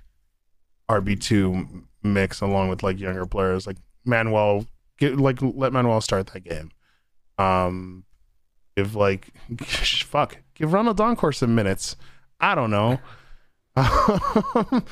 RB 0.90 1.20
two 1.20 1.86
mix 2.02 2.42
along 2.42 2.70
with 2.70 2.82
like 2.82 3.00
younger 3.00 3.28
players 3.28 3.68
like 3.68 3.78
Manoel 4.06 4.66
get 4.98 5.18
like 5.18 5.38
let 5.42 5.72
Manoel 5.72 6.02
start 6.02 6.28
that 6.28 6.44
game 6.44 6.72
um 7.38 8.04
give 8.76 8.96
like 8.96 9.28
fuck 9.62 10.38
give 10.56 10.74
Ronald 10.74 10.98
Donkor 10.98 11.36
some 11.36 11.56
minutes. 11.56 11.96
I 12.40 12.56
don't 12.56 12.72
know. 12.72 13.00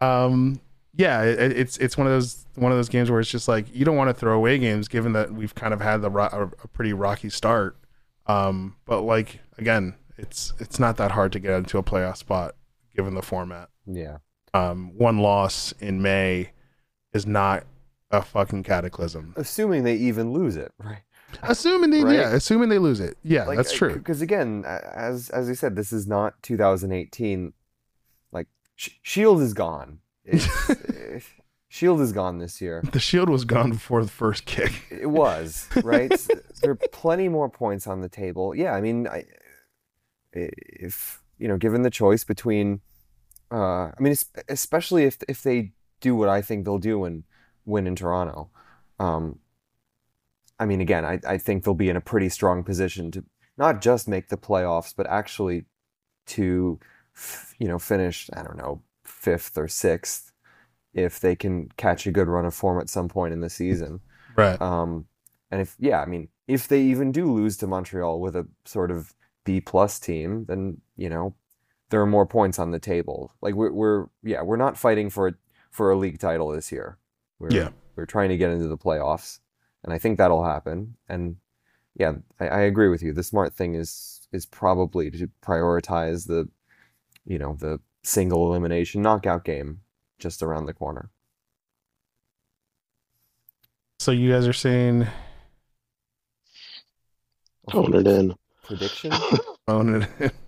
um, 0.00 0.60
yeah, 0.94 1.22
it, 1.22 1.52
it's 1.52 1.76
it's 1.78 1.96
one 1.96 2.06
of 2.06 2.12
those 2.12 2.46
one 2.54 2.72
of 2.72 2.78
those 2.78 2.88
games 2.88 3.10
where 3.10 3.20
it's 3.20 3.30
just 3.30 3.48
like 3.48 3.74
you 3.74 3.84
don't 3.84 3.96
want 3.96 4.10
to 4.10 4.14
throw 4.14 4.34
away 4.34 4.58
games, 4.58 4.88
given 4.88 5.12
that 5.12 5.32
we've 5.32 5.54
kind 5.54 5.72
of 5.72 5.80
had 5.80 6.02
the 6.02 6.10
ro- 6.10 6.50
a 6.62 6.68
pretty 6.68 6.92
rocky 6.92 7.30
start. 7.30 7.78
Um, 8.26 8.76
but 8.84 9.02
like 9.02 9.40
again, 9.58 9.94
it's 10.22 10.54
it's 10.58 10.78
not 10.78 10.96
that 10.96 11.10
hard 11.10 11.32
to 11.32 11.38
get 11.38 11.52
into 11.52 11.76
a 11.78 11.82
playoff 11.82 12.16
spot 12.16 12.54
given 12.96 13.14
the 13.14 13.22
format. 13.22 13.68
Yeah. 13.86 14.18
Um, 14.54 14.92
one 14.96 15.18
loss 15.18 15.72
in 15.80 16.00
May 16.02 16.52
is 17.12 17.26
not 17.26 17.64
a 18.10 18.22
fucking 18.22 18.62
cataclysm. 18.62 19.34
Assuming 19.36 19.84
they 19.84 19.96
even 19.96 20.32
lose 20.32 20.56
it, 20.56 20.72
right? 20.78 21.02
Assuming 21.42 21.90
they 21.90 22.04
Right. 22.04 22.14
yeah, 22.16 22.34
assuming 22.34 22.68
they 22.68 22.78
lose 22.78 23.00
it. 23.00 23.16
Yeah, 23.22 23.46
that's 23.54 23.72
true. 23.72 23.94
Because 23.94 24.20
again, 24.22 24.64
as 24.66 25.30
as 25.30 25.48
I 25.50 25.54
said, 25.54 25.76
this 25.76 25.92
is 25.92 26.06
not 26.06 26.42
2018. 26.42 27.52
Like 28.32 28.48
Sh- 28.76 28.90
Shield 29.02 29.40
is 29.40 29.54
gone. 29.54 30.00
It's, 30.24 30.46
eh, 30.70 31.20
Shield 31.68 32.02
is 32.02 32.12
gone 32.12 32.36
this 32.38 32.60
year. 32.60 32.82
The 32.92 33.00
shield 33.00 33.30
was 33.30 33.46
gone 33.46 33.70
before 33.70 34.04
the 34.04 34.10
first 34.10 34.44
kick. 34.44 34.82
It 34.90 35.08
was 35.10 35.68
right. 35.82 36.12
There 36.60 36.70
are 36.72 36.78
plenty 36.92 37.28
more 37.28 37.48
points 37.48 37.86
on 37.88 38.02
the 38.02 38.08
table. 38.08 38.54
Yeah, 38.54 38.72
I 38.74 38.80
mean, 38.80 39.08
I, 39.08 39.24
if 40.32 41.22
you 41.38 41.48
know, 41.48 41.56
given 41.56 41.82
the 41.82 41.90
choice 41.90 42.24
between, 42.24 42.80
uh, 43.50 43.90
I 43.90 43.94
mean, 43.98 44.14
especially 44.48 45.04
if 45.04 45.18
if 45.28 45.42
they 45.42 45.72
do 46.00 46.14
what 46.16 46.28
I 46.28 46.42
think 46.42 46.64
they'll 46.64 46.78
do 46.78 47.04
and 47.04 47.24
win 47.64 47.86
in 47.86 47.94
Toronto, 47.96 48.50
um, 48.98 49.38
I 50.58 50.66
mean, 50.66 50.80
again, 50.80 51.04
I 51.04 51.20
I 51.26 51.38
think 51.38 51.64
they'll 51.64 51.74
be 51.74 51.88
in 51.88 51.96
a 51.96 52.00
pretty 52.00 52.28
strong 52.28 52.62
position 52.64 53.10
to 53.12 53.24
not 53.58 53.80
just 53.82 54.08
make 54.08 54.28
the 54.28 54.36
playoffs, 54.36 54.94
but 54.96 55.06
actually 55.06 55.64
to, 56.26 56.78
f- 57.14 57.54
you 57.58 57.68
know, 57.68 57.78
finish. 57.78 58.30
I 58.32 58.42
don't 58.42 58.56
know, 58.56 58.82
fifth 59.04 59.58
or 59.58 59.68
sixth. 59.68 60.32
If 60.94 61.20
they 61.20 61.34
can 61.36 61.70
catch 61.78 62.06
a 62.06 62.12
good 62.12 62.28
run 62.28 62.44
of 62.44 62.54
form 62.54 62.78
at 62.78 62.90
some 62.90 63.08
point 63.08 63.32
in 63.32 63.40
the 63.40 63.48
season, 63.48 64.00
Right. 64.36 64.60
um, 64.60 65.06
and 65.50 65.62
if 65.62 65.74
yeah, 65.78 66.00
I 66.02 66.06
mean, 66.06 66.28
if 66.46 66.68
they 66.68 66.82
even 66.82 67.12
do 67.12 67.32
lose 67.32 67.56
to 67.58 67.66
Montreal 67.66 68.20
with 68.20 68.36
a 68.36 68.46
sort 68.66 68.90
of 68.90 69.14
B 69.44 69.60
plus 69.60 69.98
team, 69.98 70.44
then 70.46 70.80
you 70.96 71.08
know 71.08 71.34
there 71.90 72.00
are 72.00 72.06
more 72.06 72.26
points 72.26 72.58
on 72.58 72.70
the 72.70 72.78
table. 72.78 73.32
Like 73.40 73.54
we're 73.54 73.72
we're 73.72 74.06
yeah, 74.22 74.42
we're 74.42 74.56
not 74.56 74.78
fighting 74.78 75.10
for 75.10 75.28
a, 75.28 75.34
for 75.70 75.90
a 75.90 75.96
league 75.96 76.18
title 76.18 76.48
this 76.48 76.72
year. 76.72 76.98
We're, 77.38 77.50
Yeah. 77.50 77.68
we're 77.96 78.06
trying 78.06 78.28
to 78.30 78.36
get 78.36 78.50
into 78.50 78.68
the 78.68 78.78
playoffs, 78.78 79.40
and 79.84 79.92
I 79.92 79.98
think 79.98 80.18
that'll 80.18 80.44
happen. 80.44 80.96
And 81.08 81.36
yeah, 81.94 82.12
I, 82.40 82.48
I 82.48 82.60
agree 82.60 82.88
with 82.88 83.02
you. 83.02 83.12
The 83.12 83.22
smart 83.22 83.52
thing 83.54 83.74
is 83.74 84.26
is 84.32 84.46
probably 84.46 85.10
to 85.10 85.28
prioritize 85.44 86.26
the 86.26 86.48
you 87.26 87.38
know 87.38 87.56
the 87.58 87.80
single 88.02 88.48
elimination 88.48 89.02
knockout 89.02 89.44
game 89.44 89.80
just 90.18 90.42
around 90.42 90.66
the 90.66 90.72
corner. 90.72 91.10
So 93.98 94.10
you 94.10 94.30
guys 94.32 94.46
are 94.48 94.52
saying 94.52 95.06
Throwing 97.70 97.94
it 97.94 98.06
in. 98.08 98.34
Prediction? 98.62 99.12
throwing 99.66 100.02
it 100.02 100.08
in. 100.20 100.30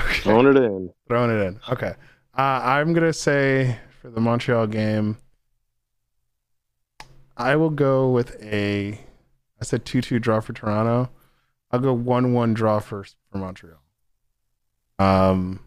Okay, 0.00 0.20
Throwing 0.20 0.46
it 0.46 0.56
in. 0.56 0.90
throwing 1.06 1.30
it 1.30 1.40
in. 1.46 1.60
Okay. 1.70 1.94
Uh, 2.36 2.40
I'm 2.64 2.92
gonna 2.92 3.12
say 3.12 3.78
for 4.00 4.10
the 4.10 4.20
Montreal 4.20 4.66
game, 4.66 5.16
I 7.36 7.54
will 7.56 7.70
go 7.70 8.10
with 8.10 8.42
a. 8.42 8.98
I 9.60 9.64
said 9.64 9.84
two-two 9.84 10.18
draw 10.18 10.40
for 10.40 10.54
Toronto. 10.54 11.10
I'll 11.70 11.78
go 11.78 11.92
one-one 11.92 12.52
draw 12.54 12.80
first 12.80 13.16
for 13.30 13.38
Montreal. 13.38 13.78
Um, 14.98 15.60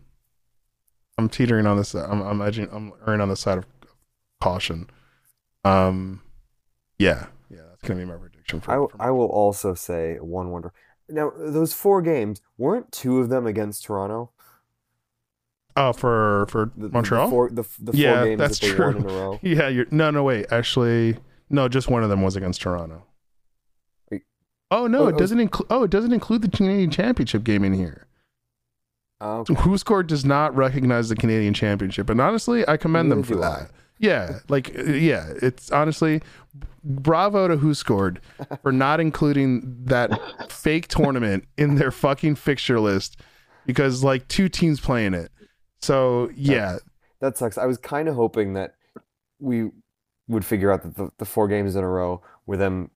I'm 1.18 1.30
teetering 1.30 1.66
on 1.66 1.78
this. 1.78 1.94
I'm 1.94 2.22
I'm 2.22 2.42
edging. 2.42 2.68
I'm 2.74 2.92
erring 3.08 3.22
on 3.22 3.30
the 3.30 3.38
side 3.38 3.58
of 3.60 3.66
caution. 4.42 4.90
Um, 5.64 6.22
yeah, 7.00 7.28
yeah, 7.50 7.62
that's 7.70 7.84
gonna 7.84 8.00
be 8.02 8.06
my 8.06 8.18
prediction 8.18 8.60
for. 8.60 8.72
I, 8.72 8.74
w- 8.74 8.90
for 8.90 9.02
I 9.02 9.12
will 9.12 9.28
also 9.28 9.76
say 9.76 10.18
one 10.20 10.50
wonder. 10.52 10.74
Now, 11.10 11.32
those 11.38 11.74
four 11.74 12.02
games 12.02 12.42
weren't 12.58 12.92
two 12.92 13.20
of 13.20 13.30
them 13.30 13.46
against 13.46 13.84
Toronto. 13.86 14.32
Oh, 15.78 15.92
for 15.94 16.46
for 16.50 16.72
The, 16.78 16.90
Montreal. 16.90 17.28
The 17.28 17.30
four, 17.32 17.50
the, 17.50 17.64
the 17.80 17.92
four 17.92 18.00
Yeah, 18.02 18.24
games 18.26 18.40
that's 18.40 18.60
that 18.60 18.68
they 18.68 18.74
true. 18.74 18.86
won 18.86 18.96
in 18.98 19.04
a 19.10 19.14
row. 19.14 19.40
Yeah, 19.44 19.68
you're 19.68 19.86
no, 19.92 20.10
no, 20.10 20.24
wait. 20.24 20.46
Actually, 20.52 21.18
no, 21.50 21.68
just 21.68 21.90
one 21.90 22.04
of 22.04 22.10
them 22.10 22.22
was 22.22 22.36
against 22.36 22.62
Toronto. 22.62 23.04
Wait. 24.10 24.24
Oh 24.72 24.88
no, 24.88 25.04
Oh, 25.04 25.08
it 25.08 25.16
it 25.16 25.18
doesn't 25.20 25.40
include. 25.40 25.68
Oh, 25.70 25.84
it 25.84 25.92
doesn't 25.92 26.14
include 26.14 26.42
the 26.42 26.50
Canadian 26.50 26.92
Championship 26.92 27.44
game 27.44 27.64
in 27.64 27.74
here. 27.74 28.08
Oh, 29.22 29.40
okay. 29.40 29.54
WhoScored 29.54 30.08
does 30.08 30.26
not 30.26 30.56
recognize 30.56 31.10
the 31.10 31.16
Canadian 31.16 31.54
Championship, 31.54 32.10
and 32.10 32.20
honestly, 32.22 32.68
I 32.68 32.78
commend 32.78 33.12
them 33.12 33.24
for 33.24 33.36
that. 33.36 33.62
I. 33.62 33.68
Yeah, 33.98 34.40
like 34.50 34.78
uh, 34.78 34.84
yeah, 34.84 35.34
it's 35.42 35.72
honestly 35.72 36.22
bravo 36.84 37.48
to 37.48 37.58
WhoScored 37.58 38.20
for 38.62 38.72
not 38.72 39.00
including 39.00 39.76
that 39.86 40.52
fake 40.52 40.88
tournament 40.88 41.46
in 41.58 41.76
their 41.76 41.92
fucking 41.92 42.36
fixture 42.36 42.80
list 42.80 43.20
because 43.66 44.04
like 44.04 44.28
two 44.28 44.50
teams 44.50 44.80
playing 44.80 45.14
it. 45.14 45.32
So 45.82 46.30
yeah, 46.36 46.78
That 47.20 47.38
sucks. 47.38 47.58
I 47.58 47.66
was 47.66 47.78
kind 47.78 48.08
of 48.08 48.16
hoping 48.16 48.54
that 48.54 48.76
we 49.40 49.72
would 50.28 50.46
figure 50.46 50.72
out 50.72 50.84
that 50.84 50.96
the, 50.96 51.12
the 51.18 51.26
four 51.26 51.48
games 51.48 51.76
in 51.76 51.84
a 51.84 51.90
row 51.90 52.22
were 52.46 52.58
them 52.58 52.92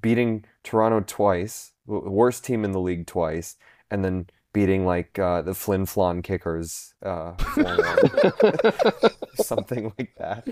beating 0.00 0.44
Toronto 0.62 1.00
twice, 1.06 1.72
the 1.86 1.98
worst 1.98 2.44
team 2.44 2.64
in 2.64 2.72
the 2.72 2.80
league 2.80 3.06
twice, 3.06 3.56
and 3.90 4.04
then 4.04 4.28
beating 4.58 4.84
like 4.84 5.16
uh, 5.20 5.40
the 5.40 5.54
Flin 5.54 5.86
Flon 5.86 6.20
Kickers, 6.20 6.92
uh, 7.04 7.34
something 9.36 9.92
like 9.96 10.10
that. 10.18 10.48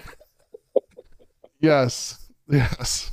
yes, 1.59 2.29
yes. 2.49 3.11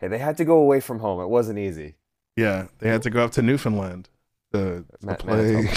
Hey, 0.00 0.08
they 0.08 0.16
had 0.16 0.38
to 0.38 0.46
go 0.46 0.56
away 0.56 0.80
from 0.80 1.00
home. 1.00 1.20
It 1.20 1.28
wasn't 1.28 1.58
easy. 1.58 1.96
Yeah, 2.36 2.68
they 2.78 2.88
had 2.88 3.02
to 3.02 3.10
go 3.10 3.22
up 3.22 3.32
to 3.32 3.42
Newfoundland 3.42 4.08
to, 4.54 4.86
to 5.00 5.06
Ma- 5.06 5.14
play. 5.16 5.68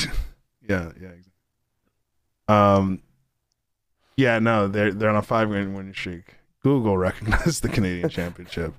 Yeah, 0.67 0.91
yeah. 0.99 1.09
Exactly. 1.09 1.31
Um, 2.47 3.01
yeah, 4.15 4.39
no, 4.39 4.67
they're 4.69 4.93
they're 4.93 5.09
on 5.09 5.17
a 5.17 5.21
five 5.21 5.51
game 5.51 5.73
winning 5.73 5.93
streak. 5.93 6.35
Google 6.63 6.97
recognized 6.97 7.61
the 7.63 7.69
Canadian 7.69 8.07
Championship. 8.09 8.73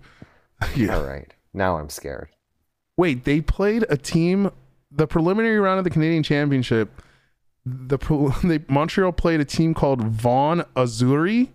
yeah. 0.75 0.97
All 0.97 1.05
right. 1.05 1.33
Now 1.53 1.77
I'm 1.79 1.91
scared. 1.91 2.31
Wait, 2.97 3.25
they 3.25 3.41
played 3.41 3.85
a 3.89 3.97
team 3.97 4.51
the 4.91 5.07
preliminary 5.07 5.59
round 5.59 5.79
of 5.79 5.85
the 5.85 5.91
Canadian 5.91 6.23
Championship. 6.23 7.03
The 7.65 7.99
they, 8.45 8.61
Montreal 8.73 9.13
played 9.13 9.41
a 9.41 9.45
team 9.45 9.75
called 9.75 10.03
Vaughan 10.03 10.65
Azzurri. 10.75 11.49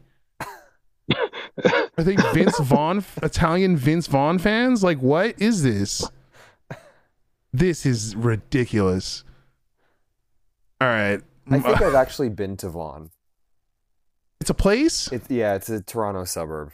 I 1.09 1.79
think 2.03 2.21
Vince 2.33 2.59
Vaughn, 2.59 3.03
Italian 3.21 3.75
Vince 3.75 4.07
Vaughn 4.07 4.37
fans. 4.39 4.83
Like, 4.83 4.99
what 4.99 5.41
is 5.41 5.63
this? 5.63 6.09
This 7.53 7.85
is 7.85 8.15
ridiculous. 8.15 9.23
All 10.79 10.87
right, 10.87 11.21
I 11.49 11.59
think 11.59 11.65
I've 11.81 11.95
actually 11.95 12.29
been 12.29 12.55
to 12.57 12.69
Vaughan. 12.69 13.11
it's 14.39 14.49
a 14.49 14.53
place. 14.53 15.11
It, 15.11 15.23
yeah, 15.29 15.55
it's 15.55 15.69
a 15.69 15.81
Toronto 15.81 16.23
suburb. 16.23 16.71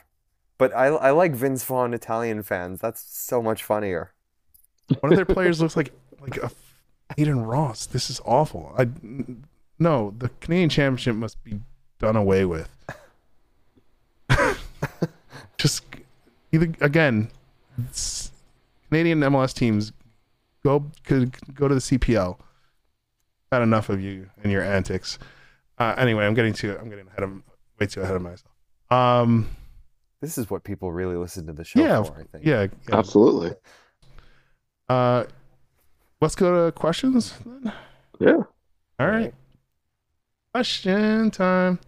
But 0.59 0.75
I, 0.75 0.87
I 0.87 1.11
like 1.11 1.33
Vince 1.33 1.63
Vaughn 1.63 1.93
Italian 1.93 2.43
fans. 2.43 2.79
That's 2.79 3.01
so 3.01 3.41
much 3.41 3.63
funnier. 3.63 4.13
One 5.01 5.11
of 5.11 5.17
their 5.17 5.25
players 5.25 5.61
looks 5.61 5.75
like 5.75 5.91
like 6.21 6.37
a 6.37 6.51
Adin 7.17 7.41
Ross. 7.41 7.85
This 7.85 8.09
is 8.09 8.19
awful. 8.25 8.73
I 8.77 8.87
no, 9.79 10.13
the 10.17 10.29
Canadian 10.41 10.69
Championship 10.69 11.15
must 11.15 11.43
be 11.43 11.59
done 11.99 12.15
away 12.15 12.45
with. 12.45 12.69
Just 15.57 15.83
either 16.51 16.71
again, 16.81 17.29
Canadian 18.89 19.19
MLS 19.21 19.53
teams 19.53 19.91
go 20.63 20.85
could 21.03 21.35
go 21.55 21.67
to 21.67 21.75
the 21.75 21.81
CPL. 21.81 22.37
Had 23.51 23.61
enough 23.61 23.89
of 23.89 24.01
you 24.01 24.29
and 24.43 24.51
your 24.51 24.61
antics. 24.61 25.17
Uh, 25.77 25.95
anyway, 25.97 26.25
I'm 26.25 26.33
getting 26.33 26.53
too 26.53 26.77
I'm 26.79 26.89
getting 26.89 27.07
ahead 27.07 27.23
of 27.23 27.31
way 27.79 27.87
too 27.87 28.01
ahead 28.01 28.15
of 28.15 28.21
myself. 28.21 28.51
Um, 28.89 29.49
This 30.21 30.37
is 30.37 30.49
what 30.49 30.63
people 30.63 30.91
really 30.91 31.15
listen 31.15 31.45
to 31.47 31.53
the 31.53 31.63
show 31.63 31.79
yeah, 31.79 32.03
for, 32.03 32.13
I 32.19 32.23
think. 32.23 32.45
yeah, 32.45 32.67
yeah. 32.89 32.97
Absolutely. 32.97 33.51
Uh, 34.89 35.25
let's 36.21 36.35
go 36.35 36.65
to 36.65 36.71
questions. 36.71 37.33
Then. 37.45 37.73
Yeah. 38.19 38.43
All 38.99 39.07
right. 39.07 39.33
Question 40.53 41.31
time. 41.31 41.79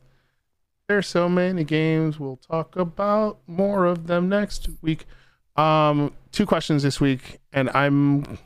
There's 0.87 1.07
so 1.07 1.29
many 1.29 1.63
games. 1.63 2.19
We'll 2.19 2.37
talk 2.37 2.75
about 2.75 3.39
more 3.47 3.85
of 3.85 4.07
them 4.07 4.27
next 4.27 4.69
week. 4.81 5.05
Um, 5.55 6.13
two 6.31 6.45
questions 6.45 6.83
this 6.83 6.99
week, 6.99 7.39
and 7.53 7.69
I'm 7.71 8.39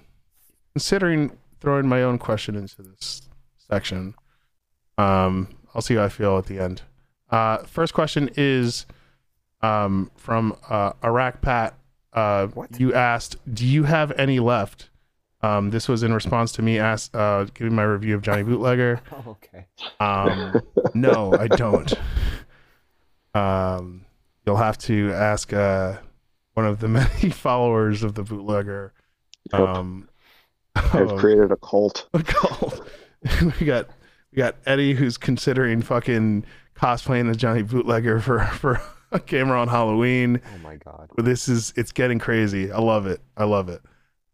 considering 0.73 1.37
throwing 1.61 1.87
my 1.87 2.03
own 2.03 2.17
question 2.17 2.55
into 2.55 2.81
this 2.81 3.21
section. 3.57 4.15
Um, 4.97 5.47
I'll 5.73 5.81
see 5.81 5.95
how 5.95 6.03
I 6.03 6.09
feel 6.09 6.37
at 6.37 6.45
the 6.47 6.59
end. 6.59 6.81
Uh, 7.29 7.57
first 7.59 7.93
question 7.93 8.29
is 8.35 8.85
um, 9.61 10.11
from 10.15 10.57
uh, 10.69 10.93
Iraq 11.03 11.41
Pat. 11.41 11.75
Uh, 12.13 12.47
What? 12.47 12.79
You 12.79 12.93
asked, 12.93 13.37
"Do 13.51 13.65
you 13.65 13.83
have 13.83 14.11
any 14.17 14.39
left?" 14.39 14.89
Um, 15.41 15.71
this 15.71 15.89
was 15.89 16.03
in 16.03 16.13
response 16.13 16.53
to 16.53 16.61
me 16.61 16.79
ask, 16.79 17.13
uh, 17.13 17.45
giving 17.53 17.75
my 17.75 17.83
review 17.83 18.15
of 18.15 18.21
Johnny 18.21 18.43
Bootlegger. 18.49 19.01
Oh, 19.11 19.31
okay. 19.31 19.65
Um, 19.99 20.61
no, 20.93 21.33
I 21.37 21.47
don't. 21.47 21.93
Um, 23.35 24.05
you'll 24.45 24.55
have 24.57 24.77
to 24.79 25.11
ask 25.11 25.51
uh, 25.51 25.97
one 26.53 26.65
of 26.65 26.79
the 26.79 26.87
many 26.99 27.29
followers 27.29 28.03
of 28.03 28.15
the 28.15 28.23
bootlegger. 28.23 28.93
Yep. 29.51 29.61
Um, 29.61 30.09
I've 30.75 31.11
oh, 31.11 31.17
created 31.17 31.51
a 31.51 31.57
cult. 31.57 32.07
A 32.13 32.23
cult. 32.23 32.87
we 33.59 33.65
got 33.65 33.89
we 34.31 34.37
got 34.37 34.55
Eddie 34.65 34.93
who's 34.93 35.17
considering 35.17 35.81
fucking 35.81 36.45
cosplaying 36.75 37.29
as 37.29 37.37
Johnny 37.37 37.61
Bootlegger 37.61 38.19
for 38.19 38.39
for 38.45 38.81
a 39.17 39.19
camera 39.19 39.59
on 39.59 39.67
Halloween. 39.67 40.41
Oh 40.55 40.57
my 40.63 40.75
god. 40.75 41.09
This 41.17 41.47
is 41.47 41.73
it's 41.75 41.91
getting 41.91 42.19
crazy. 42.19 42.71
I 42.71 42.79
love 42.79 43.05
it. 43.05 43.21
I 43.37 43.45
love 43.45 43.69
it. 43.69 43.81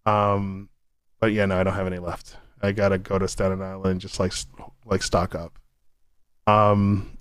Um, 0.05 0.69
but 1.19 1.33
yeah, 1.33 1.45
no, 1.45 1.59
I 1.59 1.63
don't 1.63 1.73
have 1.73 1.87
any 1.87 1.99
left. 1.99 2.37
I 2.61 2.71
gotta 2.71 2.97
go 2.97 3.19
to 3.19 3.27
Staten 3.27 3.61
Island 3.61 3.91
and 3.91 4.01
just 4.01 4.19
like 4.19 4.33
like 4.85 5.03
stock 5.03 5.35
up. 5.35 5.59
Um, 6.47 7.17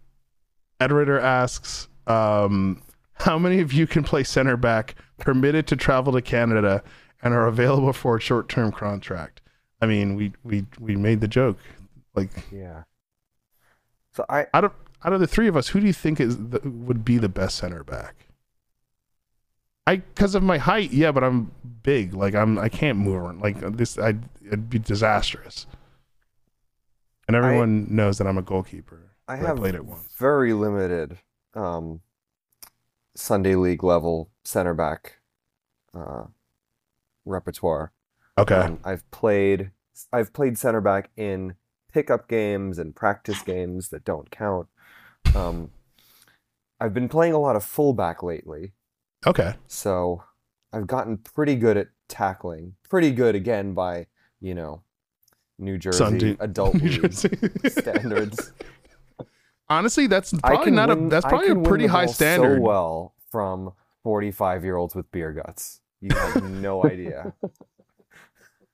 Editor 0.80 1.18
asks, 1.18 1.88
um, 2.06 2.82
how 3.14 3.38
many 3.38 3.60
of 3.60 3.72
you 3.72 3.86
can 3.86 4.04
play 4.04 4.24
center 4.24 4.56
back, 4.56 4.94
permitted 5.18 5.66
to 5.66 5.76
travel 5.76 6.12
to 6.12 6.22
Canada, 6.22 6.82
and 7.22 7.34
are 7.34 7.46
available 7.46 7.92
for 7.92 8.16
a 8.16 8.20
short 8.20 8.48
term 8.48 8.72
contract? 8.72 9.40
I 9.80 9.86
mean, 9.86 10.14
we 10.14 10.32
we 10.44 10.64
we 10.78 10.96
made 10.96 11.20
the 11.20 11.28
joke. 11.28 11.58
Like 12.14 12.30
Yeah. 12.52 12.84
So 14.12 14.24
I 14.28 14.46
out 14.54 14.64
of 14.64 14.72
out 15.04 15.12
of 15.12 15.20
the 15.20 15.26
three 15.26 15.48
of 15.48 15.56
us, 15.56 15.68
who 15.68 15.80
do 15.80 15.86
you 15.86 15.92
think 15.92 16.20
is 16.20 16.36
the, 16.36 16.60
would 16.64 17.04
be 17.04 17.18
the 17.18 17.28
best 17.28 17.56
center 17.56 17.84
back? 17.84 18.26
I 19.86 19.96
because 19.96 20.34
of 20.34 20.42
my 20.42 20.58
height, 20.58 20.92
yeah, 20.92 21.12
but 21.12 21.24
I'm 21.24 21.50
big. 21.82 22.12
Like 22.14 22.34
I'm, 22.34 22.58
I 22.58 22.68
can't 22.68 22.98
move 22.98 23.16
around. 23.16 23.40
Like 23.40 23.58
this, 23.76 23.98
I 23.98 24.14
it'd 24.44 24.68
be 24.68 24.78
disastrous. 24.78 25.66
And 27.26 27.36
everyone 27.36 27.86
knows 27.94 28.18
that 28.18 28.26
I'm 28.26 28.38
a 28.38 28.42
goalkeeper. 28.42 29.12
I 29.26 29.36
have 29.36 29.56
played 29.58 29.74
it 29.74 29.84
once. 29.84 30.12
very 30.16 30.54
limited 30.54 31.18
um, 31.54 32.00
Sunday 33.14 33.54
league 33.54 33.84
level 33.84 34.30
center 34.44 34.74
back 34.74 35.20
uh, 35.94 36.24
repertoire. 37.24 37.92
Okay, 38.38 38.54
Um, 38.54 38.80
I've 38.84 39.10
played 39.10 39.70
I've 40.12 40.32
played 40.32 40.58
center 40.58 40.80
back 40.80 41.10
in 41.16 41.54
pickup 41.92 42.28
games 42.28 42.78
and 42.78 42.94
practice 42.94 43.42
games 43.42 43.88
that 43.88 44.04
don't 44.04 44.30
count. 44.30 44.68
Um, 45.34 45.70
I've 46.80 46.94
been 46.94 47.08
playing 47.08 47.32
a 47.32 47.38
lot 47.38 47.56
of 47.56 47.64
fullback 47.64 48.22
lately, 48.22 48.72
okay, 49.26 49.54
so 49.66 50.22
I've 50.72 50.86
gotten 50.86 51.18
pretty 51.18 51.54
good 51.56 51.76
at 51.76 51.88
tackling. 52.08 52.74
Pretty 52.88 53.10
good 53.10 53.34
again 53.34 53.74
by 53.74 54.06
you 54.40 54.54
know 54.54 54.82
New 55.58 55.78
Jersey 55.78 55.98
Sunday- 55.98 56.36
adult 56.40 56.74
New 56.82 56.88
Jersey. 56.88 57.36
standards. 57.68 58.52
Honestly, 59.68 60.06
that's 60.06 60.32
probably 60.32 60.70
not 60.72 60.88
win- 60.88 61.06
a. 61.06 61.08
That's 61.10 61.26
probably 61.26 61.50
a 61.50 61.56
pretty 61.56 61.86
high 61.86 62.06
standard. 62.06 62.58
So 62.58 62.62
well 62.62 63.14
from 63.30 63.72
forty-five 64.02 64.64
year 64.64 64.76
olds 64.76 64.94
with 64.94 65.10
beer 65.12 65.32
guts. 65.32 65.80
You 66.00 66.14
have 66.16 66.42
no 66.44 66.84
idea. 66.86 67.34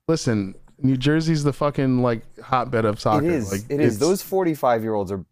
Listen, 0.07 0.55
New 0.79 0.97
Jersey's 0.97 1.43
the 1.43 1.53
fucking 1.53 2.03
like 2.03 2.23
hotbed 2.39 2.85
of 2.85 3.01
soccer. 3.01 3.25
It 3.27 3.33
is. 3.33 3.51
Like, 3.53 3.63
it 3.71 3.81
is. 3.81 3.99
Those 3.99 4.23
forty-five-year-olds 4.23 5.11
are 5.11 5.25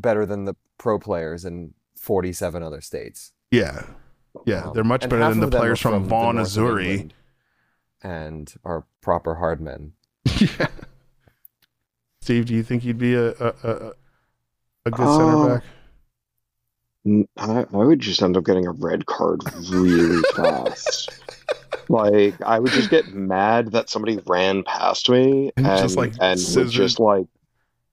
better 0.00 0.24
than 0.26 0.44
the 0.44 0.54
pro 0.78 0.98
players 0.98 1.44
in 1.44 1.74
forty-seven 1.96 2.62
other 2.62 2.80
states. 2.80 3.32
Yeah, 3.50 3.84
yeah, 4.46 4.64
Um, 4.66 4.74
they're 4.74 4.84
much 4.84 5.02
better 5.08 5.18
than 5.28 5.40
the 5.40 5.46
of 5.46 5.50
them 5.52 5.58
are 5.58 5.62
players 5.62 5.80
from, 5.80 6.02
the 6.02 6.08
Vaughan, 6.08 6.36
north 6.36 6.46
Missouri. 6.46 7.10
And 8.02 8.52
are 8.64 8.86
proper 9.00 9.34
hard 9.36 9.60
men. 9.60 9.92
yeah. 10.38 10.68
Steve, 12.20 12.46
do 12.46 12.54
you 12.54 12.62
think 12.62 12.84
you'd 12.84 12.98
be 12.98 13.14
a 13.14 13.30
a, 13.30 13.54
a, 13.64 13.92
a 14.86 14.90
good 14.90 15.00
Uh, 15.06 15.16
center 15.18 15.54
back? 15.58 15.64
I 17.36 17.64
would 17.72 18.00
just 18.00 18.22
end 18.22 18.36
up 18.36 18.44
getting 18.44 18.66
a 18.66 18.70
red 18.72 19.06
card 19.06 19.40
really 19.70 20.22
fast. 20.36 21.10
Like 21.88 22.40
I 22.42 22.58
would 22.58 22.70
just 22.72 22.90
get 22.90 23.14
mad 23.14 23.72
that 23.72 23.88
somebody 23.88 24.18
ran 24.26 24.62
past 24.62 25.08
me 25.08 25.50
And 25.56 25.66
and 25.66 25.78
just, 25.80 25.96
like, 25.96 26.12
and 26.20 26.38
scissor- 26.38 26.60
would 26.64 26.70
just 26.70 27.00
like 27.00 27.26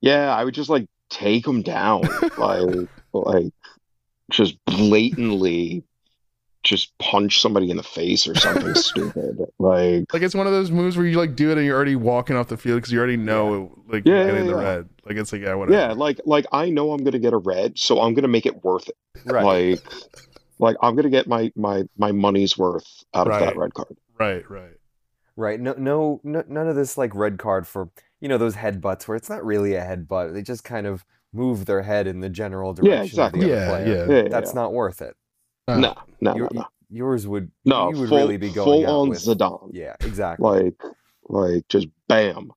yeah, 0.01 0.35
I 0.35 0.43
would 0.43 0.53
just 0.53 0.69
like 0.69 0.87
take 1.09 1.45
them 1.45 1.61
down 1.61 2.01
like 2.37 2.87
like 3.13 3.53
just 4.31 4.57
blatantly 4.65 5.83
just 6.63 6.97
punch 6.97 7.39
somebody 7.41 7.69
in 7.69 7.77
the 7.77 7.83
face 7.83 8.27
or 8.27 8.33
something 8.33 8.73
stupid. 8.75 9.37
Like 9.59 10.11
Like 10.11 10.23
it's 10.23 10.33
one 10.33 10.47
of 10.47 10.53
those 10.53 10.71
moves 10.71 10.97
where 10.97 11.05
you 11.05 11.15
like 11.17 11.35
do 11.35 11.51
it 11.51 11.57
and 11.57 11.65
you're 11.65 11.75
already 11.75 11.95
walking 11.95 12.35
off 12.35 12.47
the 12.47 12.57
field 12.57 12.77
because 12.77 12.91
you 12.91 12.97
already 12.97 13.17
know 13.17 13.77
like 13.87 14.03
Yeah, 14.05 14.13
you're 14.13 14.25
yeah, 14.25 14.31
getting 14.31 14.47
the 14.47 14.53
yeah. 14.57 14.63
red. 14.63 14.89
Like 15.05 15.17
it's 15.17 15.31
like 15.31 15.41
yeah, 15.41 15.53
whatever. 15.53 15.77
yeah, 15.79 15.91
like 15.93 16.19
like 16.25 16.45
I 16.51 16.71
know 16.71 16.91
I'm 16.91 17.03
gonna 17.03 17.19
get 17.19 17.33
a 17.33 17.37
red, 17.37 17.77
so 17.77 18.01
I'm 18.01 18.15
gonna 18.15 18.27
make 18.27 18.47
it 18.47 18.63
worth 18.63 18.89
it. 18.89 18.95
Right. 19.25 19.43
Like 19.43 19.83
like 20.57 20.75
I'm 20.81 20.95
gonna 20.95 21.11
get 21.11 21.27
my 21.27 21.51
my 21.55 21.83
my 21.97 22.11
money's 22.11 22.57
worth 22.57 23.03
out 23.13 23.27
of 23.29 23.39
that 23.39 23.55
red 23.55 23.73
card. 23.75 23.95
right, 24.19 24.49
right. 24.49 24.71
Right. 25.37 25.59
No, 25.59 25.75
no, 25.77 26.21
no, 26.23 26.43
none 26.47 26.67
of 26.67 26.75
this 26.75 26.97
like 26.97 27.13
red 27.13 27.37
card 27.37 27.67
for 27.67 27.89
you 28.25 28.29
know 28.29 28.39
those 28.39 28.55
headbutts 28.55 29.07
where 29.07 29.15
it's 29.15 29.29
not 29.29 29.45
really 29.45 29.75
a 29.75 29.81
headbutt. 29.83 30.33
They 30.33 30.41
just 30.41 30.63
kind 30.63 30.87
of 30.87 31.05
move 31.31 31.67
their 31.67 31.83
head 31.83 32.07
in 32.07 32.21
the 32.21 32.29
general 32.29 32.73
direction 32.73 33.05
exactly. 33.05 33.41
of 33.43 33.49
the 33.49 33.55
Yeah, 33.55 33.61
other 33.61 33.83
player. 33.83 33.95
yeah. 34.07 34.15
Yeah, 34.15 34.23
yeah, 34.23 34.29
That's 34.29 34.49
yeah. 34.49 34.61
not 34.61 34.73
worth 34.73 35.03
it. 35.03 35.15
Uh, 35.67 35.77
no, 35.77 35.95
no, 36.21 36.35
Your- 36.35 36.49
no, 36.51 36.61
no. 36.61 36.65
Yours 36.89 37.27
would 37.27 37.51
No, 37.65 37.91
you 37.91 37.99
would 37.99 38.09
full, 38.09 38.17
really 38.17 38.37
be 38.37 38.49
going 38.49 38.65
full 38.65 38.87
out 38.87 38.99
on 39.01 39.09
with 39.09 39.19
Zidane. 39.19 39.69
yeah, 39.73 39.95
exactly. 40.01 40.43
Like, 40.49 40.81
like 41.29 41.67
just 41.67 41.87
bam. 42.07 42.49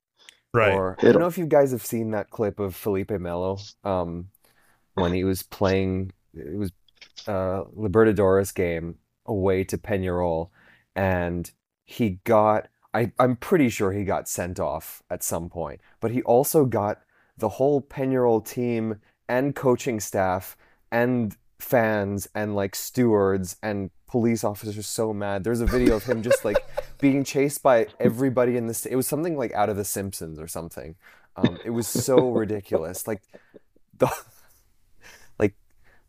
Right. 0.55 0.73
Or 0.73 0.97
I 1.01 1.03
don't 1.03 1.17
him. 1.17 1.21
know 1.21 1.27
if 1.27 1.37
you 1.37 1.45
guys 1.45 1.73
have 1.73 1.85
seen 1.85 2.13
that 2.13 2.31
clip 2.31 2.59
of 2.61 2.75
Felipe 2.75 3.11
Melo 3.11 3.59
um, 3.85 4.29
when 4.95 5.13
he 5.13 5.23
was 5.25 5.43
playing. 5.43 6.13
It 6.33 6.57
was 6.57 6.73
uh, 7.27 7.65
Libertadores 7.77 8.55
game 8.55 8.95
away 9.27 9.65
to 9.65 9.77
Peñarol, 9.77 10.49
and 10.97 11.51
he 11.85 12.21
got. 12.25 12.69
I, 12.99 13.13
I'm 13.17 13.37
pretty 13.37 13.69
sure 13.69 13.93
he 13.93 14.03
got 14.03 14.29
sent 14.29 14.59
off 14.59 15.05
at 15.09 15.23
some 15.23 15.49
point, 15.49 15.81
but 16.01 16.11
he 16.11 16.21
also 16.23 16.65
got 16.65 17.01
the 17.37 17.49
whole 17.49 17.81
Peñarol 17.81 18.45
team 18.45 19.01
and 19.29 19.55
coaching 19.55 20.01
staff 20.01 20.57
and 20.91 21.37
fans 21.61 22.29
and 22.35 22.57
like 22.57 22.75
stewards 22.75 23.57
and 23.63 23.91
police 24.09 24.43
officers 24.43 24.89
so 24.89 25.13
mad. 25.13 25.45
There's 25.45 25.61
a 25.61 25.67
video 25.67 25.95
of 25.95 26.05
him 26.05 26.25
just 26.25 26.45
like 26.45 26.57
being 27.01 27.23
chased 27.23 27.63
by 27.63 27.87
everybody 28.01 28.57
in 28.57 28.67
this. 28.67 28.85
It 28.85 28.97
was 28.97 29.07
something 29.07 29.37
like 29.37 29.53
out 29.53 29.69
of 29.69 29.77
The 29.77 29.85
Simpsons 29.85 30.41
or 30.41 30.49
something. 30.49 30.97
Um, 31.37 31.57
it 31.65 31.71
was 31.71 31.87
so 31.87 32.31
ridiculous. 32.31 33.07
Like 33.07 33.23
the 33.97 34.11
like 35.39 35.55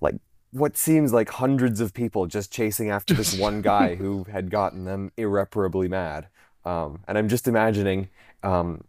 like 0.02 0.16
what 0.50 0.76
seems 0.76 1.14
like 1.14 1.30
hundreds 1.30 1.82
of 1.82 1.94
people 1.94 2.26
just 2.26 2.52
chasing 2.52 2.90
after 2.90 3.14
this 3.14 3.38
one 3.38 3.62
guy 3.62 3.94
who 4.02 4.24
had 4.24 4.50
gotten 4.50 4.86
them 4.86 5.12
irreparably 5.18 5.88
mad. 5.88 6.30
Um, 6.66 7.04
and 7.08 7.18
I'm 7.18 7.30
just 7.30 7.48
imagining 7.48 8.10
um, 8.44 8.84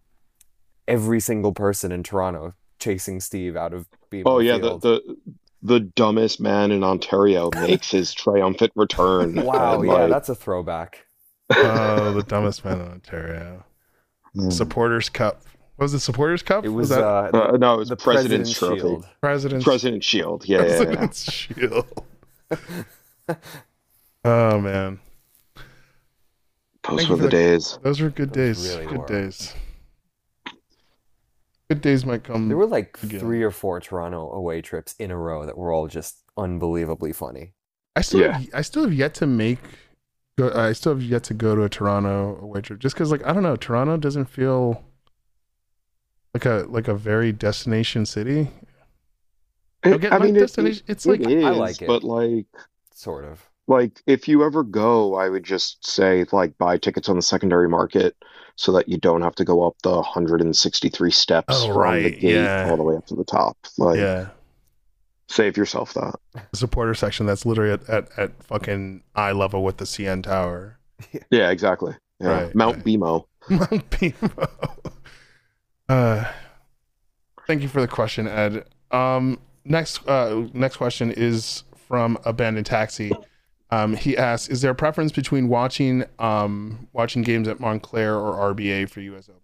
every 0.89 1.21
single 1.21 1.53
person 1.53 1.93
in 1.93 2.03
Toronto 2.03 2.55
chasing 2.79 3.21
Steve 3.21 3.57
out 3.57 3.73
of 3.73 3.87
BMO 4.11 4.23
Oh 4.27 4.39
yeah, 4.39 4.59
the, 4.59 4.79
the 4.79 5.17
the 5.63 5.81
dumbest 5.81 6.41
man 6.41 6.71
in 6.71 6.83
Ontario 6.83 7.51
makes 7.55 7.91
his 7.91 8.13
triumphant 8.13 8.73
return. 8.77 9.35
Wow, 9.35 9.83
yeah, 9.83 9.93
like, 9.93 10.11
that's 10.11 10.29
a 10.29 10.35
throwback. 10.35 11.07
Oh, 11.51 12.13
the 12.13 12.23
dumbest 12.23 12.65
man 12.65 12.81
in 12.81 12.89
Ontario. 12.93 13.65
mm. 14.37 14.53
Supporters 14.53 15.09
Cup. 15.09 15.43
What 15.77 15.85
was 15.85 15.95
it 15.95 16.01
Supporters 16.01 16.43
Cup? 16.43 16.65
It 16.65 16.69
was, 16.69 16.91
that 16.91 17.03
uh, 17.03 17.31
Uh, 17.33 17.57
no, 17.57 17.75
it 17.75 17.79
was 17.79 17.89
the 17.89 17.97
President's, 17.97 18.59
President's 18.59 18.59
Trophy. 18.59 18.81
Shield. 18.81 19.09
President's 19.21 19.65
President's 19.65 20.07
Shield. 20.07 20.45
Yeah, 20.47 20.67
yeah, 20.67 20.91
yeah. 20.91 21.11
Shield. 21.11 22.07
oh 24.25 24.61
man, 24.61 25.01
Those 26.89 27.09
were 27.09 27.17
you 27.17 27.23
the 27.23 27.29
for 27.29 27.31
days. 27.31 27.79
those 27.83 28.01
were 28.01 28.11
good 28.11 28.33
Those 28.33 28.57
days. 28.63 28.69
really 28.77 28.87
good 28.87 28.99
were. 28.99 29.07
days. 29.07 29.55
Good 31.69 31.81
days 31.83 32.05
might 32.05 32.25
come. 32.25 32.49
There 32.49 32.57
were 32.57 32.67
like 32.67 32.99
Again. 33.03 33.21
three 33.21 33.43
or 33.43 33.51
four 33.51 33.79
Toronto 33.81 34.31
away 34.33 34.61
trips 34.61 34.95
in 34.99 35.11
a 35.11 35.17
row 35.17 35.47
that 35.47 35.57
were 35.57 35.73
all 35.73 35.87
just 35.87 36.19
unbelievably 36.37 37.13
funny. 37.13 37.53
I 37.95 38.01
still, 38.01 38.21
Yeah. 38.21 38.39
have, 38.39 38.49
I 38.55 38.63
still 38.63 38.85
have 38.85 38.95
yet 38.95 39.15
to 39.15 39.27
make. 39.27 39.59
Go, 40.39 40.51
I 40.53 40.73
still 40.73 40.95
have 40.95 41.03
yet 41.03 41.23
to 41.25 41.35
go 41.35 41.55
to 41.55 41.63
a 41.65 41.69
Toronto 41.69 42.39
away 42.41 42.61
trip, 42.63 42.79
just 42.81 42.95
because, 42.97 43.11
like, 43.13 43.25
I 43.27 43.33
don't 43.33 43.43
know, 43.43 43.57
Toronto 43.57 43.97
doesn't 43.99 44.27
feel 44.27 44.83
like 46.35 46.45
a 46.47 46.65
like 46.69 46.89
a 46.89 46.95
very 46.95 47.31
destination 47.33 48.07
city. 48.07 48.49
Don't 49.83 50.01
get 50.01 50.13
I 50.13 50.19
my 50.19 50.27
mean, 50.27 50.37
it, 50.37 50.41
destination. 50.41 50.85
it, 50.89 50.93
it's 50.93 51.07
like 51.07 51.21
it 51.21 51.31
is, 51.31 51.45
I 51.45 51.51
like 51.51 51.83
it. 51.83 51.89
but 51.89 52.03
like, 52.05 52.47
Sort 52.95 53.25
of. 53.25 53.50
Like 53.71 54.03
if 54.07 54.27
you 54.29 54.45
ever 54.45 54.63
go, 54.65 55.15
I 55.15 55.29
would 55.29 55.45
just 55.45 55.87
say 55.87 56.27
like 56.33 56.59
buy 56.59 56.77
tickets 56.77 57.09
on 57.09 57.17
the 57.17 57.23
secondary 57.23 57.69
market 57.69 58.17
so 58.57 58.73
that 58.73 58.89
you 58.89 58.99
don't 58.99 59.23
have 59.23 59.35
to 59.37 59.45
go 59.45 59.67
up 59.67 59.77
the 59.83 59.91
163 59.95 61.11
steps 61.13 61.55
Oh, 61.57 61.73
from 61.73 62.03
the 62.03 62.11
gate 62.11 62.23
yeah. 62.35 62.69
all 62.69 62.77
the 62.77 62.83
way 62.83 62.97
up 62.97 63.07
to 63.07 63.15
the 63.15 63.25
top. 63.25 63.57
Like, 63.79 63.97
yeah, 63.99 64.29
save 65.29 65.57
yourself 65.57 65.95
that. 65.95 66.17
the 66.51 66.57
supporter 66.57 66.93
section 66.95 67.25
that's 67.27 67.47
literally 67.47 67.73
at, 67.73 67.89
at, 67.89 68.19
at 68.19 68.43
fucking 68.43 69.03
eye 69.15 69.33
level 69.33 69.63
with 69.65 69.79
the 69.79 69.85
CN 69.87 70.23
Tower. 70.23 70.77
Yeah, 71.31 71.51
exactly. 71.51 71.95
Yeah. 72.21 72.29
Right, 72.43 72.55
Mount 72.55 72.77
right. 72.77 72.85
BMO. 72.85 73.25
Mount 73.49 73.89
Bimo. 73.91 74.93
Uh, 75.89 76.25
thank 77.47 77.63
you 77.63 77.69
for 77.69 77.81
the 77.81 77.89
question, 77.89 78.29
Ed. 78.29 78.67
Um, 78.91 79.39
next, 79.65 80.07
uh, 80.07 80.47
next 80.53 80.77
question 80.77 81.11
is 81.11 81.65
from 81.89 82.19
Abandoned 82.27 82.67
Taxi. 82.67 83.13
Um, 83.73 83.95
he 83.95 84.17
asks, 84.17 84.49
"Is 84.49 84.63
there 84.63 84.73
a 84.73 84.75
preference 84.75 85.13
between 85.13 85.49
watching 85.49 86.05
um 86.19 86.89
watching 86.93 87.23
games 87.23 87.49
at 87.49 87.61
Montclair 87.61 88.17
or 88.17 88.55
RBA 88.55 88.89
for 88.89 89.01
US 89.01 89.29
Open?" 89.29 89.41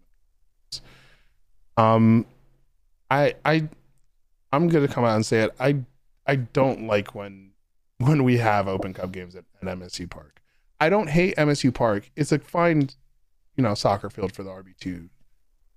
Um, 1.77 2.27
I 3.11 3.35
I 3.45 3.68
I'm 4.53 4.68
gonna 4.68 4.89
come 4.89 5.05
out 5.05 5.16
and 5.16 5.27
say 5.27 5.43
it. 5.43 5.55
I 5.61 5.77
I 6.27 6.37
don't 6.37 6.87
like 6.87 7.14
when 7.14 7.53
when 7.99 8.24
we 8.24 8.39
have 8.39 8.68
Open 8.68 8.93
Cup 8.93 9.12
games 9.12 9.37
at, 9.37 9.45
at 9.62 9.68
MSU 9.79 10.09
Park. 10.09 10.41
I 10.81 10.89
don't 10.89 11.09
hate 11.09 11.37
MSU 11.37 11.72
Park. 11.72 12.11
It's 12.16 12.33
a 12.33 12.39
fine 12.39 12.91
you 13.57 13.62
know 13.62 13.74
soccer 13.74 14.11
field 14.11 14.33
for 14.33 14.43
the 14.43 14.51
RB2. 14.51 15.09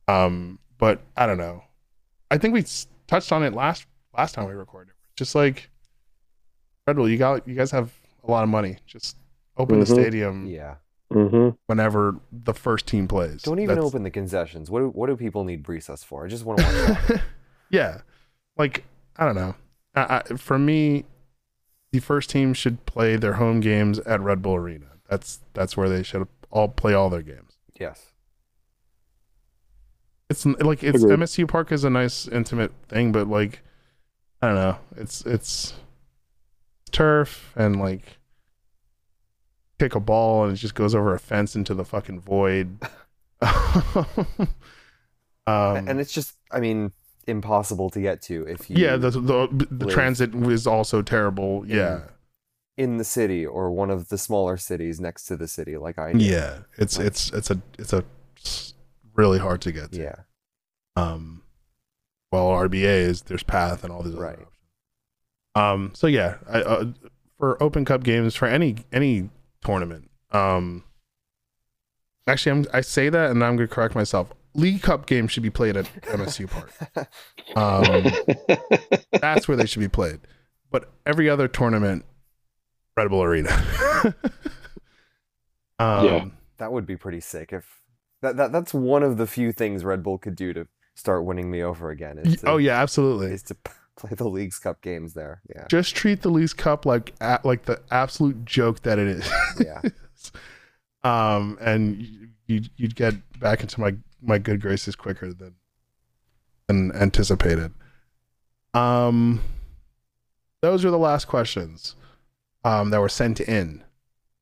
Um, 0.08 0.60
but 0.78 1.02
I 1.16 1.26
don't 1.26 1.38
know. 1.38 1.64
I 2.32 2.38
think 2.38 2.54
we 2.54 2.66
touched 3.08 3.32
on 3.32 3.44
it 3.44 3.54
last 3.54 3.86
last 4.18 4.34
time 4.34 4.48
we 4.48 4.54
recorded. 4.54 4.94
Just 5.16 5.36
like 5.36 5.70
Red 6.88 6.96
Bull, 6.96 7.10
you 7.10 7.18
got 7.18 7.48
you 7.48 7.56
guys 7.56 7.72
have 7.72 7.94
a 8.30 8.32
lot 8.32 8.44
of 8.44 8.50
money. 8.50 8.78
Just 8.86 9.18
open 9.58 9.80
the 9.80 9.86
Mhm. 9.86 9.94
stadium 9.94 10.46
Yeah. 10.48 10.76
Mm-hmm. 11.12 11.56
whenever 11.66 12.16
the 12.32 12.54
first 12.54 12.86
team 12.88 13.08
plays. 13.08 13.42
Don't 13.42 13.60
even 13.60 13.70
That's- 13.76 13.86
open 13.86 14.04
the 14.04 14.12
concessions. 14.12 14.70
What 14.70 14.80
do, 14.80 14.90
what 14.90 15.08
do 15.08 15.18
people 15.18 15.44
need 15.44 15.64
Brisas 15.64 16.06
for? 16.06 16.24
I 16.26 16.28
just 16.30 16.46
want 16.46 16.60
to 16.60 16.98
watch 17.10 17.22
yeah, 17.72 18.02
like 18.58 18.86
I 19.18 19.26
don't 19.26 19.36
know. 19.36 19.56
I, 19.96 20.22
I, 20.30 20.36
for 20.36 20.60
me, 20.60 21.06
the 21.92 22.00
first 22.00 22.30
team 22.30 22.54
should 22.54 22.86
play 22.86 23.16
their 23.18 23.34
home 23.34 23.60
games 23.60 23.98
at 24.00 24.22
Red 24.22 24.42
Bull 24.44 24.56
Arena. 24.56 24.86
That's 25.10 25.40
that's 25.54 25.76
where 25.76 25.90
they 25.90 26.04
should 26.04 26.28
all 26.52 26.68
play 26.68 26.94
all 26.94 27.10
their 27.10 27.24
games. 27.24 27.58
yes. 27.80 28.14
It's 30.30 30.46
like 30.46 30.84
it's 30.84 31.02
Agreed. 31.04 31.18
MSU 31.20 31.48
Park 31.48 31.72
is 31.72 31.84
a 31.84 31.90
nice 31.90 32.28
intimate 32.28 32.72
thing, 32.88 33.12
but 33.12 33.28
like 33.28 33.62
I 34.44 34.48
don't 34.48 34.56
know. 34.58 34.78
It's 34.96 35.26
it's 35.26 35.74
turf 36.92 37.52
and 37.56 37.80
like 37.80 38.19
kick 39.80 39.96
a 39.96 40.00
ball 40.00 40.44
and 40.44 40.54
it 40.54 40.58
just 40.58 40.76
goes 40.76 40.94
over 40.94 41.14
a 41.14 41.20
fence 41.20 41.56
into 41.56 41.74
the 41.74 41.86
fucking 41.86 42.20
void. 42.22 42.78
um, 43.42 44.48
and 45.48 46.00
it's 46.00 46.12
just, 46.14 46.36
I 46.52 46.60
mean, 46.60 46.92
impossible 47.28 47.90
to 47.92 48.02
get 48.02 48.22
to 48.24 48.44
if 48.48 48.70
you 48.70 48.76
yeah, 48.78 48.96
the 48.98 49.12
the, 49.12 49.68
the 49.72 49.86
transit 49.86 50.34
was 50.36 50.66
also 50.68 51.02
terrible. 51.02 51.64
Yeah. 51.66 52.02
in 52.78 52.98
the 52.98 53.04
city 53.04 53.46
or 53.46 53.72
one 53.72 53.90
of 53.90 54.10
the 54.10 54.18
smaller 54.18 54.58
cities 54.58 55.00
next 55.00 55.26
to 55.26 55.36
the 55.38 55.48
city, 55.48 55.78
like 55.78 55.98
I 56.00 56.14
do. 56.14 56.20
Yeah. 56.24 56.60
It's 56.78 56.98
it's 57.00 57.32
it's 57.32 57.50
a 57.52 57.62
it's 57.78 57.94
a 57.94 58.04
s- 58.38 58.74
really 59.16 59.40
hard 59.40 59.62
to 59.62 59.72
get 59.72 59.92
to. 59.94 60.02
Yeah. 60.02 60.16
Um, 60.96 61.44
well, 62.32 62.48
RBA 62.50 62.84
is 62.84 63.24
there's 63.24 63.44
path 63.44 63.84
and 63.84 63.92
all 63.92 64.02
these 64.04 64.14
other 64.14 64.24
Right. 64.24 64.34
options. 64.40 64.48
Um, 65.56 65.92
so 65.94 66.08
yeah, 66.08 66.38
I, 66.50 66.62
uh, 66.62 66.86
for 67.38 67.62
Open 67.62 67.84
Cup 67.86 68.04
games 68.04 68.36
for 68.36 68.46
any 68.48 68.78
any 68.94 69.30
tournament. 69.64 70.10
Um, 70.32 70.84
actually, 72.28 72.52
I'm 72.52 72.66
I 72.74 72.82
say 72.82 73.10
that 73.10 73.32
and 73.32 73.44
I'm 73.44 73.56
gonna 73.56 73.68
correct 73.68 73.96
myself. 73.96 74.32
League 74.56 74.82
Cup 74.82 75.06
games 75.06 75.32
should 75.32 75.44
be 75.44 75.50
played 75.52 75.78
at 75.78 75.86
MSU 76.04 76.50
Park. 76.50 76.72
Um, 77.56 78.12
that's 79.22 79.48
where 79.48 79.56
they 79.56 79.66
should 79.66 79.80
be 79.80 79.88
played. 79.88 80.20
But 80.72 80.92
every 81.06 81.30
other 81.30 81.48
tournament, 81.48 82.04
Red 82.98 83.10
Bull 83.10 83.24
Arena. 83.24 83.50
um, 85.80 86.06
Yeah. 86.06 86.26
That 86.58 86.72
would 86.74 86.86
be 86.86 86.98
pretty 86.98 87.22
sick 87.22 87.54
if 87.54 87.82
that, 88.22 88.36
that 88.36 88.52
that's 88.52 88.74
one 88.74 89.02
of 89.02 89.18
the 89.18 89.26
few 89.26 89.52
things 89.54 89.86
Red 89.86 90.04
Bull 90.04 90.18
could 90.18 90.36
do 90.36 90.52
to 90.54 90.68
start 90.96 91.24
winning 91.24 91.50
me 91.50 91.64
over 91.64 91.90
again. 91.90 92.22
to, 92.22 92.38
Oh 92.50 92.58
yeah, 92.58 92.82
absolutely. 92.82 93.32
is 93.32 93.44
to 93.44 93.56
p- 93.56 93.72
play 94.00 94.12
the 94.16 94.28
Leagues 94.30 94.60
Cup 94.60 94.82
games 94.82 95.14
there. 95.14 95.42
Yeah. 95.54 95.66
Just 95.70 95.96
treat 95.96 96.22
the 96.22 96.30
Leagues 96.30 96.54
Cup 96.54 96.86
like 96.86 97.14
like 97.44 97.66
the 97.66 97.82
absolute 97.92 98.46
joke 98.46 98.82
that 98.84 98.98
it 99.00 99.08
is. 99.08 99.32
Yeah. 99.60 99.82
um, 101.04 101.58
and 101.62 102.02
you- 102.02 102.28
you'd 102.48 102.70
you'd 102.78 102.96
get 102.96 103.14
back 103.40 103.62
into 103.62 103.80
my 103.80 103.96
my 104.22 104.38
good 104.40 104.60
graces 104.62 104.96
quicker 104.96 105.32
than 105.34 105.54
than 106.68 106.92
anticipated. 106.96 107.72
Um, 108.74 109.42
those 110.62 110.84
are 110.86 110.92
the 110.92 110.98
last 110.98 111.26
questions 111.28 111.96
um, 112.64 112.90
that 112.90 113.00
were 113.00 113.10
sent 113.10 113.40
in. 113.40 113.84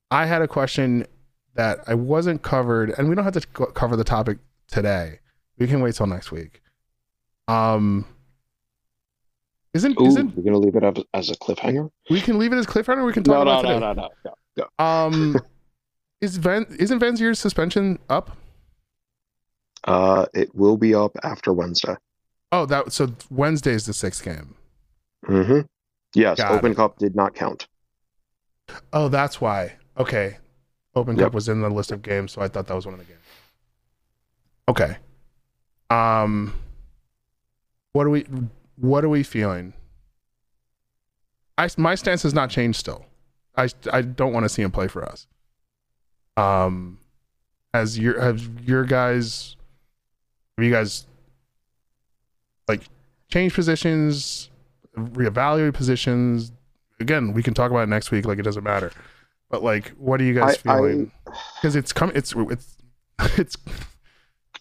I 0.10 0.26
had 0.26 0.42
a 0.42 0.48
question 0.48 1.06
that 1.56 1.80
I 1.88 1.94
wasn't 1.96 2.42
covered, 2.44 2.94
and 2.98 3.10
we 3.10 3.16
don't 3.16 3.24
have 3.26 3.34
to 3.34 3.48
co- 3.48 3.68
cover 3.68 3.96
the 3.96 4.04
topic 4.04 4.38
today. 4.68 5.20
We 5.58 5.68
can 5.68 5.82
wait 5.82 5.96
till 5.96 6.08
next 6.08 6.32
week. 6.32 6.62
Um, 7.48 8.06
isn't 9.78 10.00
Ooh, 10.02 10.06
isn't 10.08 10.36
we're 10.36 10.44
gonna 10.44 10.58
leave 10.58 10.76
it 10.76 10.84
up 10.84 10.98
as 11.14 11.30
a 11.30 11.36
cliffhanger. 11.36 11.90
we 12.10 12.20
can 12.22 12.38
leave 12.40 12.52
it 12.54 12.58
as 12.58 12.66
cliffhanger? 12.66 13.06
We 13.06 13.14
can 13.14 13.24
talk 13.24 13.34
No, 13.34 13.44
no, 13.44 13.60
about 13.60 13.64
no, 13.64 13.70
today. 13.74 13.80
no, 13.80 13.94
no, 13.94 14.10
no, 14.26 14.34
no. 14.58 14.68
Um, 14.86 15.36
is 16.22 16.38
Van 16.38 16.66
isn't 16.80 17.00
Vanzeir's 17.00 17.40
suspension 17.40 18.00
up? 18.10 18.36
Uh, 19.84 20.26
it 20.34 20.54
will 20.56 20.76
be 20.78 20.94
up 20.96 21.12
after 21.24 21.54
Wednesday. 21.54 21.96
Oh, 22.52 22.66
that 22.66 22.92
so 22.92 23.14
Wednesday 23.30 23.72
is 23.74 23.86
the 23.86 23.94
sixth 23.94 24.24
game. 24.24 24.56
Mm-hmm. 25.28 25.62
Yes, 26.16 26.38
Got 26.38 26.54
Open 26.54 26.72
it. 26.72 26.76
Cup 26.76 26.98
did 26.98 27.16
not 27.16 27.36
count. 27.36 27.68
Oh, 28.94 29.08
that's 29.10 29.40
why. 29.40 29.76
Okay, 29.98 30.38
Open 30.96 31.16
Yep. 31.18 31.26
Cup 31.28 31.34
was 31.34 31.48
in 31.50 31.62
the 31.62 31.70
list 31.70 31.92
of 31.92 32.02
games, 32.02 32.32
so 32.32 32.42
I 32.42 32.48
thought 32.48 32.68
that 32.68 32.74
was 32.76 32.86
one 32.86 32.94
of 32.96 33.00
the 33.00 33.06
games. 33.06 33.20
Okay. 34.70 34.98
Um, 35.90 36.54
what 37.94 38.06
are 38.08 38.10
we? 38.10 38.26
What 38.78 39.04
are 39.04 39.10
we 39.10 39.24
feeling? 39.24 39.74
I 41.58 41.70
my 41.78 41.96
stance 41.96 42.24
has 42.24 42.34
not 42.34 42.50
changed. 42.50 42.80
Still, 42.80 43.06
I 43.56 43.70
I 43.92 44.02
don't 44.02 44.34
want 44.34 44.44
to 44.46 44.50
see 44.50 44.62
him 44.62 44.72
play 44.72 44.88
for 44.88 45.04
us. 45.04 45.28
Um, 46.36 47.00
has 47.74 47.98
your 47.98 48.20
have 48.22 48.42
your 48.64 48.84
guys? 48.86 49.56
Have 50.58 50.66
you 50.66 50.72
guys 50.72 51.06
like 52.68 52.82
changed 53.30 53.56
positions, 53.56 54.50
reevaluate 54.96 55.74
positions? 55.74 56.52
again, 57.00 57.32
we 57.34 57.44
can 57.44 57.54
talk 57.54 57.70
about 57.70 57.82
it 57.82 57.90
next 57.90 58.10
week. 58.12 58.26
Like 58.26 58.40
it 58.40 58.44
doesn't 58.44 58.64
matter. 58.64 58.92
But 59.50 59.64
like, 59.64 59.90
what 59.98 60.20
are 60.20 60.24
you 60.24 60.34
guys 60.34 60.56
I- 60.66 60.78
feeling? 60.78 61.12
Because 61.56 61.76
it's 61.76 61.94
coming. 61.94 62.16
It's 62.16 62.34
it's 62.36 62.78
it's 63.38 63.58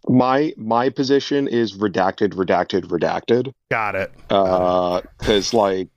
My 0.08 0.52
my 0.56 0.90
position 0.90 1.48
is 1.48 1.76
redacted, 1.76 2.34
redacted, 2.34 2.84
redacted. 2.86 3.52
got 3.70 3.94
it. 3.94 4.12
Uh, 4.30 5.00
because 5.18 5.52
like, 5.52 5.88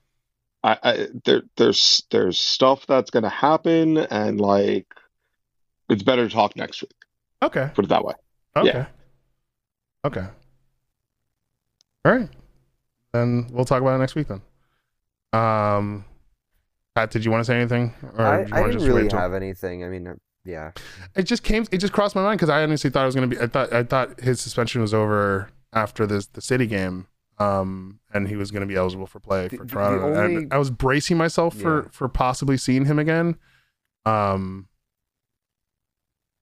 I, 0.64 0.78
I 0.84 1.08
there 1.26 1.44
there's 1.58 2.04
there's 2.10 2.40
stuff 2.40 2.88
that's 2.88 3.12
gonna 3.12 3.30
happen, 3.30 3.98
and 3.98 4.42
like, 4.42 4.88
it's 5.90 6.04
better 6.04 6.28
to 6.28 6.34
talk 6.34 6.56
next 6.56 6.82
week. 6.82 6.92
Okay. 7.44 7.70
Put 7.74 7.86
it 7.86 7.90
that 7.90 8.04
way. 8.04 8.16
Okay. 8.56 8.68
Yeah. 8.68 8.86
Okay. 10.06 10.26
All 12.06 12.12
right. 12.12 12.30
Then 13.14 13.48
we'll 13.52 13.66
talk 13.66 13.82
about 13.82 13.96
it 13.96 14.00
next 14.00 14.16
week 14.16 14.28
then. 14.28 14.42
Um, 15.34 16.06
Pat, 16.96 17.12
did 17.12 17.24
you 17.24 17.32
want 17.32 17.42
to 17.42 17.46
say 17.46 17.56
anything, 17.56 17.94
or 18.18 18.26
I, 18.26 18.44
do 18.44 18.50
you 18.50 18.56
I 18.56 18.62
didn't 18.62 18.74
just 18.74 18.86
really 18.86 18.96
wait 19.02 19.04
until- 19.06 19.20
have 19.20 19.34
anything. 19.34 19.84
I 19.84 19.90
mean, 19.90 20.08
uh, 20.08 20.16
yeah. 20.46 20.72
It 21.16 21.24
just 21.24 21.44
came. 21.44 21.66
It 21.72 21.78
just 21.80 21.94
crossed 21.94 22.16
my 22.16 22.22
mind 22.24 22.38
because 22.40 22.50
I 22.50 22.64
honestly 22.64 22.90
thought 22.90 23.04
it 23.04 23.06
was 23.08 23.16
gonna 23.16 23.28
be. 23.28 23.40
I 23.40 23.48
thought. 23.48 23.72
I 23.74 23.84
thought 23.84 24.20
his 24.22 24.40
suspension 24.42 24.82
was 24.82 24.94
over 24.94 25.50
after 25.74 26.06
this 26.08 26.26
the 26.28 26.42
City 26.42 26.66
game. 26.68 27.08
Um, 27.38 28.00
and 28.14 28.28
he 28.28 28.36
was 28.36 28.52
gonna 28.52 28.66
be 28.66 28.76
eligible 28.76 29.08
for 29.08 29.20
play 29.22 29.48
The- 29.48 29.58
for 29.58 29.66
Toronto. 29.66 30.14
only- 30.14 30.36
And 30.44 30.54
I 30.54 30.58
was 30.58 30.70
bracing 30.70 31.16
myself 31.18 31.56
for 31.56 31.84
Yeah. 31.84 31.90
for 31.92 32.10
possibly 32.10 32.58
seeing 32.58 32.86
him 32.86 33.00
again. 33.00 33.38
Um. 34.06 34.68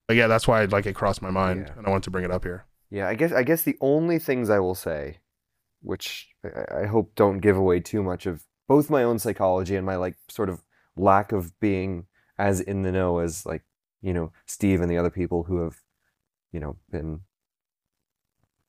But 0.08 0.16
yeah, 0.16 0.28
that's 0.28 0.48
why 0.48 0.62
I'd 0.62 0.72
like 0.72 0.86
it 0.86 0.96
crossed 0.96 1.22
my 1.22 1.30
mind, 1.32 1.66
Yeah. 1.68 1.74
and 1.78 1.86
I 1.86 1.90
wanted 1.90 2.04
to 2.04 2.12
bring 2.12 2.24
it 2.24 2.32
up 2.32 2.44
here. 2.46 2.66
Yeah, 2.90 3.08
I 3.10 3.16
guess 3.16 3.32
I 3.34 3.44
guess 3.44 3.64
the 3.64 3.78
only 3.82 4.20
things 4.20 4.50
I 4.50 4.60
will 4.60 4.76
say, 4.76 5.20
which 5.82 6.30
I, 6.44 6.84
I 6.84 6.86
hope 6.86 7.14
don't 7.16 7.40
give 7.40 7.58
away 7.58 7.80
too 7.82 8.02
much 8.02 8.26
of 8.26 8.46
both 8.68 8.90
my 8.90 9.04
own 9.04 9.20
psychology 9.20 9.76
and 9.76 9.86
my 9.86 9.98
like 9.98 10.16
sort 10.30 10.50
of 10.50 10.64
lack 10.96 11.32
of 11.32 11.58
being 11.60 12.06
as 12.38 12.60
in 12.62 12.84
the 12.84 12.92
know 12.92 13.18
as 13.20 13.46
like, 13.46 13.64
you 14.08 14.14
know, 14.14 14.32
Steve 14.46 14.80
and 14.82 14.90
the 14.92 14.98
other 14.98 15.10
people 15.10 15.44
who 15.44 15.58
have, 15.64 15.76
you 16.54 16.60
know, 16.62 16.74
been 16.90 17.22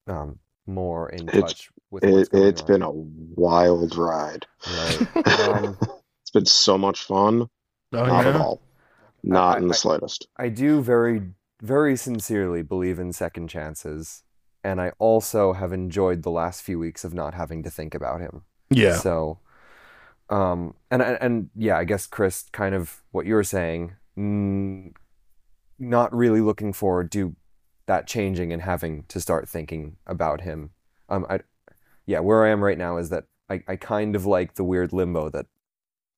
um 0.06 0.38
more 0.66 1.08
in 1.10 1.28
It's- 1.28 1.40
touch 1.42 1.70
with 1.90 2.04
what's 2.04 2.28
It 2.28 2.32
going 2.32 2.46
it's 2.48 2.60
on. 2.62 2.66
been 2.66 2.82
a 2.82 2.90
wild 2.90 3.96
ride. 3.96 4.44
Right. 4.66 4.98
Um, 5.48 5.78
It's 6.22 6.30
been 6.38 6.44
so 6.46 6.76
much 6.76 7.04
fun. 7.04 7.48
Oh 7.92 8.04
Not 8.04 8.26
at 8.26 8.36
all. 8.36 8.60
Not 9.22 9.56
I- 9.56 9.60
in 9.60 9.68
the 9.68 9.74
I- 9.74 9.84
slightest. 9.84 10.28
I 10.36 10.48
do 10.50 10.82
very, 10.82 11.32
very 11.62 11.96
sincerely 11.96 12.62
believe 12.62 12.98
in 12.98 13.12
second 13.12 13.48
chances, 13.48 14.24
and 14.62 14.80
I 14.80 14.92
also 14.98 15.54
have 15.54 15.72
enjoyed 15.72 16.22
the 16.22 16.30
last 16.30 16.62
few 16.62 16.78
weeks 16.78 17.02
of 17.04 17.14
not 17.14 17.32
having 17.34 17.62
to 17.62 17.70
think 17.70 17.94
about 17.94 18.20
him. 18.20 18.42
Yeah. 18.70 18.96
So, 18.96 19.38
um, 20.28 20.74
and 20.90 21.00
and 21.00 21.18
and 21.24 21.50
yeah, 21.56 21.78
I 21.78 21.84
guess 21.84 22.06
Chris, 22.06 22.44
kind 22.52 22.74
of 22.74 23.02
what 23.12 23.24
you 23.24 23.34
were 23.34 23.44
saying, 23.58 23.94
mm, 24.18 24.92
not 25.78 26.14
really 26.14 26.40
looking 26.40 26.72
forward 26.72 27.10
to 27.12 27.34
that 27.86 28.06
changing 28.06 28.52
and 28.52 28.62
having 28.62 29.04
to 29.08 29.20
start 29.20 29.48
thinking 29.48 29.96
about 30.06 30.42
him. 30.42 30.70
Um, 31.08 31.26
I, 31.30 31.40
yeah, 32.06 32.20
where 32.20 32.44
I 32.44 32.50
am 32.50 32.62
right 32.62 32.76
now 32.78 32.96
is 32.98 33.08
that 33.10 33.24
I, 33.48 33.62
I 33.66 33.76
kind 33.76 34.14
of 34.14 34.26
like 34.26 34.54
the 34.54 34.64
weird 34.64 34.92
limbo 34.92 35.30
that 35.30 35.46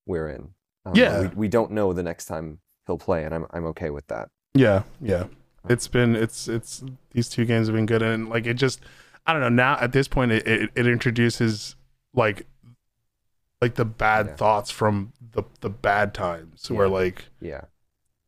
we're 0.06 0.28
in. 0.28 0.50
Um, 0.84 0.94
Yeah. 0.96 1.20
we, 1.20 1.26
we 1.28 1.48
don't 1.48 1.70
know 1.70 1.92
the 1.92 2.02
next 2.02 2.24
time 2.26 2.58
he'll 2.86 2.98
play, 2.98 3.24
and 3.24 3.34
I'm 3.34 3.46
I'm 3.50 3.66
okay 3.66 3.90
with 3.90 4.06
that. 4.08 4.30
Yeah, 4.54 4.82
yeah. 5.00 5.24
It's 5.68 5.86
been 5.88 6.16
it's 6.16 6.48
it's 6.48 6.82
these 7.12 7.28
two 7.28 7.44
games 7.44 7.66
have 7.68 7.76
been 7.76 7.86
good 7.86 8.02
and 8.02 8.28
like 8.30 8.46
it 8.46 8.54
just 8.54 8.80
I 9.26 9.32
don't 9.32 9.42
know 9.42 9.48
now 9.50 9.76
at 9.78 9.92
this 9.92 10.08
point 10.08 10.32
it 10.32 10.46
it, 10.48 10.70
it 10.74 10.86
introduces 10.86 11.76
like 12.14 12.46
like 13.60 13.74
the 13.74 13.84
bad 13.84 14.26
Yeah. 14.26 14.36
thoughts 14.36 14.70
from 14.70 15.12
the 15.32 15.42
the 15.60 15.68
bad 15.70 16.14
times 16.14 16.70
where 16.70 16.88
like 16.88 17.26
Yeah. 17.40 17.64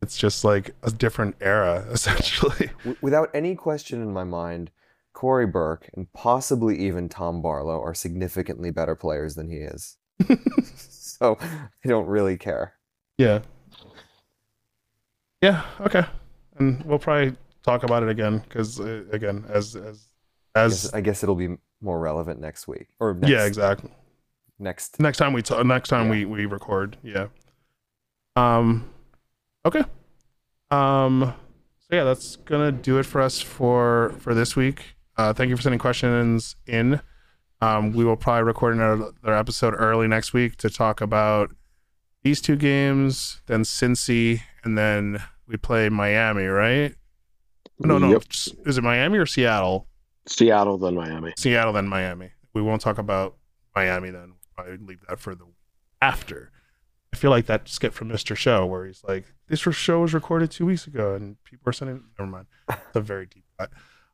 It's 0.03 0.17
just 0.17 0.45
like 0.45 0.75
a 0.83 0.91
different 0.91 1.37
era 1.41 1.87
essentially. 1.91 2.71
Without 3.01 3.31
any 3.33 3.55
question 3.55 4.03
in 4.03 4.13
my 4.13 4.25
mind, 4.25 4.71
Cory 5.13 5.47
Burke 5.47 5.89
and 5.95 6.13
possibly 6.13 6.77
even 6.79 7.09
Tom 7.09 7.41
Barlow 7.41 7.81
are 7.81 7.95
significantly 7.95 8.71
better 8.71 8.95
players 8.97 9.35
than 9.37 9.49
he 9.49 9.59
is. 9.59 9.97
so 10.77 11.39
I 11.41 11.89
don't 11.89 12.07
really 12.07 12.37
care. 12.37 12.75
Yeah. 13.19 13.41
Yeah, 15.41 15.63
okay. 15.81 16.05
And 16.59 16.83
we'll 16.85 16.99
probably 16.99 17.37
talk 17.63 17.83
about 17.85 18.03
it 18.03 18.09
again 18.09 18.41
cuz 18.49 18.81
uh, 18.81 19.05
again 19.13 19.45
as 19.49 19.77
as 19.77 20.09
I 20.55 20.61
as 20.63 20.83
guess, 20.85 20.95
I 20.95 21.01
guess 21.01 21.23
it'll 21.23 21.35
be 21.37 21.57
more 21.81 21.99
relevant 22.01 22.41
next 22.41 22.67
week 22.69 22.89
or 23.01 23.15
next, 23.15 23.31
yeah, 23.31 23.45
exactly. 23.45 23.91
next. 24.59 24.99
next 25.01 25.19
time 25.19 25.33
we 25.33 25.43
talk 25.43 25.65
next 25.67 25.89
time 25.89 26.07
Yeah. 26.07 26.11
we 26.11 26.25
we 26.25 26.47
record 26.47 26.97
yeah 27.03 27.29
um 28.37 28.89
okay 29.65 29.83
um 30.71 31.35
so 31.79 31.97
yeah 31.97 32.05
that's 32.05 32.37
gonna 32.37 32.73
do 32.73 32.99
it 32.99 33.05
for 33.07 33.21
us 33.21 33.41
for 33.41 34.15
for 34.19 34.35
this 34.35 34.57
week 34.57 34.95
uh 35.17 35.33
thank 35.33 35.49
you 35.51 35.57
for 35.57 35.63
sending 35.63 35.79
questions 35.79 36.57
in 36.67 37.01
um 37.61 37.93
we 37.93 38.05
will 38.05 38.17
probably 38.17 38.43
record 38.45 38.75
another 38.75 39.13
episode 39.35 39.75
early 39.77 40.09
next 40.09 40.33
week 40.33 40.57
to 40.57 40.69
talk 40.71 41.01
about 41.01 41.51
these 42.23 42.41
two 42.41 42.57
games 42.57 43.41
then 43.47 43.63
cincy 43.63 44.41
and 44.65 44.77
then 44.79 45.23
we 45.47 45.57
play 45.57 45.89
miami 45.89 46.45
right 46.47 46.95
no 47.79 47.99
no 47.99 48.11
Yep. 48.11 48.25
is 48.67 48.79
it 48.79 48.83
miami 48.85 49.19
or 49.19 49.27
seattle 49.27 49.87
Seattle 50.25 50.79
then 50.79 50.95
Miami. 50.95 51.33
Seattle, 51.37 51.73
then 51.73 51.89
Miami. 51.89 52.31
We 52.55 52.63
won't 52.63 52.81
talk 52.81 52.99
about 52.99 53.35
Miami 53.75 54.11
then. 54.11 54.29
We'll 54.29 54.37
probably 54.55 54.77
leave 54.87 55.01
that 55.09 55.19
for 55.19 55.35
the 55.35 55.47
after. 56.01 56.53
I 57.13 57.17
feel 57.17 57.31
like 57.31 57.47
that 57.47 57.69
skit 57.69 57.93
from 57.93 58.09
Mr. 58.09 58.37
Show 58.37 58.67
where 58.67 58.87
he's 58.87 59.03
like, 59.05 59.25
"This 59.49 59.61
show 59.61 60.01
was 60.01 60.15
recorded 60.15 60.51
two 60.51 60.67
weeks 60.67 60.87
ago," 60.87 61.15
and 61.15 61.43
people 61.45 61.69
are 61.69 61.73
sending. 61.73 62.03
Never 62.19 62.31
mind. 62.31 62.47
It's 62.69 62.97
a 62.97 63.01
very 63.01 63.27
deep 63.27 63.45
cut. 63.59 63.71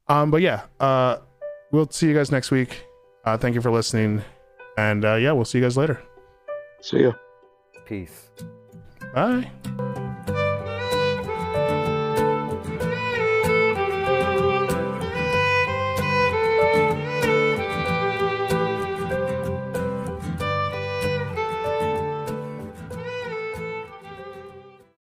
Um, 0.08 0.30
but 0.30 0.42
yeah, 0.42 0.62
uh, 0.80 1.18
we'll 1.70 1.88
see 1.90 2.08
you 2.08 2.14
guys 2.14 2.32
next 2.32 2.50
week. 2.50 2.84
Uh, 3.24 3.36
thank 3.36 3.54
you 3.54 3.60
for 3.60 3.70
listening, 3.70 4.22
and 4.76 5.04
uh, 5.04 5.14
yeah, 5.14 5.32
we'll 5.32 5.44
see 5.44 5.58
you 5.58 5.64
guys 5.64 5.76
later. 5.76 6.02
See 6.80 7.02
ya. 7.02 7.12
Peace. 7.86 8.30
Bye. 9.14 9.50